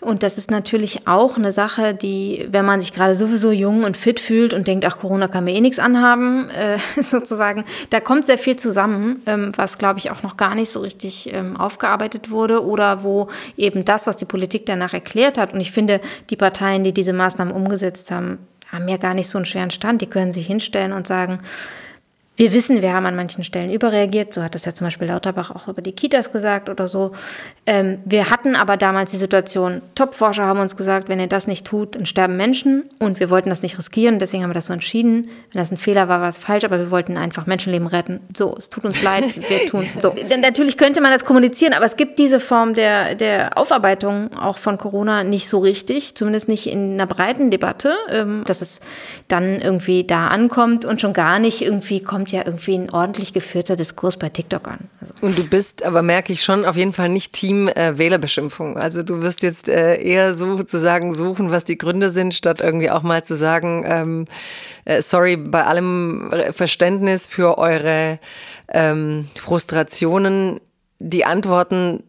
Und 0.00 0.24
das 0.24 0.36
ist 0.36 0.50
natürlich 0.50 1.06
auch 1.06 1.36
eine 1.36 1.52
Sache, 1.52 1.94
die, 1.94 2.46
wenn 2.50 2.64
man 2.64 2.80
sich 2.80 2.92
gerade 2.92 3.14
sowieso 3.14 3.52
jung 3.52 3.84
und 3.84 3.96
fit 3.96 4.18
fühlt 4.18 4.52
und 4.52 4.66
denkt, 4.66 4.84
ach, 4.84 4.98
Corona 4.98 5.28
kann 5.28 5.44
mir 5.44 5.54
eh 5.54 5.60
nichts 5.60 5.78
anhaben, 5.78 6.48
äh, 6.50 6.78
sozusagen, 7.02 7.64
da 7.90 8.00
kommt 8.00 8.26
sehr 8.26 8.38
viel 8.38 8.56
zusammen, 8.56 9.22
ähm, 9.26 9.52
was, 9.56 9.78
glaube 9.78 10.00
ich, 10.00 10.10
auch 10.10 10.24
noch 10.24 10.36
gar 10.36 10.56
nicht 10.56 10.70
so 10.70 10.80
richtig 10.80 11.32
ähm, 11.32 11.56
aufgearbeitet 11.56 12.30
wurde 12.30 12.64
oder 12.64 13.04
wo 13.04 13.28
eben 13.56 13.84
das, 13.84 14.08
was 14.08 14.16
die 14.16 14.24
Politik 14.24 14.66
danach 14.66 14.92
erklärt 14.92 15.38
hat. 15.38 15.54
Und 15.54 15.60
ich 15.60 15.70
finde, 15.70 16.00
die 16.30 16.36
Parteien, 16.36 16.82
die 16.82 16.92
diese 16.92 17.12
Maßnahmen 17.12 17.54
umgesetzt 17.54 18.10
haben, 18.10 18.38
haben 18.70 18.88
ja 18.88 18.96
gar 18.96 19.14
nicht 19.14 19.28
so 19.28 19.38
einen 19.38 19.44
schweren 19.44 19.70
Stand. 19.70 20.02
Die 20.02 20.10
können 20.10 20.32
sich 20.32 20.46
hinstellen 20.46 20.92
und 20.92 21.06
sagen, 21.06 21.40
wir 22.38 22.52
wissen, 22.52 22.82
wir 22.82 22.92
haben 22.94 23.04
an 23.04 23.16
manchen 23.16 23.42
Stellen 23.42 23.72
überreagiert. 23.72 24.32
So 24.32 24.44
hat 24.44 24.54
das 24.54 24.64
ja 24.64 24.72
zum 24.72 24.86
Beispiel 24.86 25.08
Lauterbach 25.08 25.50
auch 25.50 25.66
über 25.66 25.82
die 25.82 25.90
Kitas 25.90 26.30
gesagt 26.32 26.68
oder 26.68 26.86
so. 26.86 27.10
Ähm, 27.66 27.98
wir 28.04 28.30
hatten 28.30 28.54
aber 28.54 28.76
damals 28.76 29.10
die 29.10 29.16
Situation, 29.16 29.82
Top-Forscher 29.96 30.44
haben 30.44 30.60
uns 30.60 30.76
gesagt, 30.76 31.08
wenn 31.08 31.18
ihr 31.18 31.26
das 31.26 31.48
nicht 31.48 31.66
tut, 31.66 31.96
dann 31.96 32.06
sterben 32.06 32.36
Menschen. 32.36 32.88
Und 33.00 33.18
wir 33.18 33.28
wollten 33.28 33.50
das 33.50 33.62
nicht 33.62 33.76
riskieren. 33.76 34.20
Deswegen 34.20 34.44
haben 34.44 34.50
wir 34.50 34.54
das 34.54 34.66
so 34.66 34.72
entschieden. 34.72 35.28
Wenn 35.52 35.60
das 35.60 35.72
ein 35.72 35.78
Fehler 35.78 36.06
war, 36.06 36.20
war 36.20 36.28
es 36.28 36.38
falsch. 36.38 36.62
Aber 36.62 36.78
wir 36.78 36.92
wollten 36.92 37.16
einfach 37.16 37.46
Menschenleben 37.46 37.88
retten. 37.88 38.20
So, 38.36 38.54
es 38.56 38.70
tut 38.70 38.84
uns 38.84 39.02
leid. 39.02 39.24
Wir 39.50 39.68
tun 39.68 39.88
so. 40.00 40.10
Denn 40.30 40.40
natürlich 40.40 40.78
könnte 40.78 41.00
man 41.00 41.10
das 41.10 41.24
kommunizieren. 41.24 41.72
Aber 41.72 41.86
es 41.86 41.96
gibt 41.96 42.20
diese 42.20 42.38
Form 42.38 42.74
der, 42.74 43.16
der 43.16 43.58
Aufarbeitung 43.58 44.30
auch 44.38 44.58
von 44.58 44.78
Corona 44.78 45.24
nicht 45.24 45.48
so 45.48 45.58
richtig. 45.58 46.14
Zumindest 46.14 46.48
nicht 46.48 46.68
in 46.68 46.92
einer 46.92 47.06
breiten 47.06 47.50
Debatte. 47.50 47.96
Ähm, 48.12 48.44
dass 48.46 48.62
es 48.62 48.78
dann 49.26 49.60
irgendwie 49.60 50.04
da 50.04 50.28
ankommt 50.28 50.84
und 50.84 51.00
schon 51.00 51.12
gar 51.12 51.40
nicht 51.40 51.62
irgendwie 51.62 52.00
kommt 52.00 52.27
kommt 52.28 52.32
ja 52.32 52.42
irgendwie 52.44 52.74
ein 52.74 52.90
ordentlich 52.90 53.32
geführter 53.32 53.74
Diskurs 53.74 54.18
bei 54.18 54.28
TikTok 54.28 54.68
an. 54.68 54.78
Also. 55.00 55.14
Und 55.22 55.38
du 55.38 55.44
bist, 55.44 55.82
aber 55.84 56.02
merke 56.02 56.32
ich 56.32 56.42
schon, 56.42 56.66
auf 56.66 56.76
jeden 56.76 56.92
Fall 56.92 57.08
nicht 57.08 57.32
Team 57.32 57.68
äh, 57.68 57.96
Wählerbeschimpfung. 57.96 58.76
Also 58.76 59.02
du 59.02 59.22
wirst 59.22 59.42
jetzt 59.42 59.68
äh, 59.68 59.96
eher 59.96 60.34
sozusagen 60.34 61.14
suchen, 61.14 61.50
was 61.50 61.64
die 61.64 61.78
Gründe 61.78 62.10
sind, 62.10 62.34
statt 62.34 62.60
irgendwie 62.60 62.90
auch 62.90 63.02
mal 63.02 63.24
zu 63.24 63.34
sagen, 63.34 63.84
ähm, 63.86 64.24
äh, 64.84 65.00
sorry, 65.00 65.36
bei 65.36 65.64
allem 65.64 66.30
Verständnis 66.52 67.26
für 67.26 67.56
eure 67.56 68.18
ähm, 68.68 69.28
Frustrationen, 69.34 70.60
die 70.98 71.24
Antworten 71.24 72.02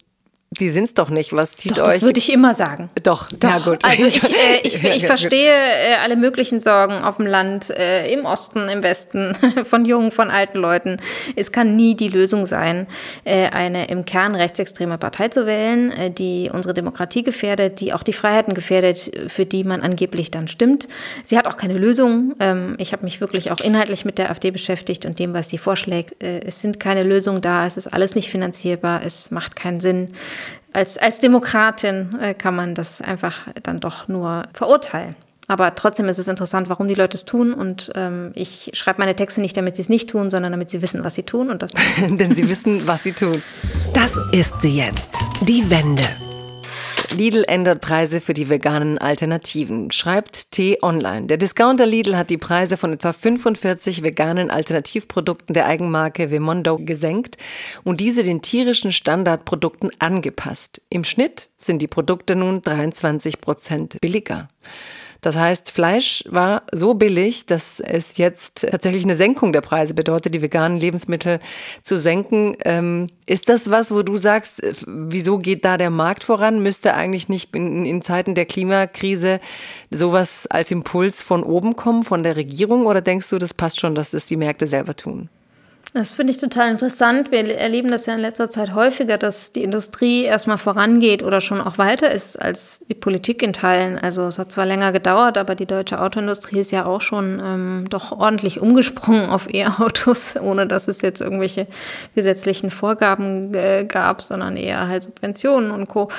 die 0.51 0.69
sind's 0.69 0.95
doch 0.95 1.11
nicht. 1.11 1.31
Was 1.31 1.51
zieht 1.51 1.77
doch, 1.77 1.87
euch? 1.87 1.95
Das 1.95 2.01
würde 2.01 2.17
ich 2.17 2.33
immer 2.33 2.55
sagen. 2.55 2.89
Doch, 3.03 3.27
doch. 3.31 3.49
Ja, 3.49 3.59
gut. 3.59 3.85
Also 3.85 4.05
ich, 4.05 4.23
äh, 4.23 4.61
ich, 4.63 4.83
ich 4.83 5.05
verstehe 5.05 5.51
äh, 5.51 5.95
alle 6.01 6.15
möglichen 6.15 6.59
Sorgen 6.59 7.03
auf 7.03 7.17
dem 7.17 7.27
Land, 7.27 7.69
äh, 7.69 8.11
im 8.11 8.25
Osten, 8.25 8.67
im 8.67 8.81
Westen, 8.81 9.33
von 9.63 9.85
jungen, 9.85 10.11
von 10.11 10.31
alten 10.31 10.57
Leuten. 10.57 10.97
Es 11.35 11.51
kann 11.51 11.75
nie 11.75 11.95
die 11.95 12.07
Lösung 12.07 12.47
sein, 12.47 12.87
äh, 13.25 13.49
eine 13.49 13.89
im 13.89 14.05
Kern 14.05 14.33
rechtsextreme 14.33 14.97
Partei 14.97 15.27
zu 15.27 15.45
wählen, 15.45 15.91
äh, 15.91 16.09
die 16.09 16.49
unsere 16.51 16.73
Demokratie 16.73 17.21
gefährdet, 17.21 17.79
die 17.79 17.93
auch 17.93 18.01
die 18.01 18.13
Freiheiten 18.13 18.55
gefährdet, 18.55 19.11
für 19.27 19.45
die 19.45 19.63
man 19.63 19.81
angeblich 19.81 20.31
dann 20.31 20.47
stimmt. 20.47 20.87
Sie 21.25 21.37
hat 21.37 21.45
auch 21.45 21.57
keine 21.57 21.77
Lösung. 21.77 22.33
Ähm, 22.39 22.75
ich 22.79 22.91
habe 22.91 23.03
mich 23.03 23.21
wirklich 23.21 23.51
auch 23.51 23.59
inhaltlich 23.59 24.03
mit 24.03 24.17
der 24.17 24.31
AfD 24.31 24.49
beschäftigt 24.49 25.05
und 25.05 25.19
dem, 25.19 25.35
was 25.35 25.49
sie 25.49 25.59
vorschlägt. 25.59 26.23
Äh, 26.23 26.39
es 26.39 26.59
sind 26.59 26.79
keine 26.79 27.03
Lösungen 27.03 27.41
da. 27.41 27.67
Es 27.67 27.77
ist 27.77 27.85
alles 27.85 28.15
nicht 28.15 28.31
finanzierbar. 28.31 29.01
Es 29.05 29.29
macht 29.29 29.55
keinen 29.55 29.79
Sinn 29.79 30.11
als, 30.73 30.97
als 30.97 31.19
Demokratin 31.19 32.17
äh, 32.21 32.33
kann 32.33 32.55
man 32.55 32.75
das 32.75 33.01
einfach 33.01 33.47
dann 33.63 33.79
doch 33.79 34.07
nur 34.07 34.43
verurteilen. 34.53 35.15
Aber 35.49 35.73
trotzdem 35.73 36.07
ist 36.07 36.19
es 36.19 36.27
interessant, 36.27 36.69
warum 36.69 36.87
die 36.87 36.93
Leute 36.93 37.17
es 37.17 37.25
tun. 37.25 37.55
Und 37.55 37.91
ähm, 37.95 38.31
ich 38.35 38.69
schreibe 38.73 38.99
meine 38.99 39.15
Texte 39.15 39.41
nicht, 39.41 39.57
damit 39.57 39.75
sie 39.75 39.81
es 39.81 39.89
nicht 39.89 40.07
tun, 40.07 40.29
sondern 40.29 40.51
damit 40.51 40.69
sie 40.69 40.83
wissen, 40.83 41.03
was 41.03 41.15
sie 41.15 41.23
tun. 41.23 41.49
Und 41.49 41.63
das 41.63 41.71
Denn 41.99 42.35
sie 42.35 42.47
wissen, 42.47 42.87
was 42.87 43.03
sie 43.03 43.13
tun. 43.13 43.41
Das 43.93 44.15
ist 44.31 44.61
sie 44.61 44.77
jetzt. 44.77 45.17
Die 45.41 45.67
Wende. 45.71 46.28
Lidl 47.13 47.43
ändert 47.47 47.81
Preise 47.81 48.21
für 48.21 48.33
die 48.33 48.49
veganen 48.49 48.97
Alternativen, 48.97 49.91
schreibt 49.91 50.51
T-Online. 50.51 51.27
Der 51.27 51.37
Discounter 51.37 51.85
Lidl 51.85 52.17
hat 52.17 52.29
die 52.29 52.37
Preise 52.37 52.77
von 52.77 52.93
etwa 52.93 53.13
45 53.13 54.03
veganen 54.03 54.51
Alternativprodukten 54.51 55.53
der 55.53 55.65
Eigenmarke 55.65 56.31
Vemondo 56.31 56.77
gesenkt 56.77 57.37
und 57.83 57.99
diese 57.99 58.23
den 58.23 58.41
tierischen 58.41 58.91
Standardprodukten 58.91 59.91
angepasst. 59.99 60.81
Im 60.89 61.03
Schnitt 61.03 61.49
sind 61.57 61.81
die 61.81 61.87
Produkte 61.87 62.35
nun 62.35 62.61
23 62.61 63.41
Prozent 63.41 63.97
billiger. 64.01 64.49
Das 65.21 65.35
heißt, 65.35 65.71
Fleisch 65.71 66.23
war 66.29 66.63
so 66.71 66.93
billig, 66.93 67.45
dass 67.45 67.79
es 67.79 68.17
jetzt 68.17 68.65
tatsächlich 68.69 69.03
eine 69.03 69.17
Senkung 69.17 69.51
der 69.51 69.61
Preise 69.61 69.93
bedeutet, 69.93 70.33
die 70.33 70.41
veganen 70.41 70.77
Lebensmittel 70.77 71.39
zu 71.81 71.97
senken. 71.97 72.55
Ähm, 72.63 73.07
ist 73.25 73.49
das 73.49 73.69
was, 73.69 73.91
wo 73.91 74.01
du 74.01 74.15
sagst, 74.15 74.63
äh, 74.63 74.73
wieso 74.87 75.37
geht 75.37 75.65
da 75.65 75.77
der 75.77 75.89
Markt 75.89 76.23
voran? 76.23 76.63
Müsste 76.63 76.93
eigentlich 76.93 77.27
nicht 77.27 77.53
in, 77.53 77.85
in 77.85 78.01
Zeiten 78.01 78.33
der 78.33 78.45
Klimakrise 78.45 79.41
sowas 79.89 80.47
als 80.47 80.71
Impuls 80.71 81.21
von 81.21 81.43
oben 81.43 81.75
kommen, 81.75 82.03
von 82.03 82.23
der 82.23 82.37
Regierung? 82.37 82.85
Oder 82.85 83.01
denkst 83.01 83.29
du, 83.29 83.37
das 83.37 83.53
passt 83.53 83.79
schon, 83.79 83.95
dass 83.95 84.11
das 84.11 84.25
die 84.25 84.37
Märkte 84.37 84.67
selber 84.67 84.95
tun? 84.95 85.29
Das 85.93 86.13
finde 86.13 86.29
ich 86.29 86.37
total 86.37 86.69
interessant. 86.69 87.31
Wir 87.31 87.57
erleben 87.57 87.89
das 87.89 88.05
ja 88.05 88.13
in 88.13 88.19
letzter 88.19 88.47
Zeit 88.47 88.75
häufiger, 88.75 89.17
dass 89.17 89.53
die 89.53 89.63
Industrie 89.63 90.23
erstmal 90.23 90.59
vorangeht 90.59 91.23
oder 91.23 91.41
schon 91.41 91.61
auch 91.61 91.79
weiter 91.79 92.11
ist 92.11 92.39
als 92.39 92.81
die 92.87 92.93
Politik 92.93 93.41
in 93.41 93.53
Teilen. 93.53 93.97
Also 93.97 94.27
es 94.27 94.37
hat 94.37 94.51
zwar 94.51 94.67
länger 94.67 94.91
gedauert, 94.91 95.39
aber 95.39 95.55
die 95.55 95.65
deutsche 95.65 95.99
Autoindustrie 95.99 96.59
ist 96.59 96.71
ja 96.71 96.85
auch 96.85 97.01
schon 97.01 97.41
ähm, 97.43 97.85
doch 97.89 98.11
ordentlich 98.11 98.61
umgesprungen 98.61 99.31
auf 99.31 99.51
E-Autos, 99.51 100.35
ohne 100.41 100.67
dass 100.67 100.87
es 100.87 101.01
jetzt 101.01 101.21
irgendwelche 101.21 101.65
gesetzlichen 102.13 102.69
Vorgaben 102.69 103.55
äh, 103.55 103.83
gab, 103.83 104.21
sondern 104.21 104.57
eher 104.57 104.87
halt 104.87 105.01
Subventionen 105.03 105.71
und 105.71 105.87
Co. 105.87 106.09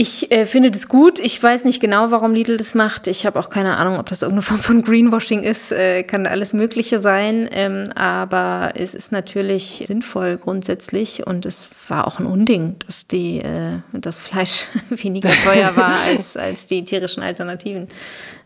Ich 0.00 0.30
äh, 0.30 0.46
finde 0.46 0.70
das 0.70 0.86
gut. 0.86 1.18
Ich 1.18 1.42
weiß 1.42 1.64
nicht 1.64 1.80
genau, 1.80 2.12
warum 2.12 2.32
Lidl 2.32 2.56
das 2.56 2.76
macht. 2.76 3.08
Ich 3.08 3.26
habe 3.26 3.36
auch 3.36 3.50
keine 3.50 3.78
Ahnung, 3.78 3.98
ob 3.98 4.08
das 4.08 4.22
irgendeine 4.22 4.42
Form 4.42 4.60
von 4.60 4.82
Greenwashing 4.84 5.42
ist. 5.42 5.72
Äh, 5.72 6.04
kann 6.04 6.24
alles 6.24 6.52
Mögliche 6.52 7.00
sein. 7.00 7.48
Ähm, 7.50 7.90
aber 7.96 8.74
es 8.76 8.94
ist 8.94 9.10
natürlich 9.10 9.82
sinnvoll 9.88 10.36
grundsätzlich. 10.36 11.26
Und 11.26 11.44
es 11.46 11.68
war 11.88 12.06
auch 12.06 12.20
ein 12.20 12.26
Unding, 12.26 12.76
dass 12.86 13.08
die, 13.08 13.40
äh, 13.40 13.80
das 13.92 14.20
Fleisch 14.20 14.68
weniger 14.90 15.32
teuer 15.42 15.76
war 15.76 15.94
als, 16.06 16.36
als 16.36 16.66
die 16.66 16.84
tierischen 16.84 17.24
Alternativen. 17.24 17.88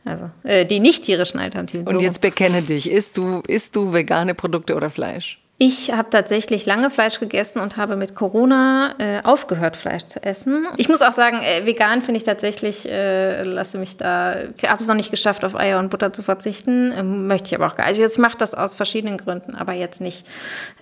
Also 0.06 0.30
äh, 0.44 0.64
die 0.64 0.80
nicht 0.80 1.04
tierischen 1.04 1.38
Alternativen. 1.38 1.86
Und 1.86 2.00
jetzt 2.00 2.22
bekenne 2.22 2.62
dich. 2.62 2.90
Isst 2.90 3.18
du, 3.18 3.42
isst 3.46 3.76
du 3.76 3.92
vegane 3.92 4.34
Produkte 4.34 4.74
oder 4.74 4.88
Fleisch? 4.88 5.41
Ich 5.64 5.92
habe 5.92 6.10
tatsächlich 6.10 6.66
lange 6.66 6.90
Fleisch 6.90 7.20
gegessen 7.20 7.60
und 7.60 7.76
habe 7.76 7.94
mit 7.94 8.16
Corona 8.16 8.96
äh, 8.98 9.20
aufgehört, 9.22 9.76
Fleisch 9.76 10.04
zu 10.08 10.20
essen. 10.20 10.66
Ich 10.76 10.88
muss 10.88 11.02
auch 11.02 11.12
sagen, 11.12 11.38
äh, 11.38 11.64
vegan 11.64 12.02
finde 12.02 12.18
ich 12.18 12.24
tatsächlich, 12.24 12.90
äh, 12.90 13.44
lasse 13.44 13.78
mich 13.78 13.96
da, 13.96 14.34
habe 14.66 14.82
es 14.82 14.88
noch 14.88 14.96
nicht 14.96 15.12
geschafft, 15.12 15.44
auf 15.44 15.54
Eier 15.54 15.78
und 15.78 15.88
Butter 15.88 16.12
zu 16.12 16.24
verzichten. 16.24 16.92
Ähm, 16.98 17.28
möchte 17.28 17.46
ich 17.46 17.54
aber 17.54 17.68
auch 17.68 17.76
gar 17.76 17.84
nicht. 17.84 17.90
Also 17.90 18.02
jetzt 18.02 18.18
mache 18.18 18.36
das 18.36 18.54
aus 18.54 18.74
verschiedenen 18.74 19.18
Gründen, 19.18 19.54
aber 19.54 19.72
jetzt 19.72 20.00
nicht, 20.00 20.26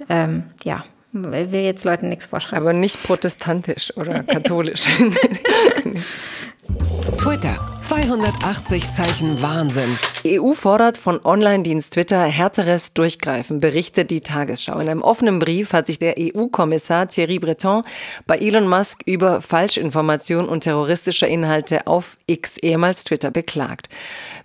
ähm, 0.08 0.44
ja, 0.64 0.82
will 1.12 1.60
jetzt 1.60 1.84
Leuten 1.84 2.08
nichts 2.08 2.24
vorschreiben. 2.24 2.66
Aber 2.66 2.72
nicht 2.72 3.02
protestantisch 3.02 3.94
oder 3.98 4.22
katholisch. 4.22 4.88
Twitter. 7.20 7.70
280 7.80 8.92
Zeichen 8.92 9.42
Wahnsinn. 9.42 9.98
EU 10.24 10.52
fordert 10.52 10.96
von 10.96 11.18
Online-Dienst 11.24 11.94
Twitter 11.94 12.22
härteres 12.22 12.92
Durchgreifen, 12.92 13.58
berichtet 13.58 14.10
die 14.10 14.20
Tagesschau. 14.20 14.78
In 14.78 14.88
einem 14.88 15.02
offenen 15.02 15.38
Brief 15.38 15.72
hat 15.72 15.86
sich 15.86 15.98
der 15.98 16.14
EU-Kommissar 16.18 17.08
Thierry 17.08 17.38
Breton 17.38 17.82
bei 18.26 18.36
Elon 18.36 18.68
Musk 18.68 19.02
über 19.06 19.40
Falschinformationen 19.40 20.48
und 20.48 20.62
terroristische 20.62 21.26
Inhalte 21.26 21.86
auf 21.86 22.16
X, 22.26 22.58
ehemals 22.58 23.04
Twitter, 23.04 23.30
beklagt. 23.30 23.88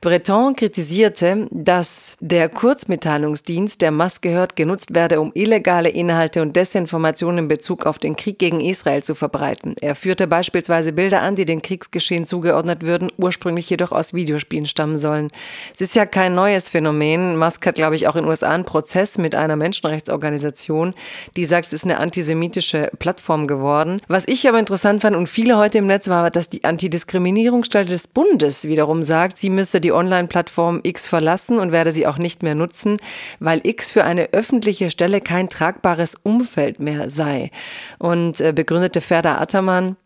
Breton 0.01 0.55
kritisierte, 0.55 1.47
dass 1.51 2.15
der 2.19 2.49
Kurzmitteilungsdienst, 2.49 3.81
der 3.81 3.91
Musk 3.91 4.21
gehört, 4.21 4.55
genutzt 4.55 4.95
werde, 4.95 5.21
um 5.21 5.31
illegale 5.33 5.89
Inhalte 5.89 6.41
und 6.41 6.55
Desinformationen 6.55 7.39
in 7.39 7.47
Bezug 7.47 7.85
auf 7.85 7.99
den 7.99 8.15
Krieg 8.15 8.39
gegen 8.39 8.61
Israel 8.61 9.03
zu 9.03 9.13
verbreiten. 9.13 9.75
Er 9.81 9.95
führte 9.95 10.27
beispielsweise 10.27 10.93
Bilder 10.93 11.21
an, 11.21 11.35
die 11.35 11.45
den 11.45 11.61
Kriegsgeschehen 11.61 12.25
zugeordnet 12.25 12.64
würden, 12.81 13.11
ursprünglich 13.17 13.69
jedoch 13.69 13.91
aus 13.91 14.13
Videospielen 14.13 14.65
stammen 14.65 14.97
sollen. 14.97 15.29
Es 15.73 15.81
ist 15.81 15.95
ja 15.95 16.05
kein 16.05 16.35
neues 16.35 16.69
Phänomen. 16.69 17.37
Musk 17.37 17.65
hat, 17.65 17.75
glaube 17.75 17.95
ich, 17.95 18.07
auch 18.07 18.15
in 18.15 18.23
den 18.23 18.29
USA 18.29 18.49
einen 18.49 18.65
Prozess 18.65 19.17
mit 19.17 19.35
einer 19.35 19.55
Menschenrechtsorganisation, 19.55 20.93
die 21.35 21.45
sagt, 21.45 21.67
es 21.67 21.73
ist 21.73 21.85
eine 21.85 21.99
antisemitische 21.99 22.91
Plattform 22.99 23.47
geworden. 23.47 24.01
Was 24.07 24.27
ich 24.27 24.47
aber 24.47 24.59
interessant 24.59 25.01
fand 25.01 25.15
und 25.15 25.27
viele 25.27 25.57
heute 25.57 25.77
im 25.77 25.87
Netz 25.87 26.07
war, 26.07 26.29
dass 26.31 26.49
die 26.49 26.63
Antidiskriminierungsstelle 26.63 27.87
des 27.87 28.07
Bundes 28.07 28.65
wiederum 28.65 29.03
sagt, 29.03 29.37
sie 29.37 29.49
müsste 29.49 29.81
die 29.81 29.91
Online-Plattform 29.91 30.81
X 30.83 31.07
verlassen 31.07 31.59
und 31.59 31.71
werde 31.71 31.91
sie 31.91 32.07
auch 32.07 32.17
nicht 32.17 32.43
mehr 32.43 32.55
nutzen, 32.55 32.97
weil 33.39 33.61
X 33.63 33.91
für 33.91 34.03
eine 34.03 34.33
öffentliche 34.33 34.89
Stelle 34.89 35.21
kein 35.21 35.49
tragbares 35.49 36.15
Umfeld 36.23 36.79
mehr 36.79 37.09
sei. 37.09 37.51
Und 37.99 38.41
äh, 38.41 38.53
begründete 38.53 39.01
Ferda 39.01 39.37
Attermann, 39.37 39.97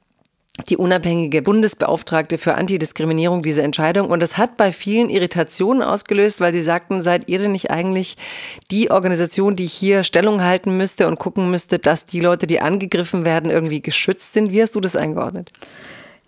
die 0.67 0.78
unabhängige 0.78 1.41
Bundesbeauftragte 1.41 2.38
für 2.38 2.56
Antidiskriminierung 2.56 3.41
diese 3.41 3.62
Entscheidung. 3.62 4.10
Und 4.10 4.22
das 4.22 4.38
hat 4.38 4.58
bei 4.58 4.72
vielen 4.72 5.10
Irritationen 5.10 5.82
ausgelöst, 5.82 6.41
weil 6.41 6.54
sie 6.54 6.62
sagten, 6.62 7.02
seid 7.02 7.28
ihr 7.28 7.39
denn 7.39 7.52
nicht 7.52 7.72
eigentlich 7.72 8.17
die 8.72 8.91
Organisation, 8.91 9.56
die 9.56 9.67
hier 9.67 10.04
Stellung 10.04 10.43
halten 10.43 10.78
müsste 10.78 11.08
und 11.08 11.19
gucken 11.19 11.50
müsste, 11.52 11.80
dass 11.80 12.06
die 12.06 12.19
Leute, 12.19 12.48
die 12.48 12.62
angegriffen 12.62 13.26
werden, 13.26 13.50
irgendwie 13.50 13.82
geschützt 13.82 14.34
sind? 14.34 14.52
Wie 14.52 14.62
hast 14.62 14.76
du 14.76 14.80
das 14.80 14.95
eingeordnet? 14.95 15.52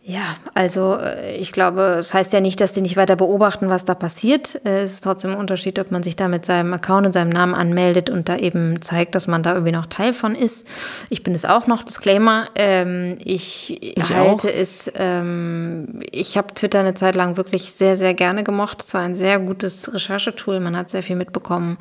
Ja, 0.04 0.36
also 0.56 0.96
äh, 0.96 1.36
ich 1.36 1.52
glaube, 1.52 1.82
es 2.00 2.08
das 2.08 2.14
heißt 2.16 2.34
ja 2.34 2.40
nicht, 2.40 2.60
dass 2.60 2.74
die 2.74 2.82
nicht 2.82 2.98
weiter 2.98 3.16
beobachten, 3.16 3.70
was 3.70 3.86
da 3.86 3.94
passiert. 3.94 4.60
Äh, 4.66 4.82
es 4.82 4.94
ist 4.94 5.04
trotzdem 5.04 5.32
ein 5.32 5.38
Unterschied, 5.38 5.78
ob 5.78 5.92
man 5.92 6.02
sich 6.02 6.16
da 6.16 6.28
mit 6.28 6.44
seinem 6.44 6.74
Account 6.74 7.06
und 7.06 7.14
seinem 7.14 7.30
Namen 7.30 7.54
anmeldet 7.54 8.10
und 8.10 8.28
da 8.28 8.36
eben 8.36 8.82
zeigt, 8.82 9.14
dass 9.14 9.28
man 9.28 9.44
da 9.44 9.54
irgendwie 9.54 9.74
noch 9.74 9.86
Teil 9.86 10.14
von 10.14 10.34
ist. 10.34 10.68
Ich 11.12 11.22
bin 11.22 11.36
es 11.36 11.46
auch 11.46 11.68
noch, 11.68 11.84
Disclaimer. 11.84 12.48
Ähm, 12.56 13.18
ich, 13.24 13.96
ich 13.96 14.10
halte 14.10 14.48
auch. 14.48 14.52
es, 14.52 14.92
ähm, 14.96 16.00
ich 16.12 16.36
habe 16.36 16.56
Twitter 16.56 16.80
eine 16.80 16.96
Zeit 16.96 17.14
lang 17.14 17.38
wirklich 17.38 17.72
sehr, 17.72 17.96
sehr 17.96 18.16
gerne 18.16 18.44
gemocht. 18.44 18.84
Es 18.84 18.96
war 18.96 19.02
ein 19.02 19.16
sehr 19.16 19.38
gutes 19.38 19.94
Recherchetool, 19.94 20.60
man 20.62 20.76
hat 20.76 20.90
sehr 20.90 21.04
viel 21.04 21.16
mitbekommen. 21.16 21.78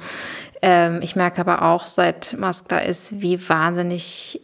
Ähm, 0.61 1.01
ich 1.01 1.17
merke 1.17 1.41
aber 1.41 1.63
auch, 1.63 1.87
seit 1.87 2.37
Musk 2.39 2.69
da 2.69 2.81
ist, 2.81 3.23
wie 3.23 3.49
wahnsinnig 3.49 4.43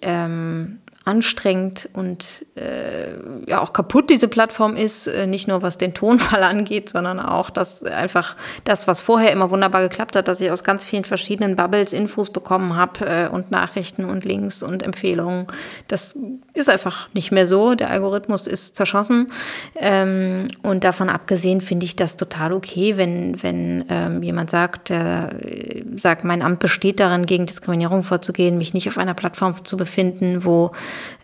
anstrengend 1.07 1.89
und 1.93 2.45
äh, 2.57 3.13
ja 3.49 3.61
auch 3.61 3.73
kaputt 3.73 4.11
diese 4.11 4.27
Plattform 4.27 4.75
ist, 4.75 5.07
äh, 5.07 5.29
nicht 5.29 5.47
nur 5.47 5.63
was 5.63 5.79
den 5.79 5.95
Tonfall 5.95 6.43
angeht, 6.43 6.91
sondern 6.91 7.21
auch, 7.21 7.49
dass 7.49 7.85
einfach 7.85 8.35
das, 8.65 8.89
was 8.89 9.01
vorher 9.01 9.31
immer 9.31 9.53
wunderbar 9.53 9.83
geklappt 9.83 10.17
hat, 10.17 10.27
dass 10.27 10.41
ich 10.41 10.51
aus 10.51 10.65
ganz 10.65 10.85
vielen 10.85 11.05
verschiedenen 11.05 11.55
Bubbles 11.55 11.93
Infos 11.93 12.31
bekommen 12.31 12.75
habe 12.75 13.07
äh, 13.07 13.29
und 13.29 13.53
Nachrichten 13.53 14.05
und 14.05 14.25
Links 14.25 14.65
und 14.65 14.83
Empfehlungen, 14.83 15.47
das 15.87 16.17
ist 16.55 16.69
einfach 16.69 17.09
nicht 17.15 17.31
mehr 17.31 17.47
so. 17.47 17.77
Der 17.77 17.91
Algorithmus 17.91 18.49
ist 18.49 18.75
zerschossen 18.75 19.29
ähm, 19.77 20.49
und 20.65 20.83
davon 20.83 21.09
abgesehen 21.09 21.61
finde 21.61 21.87
ich 21.87 21.95
das 21.95 22.17
total 22.17 22.53
okay, 22.53 22.97
wenn 22.97 23.41
wenn 23.45 23.85
ähm, 23.91 24.25
jemand 24.25 24.51
sagt, 24.51 24.91
äh, 24.91 25.85
sagt, 25.97 26.25
mein 26.25 26.43
Amt 26.43 26.59
besteht 26.59 26.99
darin, 26.99 27.27
gegen 27.27 27.47
Diskriminierung 27.47 28.03
vorzugehen, 28.03 28.59
mich 28.59 28.75
nicht 28.75 28.89
auf 28.89 28.99
einer 28.99 29.15
Plattform 29.15 29.65
zu 29.65 29.77
befinden, 29.77 30.45
wo 30.45 30.73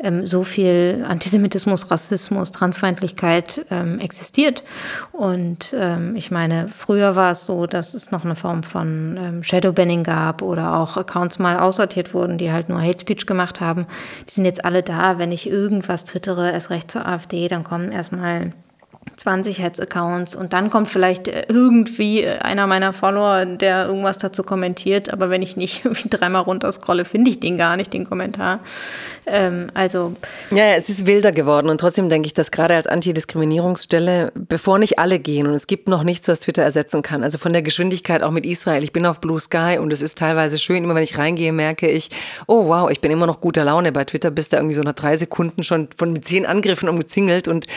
ähm, 0.01 0.27
so 0.27 0.45
viel 0.45 1.05
Antisemitismus, 1.09 1.91
Rassismus, 1.91 2.53
Transfeindlichkeit 2.53 3.65
ähm, 3.71 3.99
existiert. 3.99 4.65
Und 5.13 5.75
ähm, 5.79 6.17
ich 6.17 6.31
meine, 6.31 6.69
früher 6.69 7.17
war 7.17 7.33
es 7.33 7.47
so, 7.47 7.67
dass 7.67 7.95
es 7.95 8.11
noch 8.11 8.25
eine 8.25 8.35
Form 8.35 8.63
von 8.63 9.17
ähm, 9.17 9.45
Shadowbanning 9.45 10.05
gab 10.05 10.43
oder 10.43 10.77
auch 10.77 10.97
Accounts 10.97 11.39
mal 11.39 11.59
aussortiert 11.59 12.15
wurden, 12.15 12.39
die 12.39 12.53
halt 12.53 12.69
nur 12.69 12.81
Hate 12.81 13.01
Speech 13.01 13.27
gemacht 13.27 13.61
haben. 13.61 13.87
Die 14.29 14.33
sind 14.33 14.45
jetzt 14.45 14.65
alle 14.65 14.83
da. 14.83 15.19
Wenn 15.19 15.33
ich 15.33 15.49
irgendwas 15.49 16.05
twittere, 16.05 16.51
erst 16.51 16.71
recht 16.71 16.91
zur 16.91 17.07
AfD, 17.07 17.49
dann 17.49 17.65
kommen 17.65 17.93
erstmal 17.93 18.53
20 19.23 19.61
Heads-Accounts 19.61 20.35
und 20.35 20.53
dann 20.53 20.69
kommt 20.69 20.89
vielleicht 20.89 21.29
äh, 21.29 21.47
irgendwie 21.49 22.23
äh, 22.23 22.39
einer 22.39 22.67
meiner 22.67 22.93
Follower, 22.93 23.47
der 23.47 23.87
irgendwas 23.87 24.19
dazu 24.19 24.43
kommentiert, 24.43 25.13
aber 25.13 25.31
wenn 25.31 25.43
ich 25.43 25.57
nicht 25.57 25.83
dreimal 26.11 26.43
runterscrolle, 26.43 27.05
finde 27.05 27.31
ich 27.31 27.39
den 27.39 27.57
gar 27.57 27.77
nicht, 27.77 27.93
den 27.93 28.05
Kommentar. 28.05 28.59
Ähm, 29.27 29.69
also. 29.75 30.15
Ja, 30.51 30.67
ja, 30.67 30.75
es 30.75 30.89
ist 30.89 31.07
wilder 31.07 31.31
geworden 31.31 31.69
und 31.69 31.79
trotzdem 31.79 32.09
denke 32.09 32.27
ich, 32.27 32.35
dass 32.35 32.51
gerade 32.51 32.75
als 32.75 32.89
Antidiskriminierungsstelle, 32.89 34.33
bevor 34.35 34.81
nicht 34.81 34.99
alle 34.99 35.21
gehen 35.21 35.47
und 35.47 35.55
es 35.55 35.69
gibt 35.69 35.87
noch 35.87 36.03
nichts, 36.03 36.27
was 36.27 36.41
Twitter 36.41 36.65
ersetzen 36.65 37.03
kann, 37.03 37.23
also 37.23 37.39
von 37.39 37.53
der 37.53 37.63
Geschwindigkeit 37.63 38.25
auch 38.25 38.33
mit 38.33 38.45
Israel. 38.45 38.83
Ich 38.83 38.93
bin 38.93 39.07
auf 39.07 39.21
Blue 39.21 39.39
Sky 39.39 39.79
und 39.81 39.93
es 39.93 40.03
ist 40.03 40.19
teilweise 40.19 40.59
schön, 40.59 40.83
immer 40.83 40.97
wenn 40.97 41.05
ich 41.05 41.17
reingehe, 41.17 41.53
merke 41.53 41.89
ich, 41.89 42.11
oh 42.49 42.67
wow, 42.67 42.91
ich 42.91 43.01
bin 43.01 43.13
immer 43.13 43.29
noch 43.29 43.41
guter 43.41 43.65
Laune. 43.65 43.93
Bei 43.93 44.05
Twitter 44.05 44.33
bist 44.33 44.53
du 44.53 44.57
irgendwie 44.57 44.75
so 44.75 44.83
nach 44.83 44.95
drei 44.95 45.17
Sekunden 45.17 45.63
schon 45.63 45.91
von 45.97 46.21
zehn 46.25 46.45
Angriffen 46.45 46.89
umgezingelt 46.89 47.47
und 47.47 47.69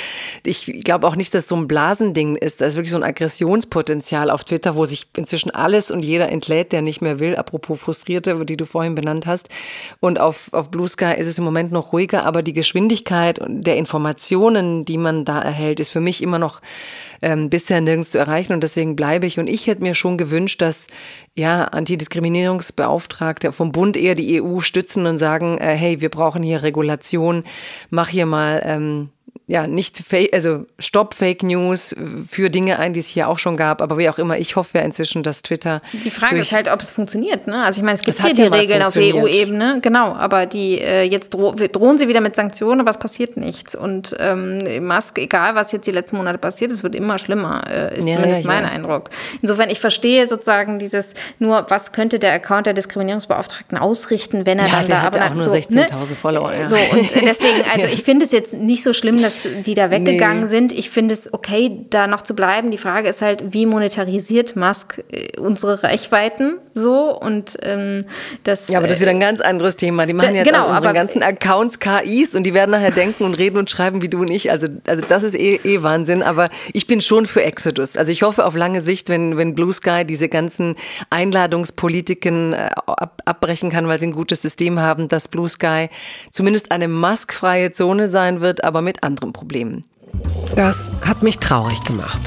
ich 0.43 0.83
glaube 0.83 1.05
auch 1.05 1.15
nicht, 1.15 1.34
dass 1.35 1.47
so 1.47 1.55
ein 1.55 1.67
Blasending 1.67 2.35
ist. 2.37 2.61
Da 2.61 2.65
ist 2.65 2.75
wirklich 2.75 2.91
so 2.91 2.97
ein 2.97 3.03
Aggressionspotenzial 3.03 4.31
auf 4.31 4.43
Twitter, 4.43 4.75
wo 4.75 4.85
sich 4.85 5.07
inzwischen 5.15 5.51
alles 5.51 5.91
und 5.91 6.03
jeder 6.03 6.31
entlädt, 6.31 6.71
der 6.71 6.81
nicht 6.81 7.01
mehr 7.01 7.19
will. 7.19 7.35
Apropos 7.35 7.81
Frustrierte, 7.81 8.45
die 8.45 8.57
du 8.57 8.65
vorhin 8.65 8.95
benannt 8.95 9.27
hast. 9.27 9.49
Und 9.99 10.19
auf, 10.19 10.51
auf 10.53 10.71
Blue 10.71 10.87
Sky 10.87 11.13
ist 11.17 11.27
es 11.27 11.37
im 11.37 11.43
Moment 11.43 11.71
noch 11.71 11.93
ruhiger, 11.93 12.25
aber 12.25 12.41
die 12.41 12.53
Geschwindigkeit 12.53 13.39
der 13.47 13.77
Informationen, 13.77 14.85
die 14.85 14.97
man 14.97 15.25
da 15.25 15.41
erhält, 15.41 15.79
ist 15.79 15.89
für 15.89 16.01
mich 16.01 16.23
immer 16.23 16.39
noch 16.39 16.61
ähm, 17.21 17.49
bisher 17.49 17.81
nirgends 17.81 18.11
zu 18.11 18.17
erreichen. 18.17 18.53
Und 18.53 18.63
deswegen 18.63 18.95
bleibe 18.95 19.25
ich. 19.25 19.37
Und 19.37 19.49
ich 19.49 19.67
hätte 19.67 19.83
mir 19.83 19.93
schon 19.93 20.17
gewünscht, 20.17 20.61
dass 20.61 20.87
ja, 21.35 21.65
Antidiskriminierungsbeauftragte 21.65 23.51
vom 23.51 23.71
Bund 23.71 23.97
eher 23.97 24.15
die 24.15 24.41
EU 24.41 24.59
stützen 24.59 25.05
und 25.05 25.17
sagen, 25.17 25.57
äh, 25.57 25.75
hey, 25.75 26.01
wir 26.01 26.09
brauchen 26.09 26.43
hier 26.43 26.63
Regulation, 26.63 27.43
mach 27.89 28.07
hier 28.07 28.25
mal 28.25 28.61
ähm, 28.63 29.09
ja, 29.47 29.67
nicht 29.67 29.99
fake, 29.99 30.33
also 30.33 30.65
Stopp 30.79 31.13
Fake 31.13 31.43
News 31.43 31.95
für 32.27 32.49
Dinge 32.49 32.79
ein, 32.79 32.93
die 32.93 32.99
es 32.99 33.07
hier 33.07 33.27
auch 33.27 33.37
schon 33.37 33.57
gab, 33.57 33.79
aber 33.79 33.99
wie 33.99 34.09
auch 34.09 34.17
immer, 34.17 34.39
ich 34.39 34.55
hoffe 34.55 34.79
ja 34.79 34.83
inzwischen, 34.83 35.21
dass 35.21 35.43
Twitter. 35.43 35.83
Die 35.93 36.09
Frage 36.09 36.37
ist 36.37 36.51
halt, 36.51 36.67
ob 36.67 36.81
es 36.81 36.89
funktioniert, 36.89 37.45
ne? 37.45 37.63
Also 37.63 37.79
ich 37.79 37.85
meine, 37.85 37.95
es 37.95 38.03
gibt 38.03 38.19
hier 38.19 38.33
die 38.33 38.41
ja 38.41 38.47
Regeln 38.47 38.81
auf 38.81 38.95
EU-Ebene, 38.97 39.81
genau, 39.83 40.13
aber 40.13 40.47
die 40.47 40.79
äh, 40.79 41.03
jetzt 41.03 41.35
droh 41.35 41.51
drohen 41.51 41.99
sie 41.99 42.07
wieder 42.07 42.21
mit 42.21 42.35
Sanktionen, 42.35 42.81
aber 42.81 42.89
es 42.89 42.97
passiert 42.97 43.37
nichts. 43.37 43.75
Und 43.75 44.15
ähm, 44.19 44.87
Musk, 44.87 45.19
egal 45.19 45.53
was 45.53 45.71
jetzt 45.71 45.85
die 45.85 45.91
letzten 45.91 46.17
Monate 46.17 46.39
passiert, 46.39 46.71
es 46.71 46.81
wird 46.81 46.95
immer 46.95 47.19
schlimmer, 47.19 47.65
äh, 47.69 47.99
ist 47.99 48.07
ja, 48.07 48.15
zumindest 48.15 48.45
mein 48.45 48.63
weiß. 48.63 48.71
Eindruck. 48.71 49.11
Insofern, 49.43 49.69
ich 49.69 49.79
verstehe 49.79 50.27
sozusagen 50.27 50.79
dieses, 50.79 51.13
nur 51.37 51.67
was 51.69 51.91
könnte 51.91 52.17
der 52.17 52.33
Account 52.33 52.65
der 52.65 52.73
Diskriminierungsbeauftragten 52.73 53.77
ausrichten, 53.77 54.47
wenn 54.47 54.57
er 54.57 54.65
ja, 54.65 54.71
dann 54.71 54.87
der 54.87 54.95
da 54.95 55.01
hat 55.03 55.17
aber 55.17 55.25
auch 55.27 55.35
nur 55.35 55.43
so, 55.43 55.51
16.000 55.51 55.75
ne? 55.75 55.87
Follower. 56.19 56.51
Ja. 56.51 56.67
So, 56.67 56.77
und 56.77 57.13
deswegen, 57.13 57.61
also 57.71 57.85
ich 57.93 58.01
finde 58.01 58.25
es 58.25 58.31
jetzt 58.31 58.53
nicht 58.53 58.81
so 58.81 58.91
schlimm, 58.91 59.21
dass 59.21 59.34
dass 59.43 59.63
die 59.63 59.73
da 59.73 59.91
weggegangen 59.91 60.43
nee. 60.43 60.49
sind. 60.49 60.71
Ich 60.71 60.89
finde 60.89 61.13
es 61.13 61.33
okay, 61.33 61.85
da 61.89 62.07
noch 62.07 62.21
zu 62.21 62.35
bleiben. 62.35 62.71
Die 62.71 62.77
Frage 62.77 63.09
ist 63.09 63.21
halt, 63.21 63.53
wie 63.53 63.65
monetarisiert 63.65 64.55
Musk 64.55 65.03
äh, 65.11 65.39
unsere 65.39 65.83
Reichweiten 65.83 66.57
so 66.73 67.17
und 67.17 67.57
ähm, 67.63 68.05
das. 68.43 68.67
Ja, 68.67 68.79
aber 68.79 68.87
das 68.87 68.97
ist 68.97 69.01
wieder 69.01 69.11
ein 69.11 69.19
ganz 69.19 69.41
anderes 69.41 69.75
Thema. 69.75 70.05
Die 70.05 70.13
machen 70.13 70.29
da, 70.29 70.35
jetzt 70.35 70.47
genau, 70.47 70.65
aus 70.65 70.77
unseren 70.77 70.93
ganzen 70.93 71.23
Accounts 71.23 71.79
KIs 71.79 72.35
und 72.35 72.43
die 72.43 72.53
werden 72.53 72.71
nachher 72.71 72.91
denken 72.91 73.23
und 73.23 73.37
reden 73.37 73.57
und 73.57 73.69
schreiben 73.69 74.01
wie 74.01 74.09
du 74.09 74.21
und 74.21 74.31
ich. 74.31 74.51
Also, 74.51 74.67
also 74.87 75.03
das 75.07 75.23
ist 75.23 75.35
eh, 75.35 75.59
eh 75.63 75.83
Wahnsinn. 75.83 76.23
Aber 76.23 76.47
ich 76.73 76.87
bin 76.87 77.01
schon 77.01 77.25
für 77.25 77.43
Exodus. 77.43 77.97
Also 77.97 78.11
ich 78.11 78.23
hoffe 78.23 78.45
auf 78.45 78.55
lange 78.55 78.81
Sicht, 78.81 79.09
wenn, 79.09 79.37
wenn 79.37 79.55
Blue 79.55 79.73
Sky 79.73 80.05
diese 80.05 80.29
ganzen 80.29 80.75
Einladungspolitiken 81.09 82.53
äh, 82.53 82.69
ab, 82.87 83.21
abbrechen 83.25 83.69
kann, 83.69 83.87
weil 83.87 83.99
sie 83.99 84.07
ein 84.07 84.13
gutes 84.13 84.41
System 84.41 84.79
haben, 84.79 85.07
dass 85.07 85.27
Blue 85.27 85.47
Sky 85.47 85.89
zumindest 86.31 86.71
eine 86.71 86.87
maskfreie 86.87 87.71
Zone 87.71 88.09
sein 88.09 88.41
wird, 88.41 88.63
aber 88.63 88.81
mit 88.81 89.03
anderen 89.03 89.24
Problemen. 89.33 89.85
Das 90.55 90.91
hat 91.01 91.23
mich 91.23 91.39
traurig 91.39 91.83
gemacht. 91.83 92.21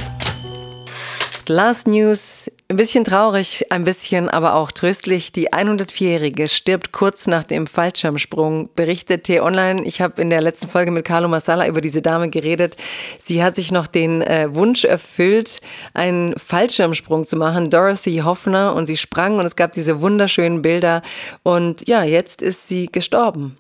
Last 1.49 1.89
News 1.89 2.51
Ein 2.69 2.77
bisschen 2.77 3.05
traurig, 3.05 3.65
ein 3.71 3.85
bisschen 3.85 4.29
aber 4.29 4.55
auch 4.55 4.71
tröstlich. 4.71 5.33
Die 5.33 5.51
104-Jährige 5.51 6.47
stirbt 6.47 6.93
kurz 6.93 7.27
nach 7.27 7.45
dem 7.45 7.67
Fallschirmsprung, 7.67 8.69
berichtet 8.77 9.25
T-Online. 9.25 9.83
Ich 9.85 10.03
habe 10.03 10.21
in 10.21 10.29
der 10.29 10.43
letzten 10.43 10.69
Folge 10.69 10.91
mit 10.91 11.07
Carlo 11.07 11.29
Massala 11.29 11.67
über 11.67 11.81
diese 11.81 12.03
Dame 12.03 12.29
geredet. 12.29 12.77
Sie 13.19 13.43
hat 13.43 13.57
sich 13.57 13.73
noch 13.73 13.87
den 13.87 14.21
äh, 14.21 14.55
Wunsch 14.55 14.85
erfüllt, 14.85 15.61
einen 15.95 16.39
Fallschirmsprung 16.39 17.25
zu 17.25 17.37
machen. 17.37 17.71
Dorothy 17.71 18.19
Hoffner 18.19 18.75
und 18.75 18.85
sie 18.85 18.99
sprang 18.99 19.39
und 19.39 19.47
es 19.47 19.57
gab 19.57 19.73
diese 19.73 20.03
wunderschönen 20.03 20.61
Bilder. 20.61 21.01
Und 21.43 21.89
ja, 21.89 22.03
jetzt 22.03 22.43
ist 22.43 22.69
sie 22.69 22.89
gestorben. 22.93 23.57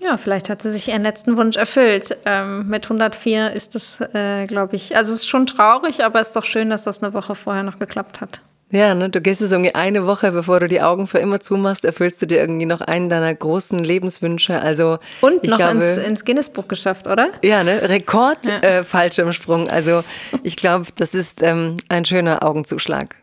Ja, 0.00 0.16
vielleicht 0.16 0.48
hat 0.48 0.62
sie 0.62 0.70
sich 0.70 0.88
ihren 0.88 1.02
letzten 1.02 1.36
Wunsch 1.36 1.56
erfüllt. 1.56 2.16
Ähm, 2.24 2.68
mit 2.68 2.84
104 2.84 3.52
ist 3.52 3.74
das, 3.74 4.00
äh, 4.14 4.46
glaube 4.46 4.76
ich, 4.76 4.96
also 4.96 5.12
es 5.12 5.20
ist 5.20 5.28
schon 5.28 5.46
traurig, 5.46 6.04
aber 6.04 6.20
es 6.20 6.28
ist 6.28 6.36
doch 6.36 6.44
schön, 6.44 6.70
dass 6.70 6.84
das 6.84 7.02
eine 7.02 7.14
Woche 7.14 7.34
vorher 7.34 7.64
noch 7.64 7.78
geklappt 7.78 8.20
hat. 8.20 8.40
Ja, 8.70 8.94
ne, 8.94 9.08
du 9.08 9.20
gehst 9.22 9.40
es 9.40 9.50
irgendwie 9.50 9.74
eine 9.74 10.06
Woche, 10.06 10.30
bevor 10.30 10.60
du 10.60 10.68
die 10.68 10.82
Augen 10.82 11.06
für 11.06 11.18
immer 11.18 11.40
zumachst, 11.40 11.86
erfüllst 11.86 12.20
du 12.20 12.26
dir 12.26 12.38
irgendwie 12.38 12.66
noch 12.66 12.82
einen 12.82 13.08
deiner 13.08 13.34
großen 13.34 13.78
Lebenswünsche. 13.78 14.60
Also 14.60 14.98
und 15.22 15.42
noch 15.44 15.56
glaube, 15.56 15.84
ins, 15.84 15.96
ins 15.96 16.24
Guinness-Buch 16.24 16.68
geschafft, 16.68 17.06
oder? 17.06 17.30
Ja, 17.42 17.64
ne, 17.64 17.88
Rekord 17.88 18.46
ja. 18.46 18.58
Äh, 18.58 18.84
Fallschirmsprung. 18.84 19.68
Also 19.68 20.04
ich 20.42 20.56
glaube, 20.56 20.86
das 20.96 21.14
ist 21.14 21.42
ähm, 21.42 21.78
ein 21.88 22.04
schöner 22.04 22.44
Augenzuschlag. 22.44 23.16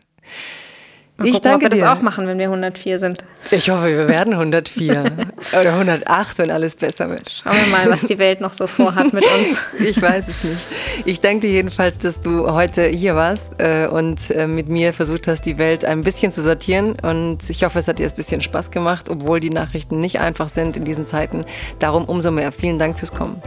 Mal 1.18 1.28
ich 1.28 1.34
gucken, 1.34 1.50
danke 1.50 1.66
ob 1.66 1.72
wir 1.72 1.78
dir. 1.78 1.84
das 1.84 1.96
auch 1.96 2.02
machen, 2.02 2.26
wenn 2.26 2.38
wir 2.38 2.44
104 2.44 3.00
sind. 3.00 3.24
Ich 3.50 3.70
hoffe, 3.70 3.86
wir 3.86 4.06
werden 4.06 4.34
104 4.34 4.92
oder 5.58 5.72
108, 5.72 6.36
wenn 6.38 6.50
alles 6.50 6.76
besser 6.76 7.08
wird. 7.08 7.30
Schauen 7.42 7.56
wir 7.56 7.66
mal, 7.68 7.90
was 7.90 8.02
die 8.02 8.18
Welt 8.18 8.42
noch 8.42 8.52
so 8.52 8.66
vorhat 8.66 9.12
mit 9.14 9.24
uns. 9.24 9.62
Ich 9.78 10.00
weiß 10.00 10.28
es 10.28 10.44
nicht. 10.44 10.66
Ich 11.04 11.20
danke 11.20 11.46
dir 11.46 11.52
jedenfalls, 11.52 11.98
dass 11.98 12.20
du 12.20 12.50
heute 12.50 12.86
hier 12.86 13.14
warst 13.14 13.60
äh, 13.60 13.86
und 13.86 14.30
äh, 14.30 14.46
mit 14.46 14.68
mir 14.68 14.92
versucht 14.92 15.26
hast, 15.28 15.42
die 15.42 15.58
Welt 15.58 15.84
ein 15.84 16.02
bisschen 16.02 16.32
zu 16.32 16.42
sortieren. 16.42 16.96
Und 17.00 17.48
ich 17.48 17.64
hoffe, 17.64 17.78
es 17.78 17.88
hat 17.88 17.98
dir 17.98 18.06
ein 18.06 18.14
bisschen 18.14 18.42
Spaß 18.42 18.70
gemacht, 18.70 19.08
obwohl 19.08 19.40
die 19.40 19.50
Nachrichten 19.50 19.98
nicht 19.98 20.20
einfach 20.20 20.48
sind 20.48 20.76
in 20.76 20.84
diesen 20.84 21.04
Zeiten. 21.06 21.44
Darum 21.78 22.04
umso 22.04 22.30
mehr. 22.30 22.52
Vielen 22.52 22.78
Dank 22.78 22.98
fürs 22.98 23.12
Kommen. 23.12 23.40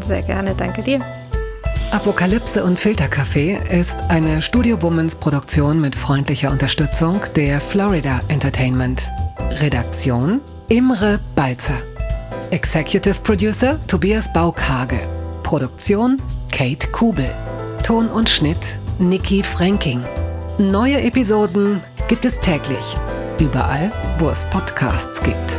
Sehr 0.00 0.22
gerne, 0.22 0.54
danke 0.56 0.82
dir. 0.82 1.00
Apokalypse 1.90 2.64
und 2.64 2.80
Filterkaffee 2.80 3.58
ist 3.70 3.98
eine 4.08 4.40
Studio 4.42 4.80
Womans 4.80 5.14
Produktion 5.14 5.80
mit 5.80 5.94
freundlicher 5.94 6.50
Unterstützung 6.50 7.20
der 7.36 7.60
Florida 7.60 8.20
Entertainment. 8.28 9.10
Redaktion 9.60 10.40
Imre 10.68 11.20
Balzer. 11.34 11.78
Executive 12.50 13.20
Producer 13.22 13.78
Tobias 13.86 14.32
Baukage. 14.32 15.00
Produktion 15.42 16.20
Kate 16.50 16.88
Kubel. 16.88 17.30
Ton 17.82 18.08
und 18.08 18.30
Schnitt 18.30 18.78
Nikki 18.98 19.42
Franking. 19.42 20.02
Neue 20.58 21.00
Episoden 21.02 21.80
gibt 22.08 22.24
es 22.24 22.40
täglich. 22.40 22.96
Überall, 23.38 23.92
wo 24.18 24.28
es 24.28 24.44
Podcasts 24.46 25.22
gibt. 25.22 25.58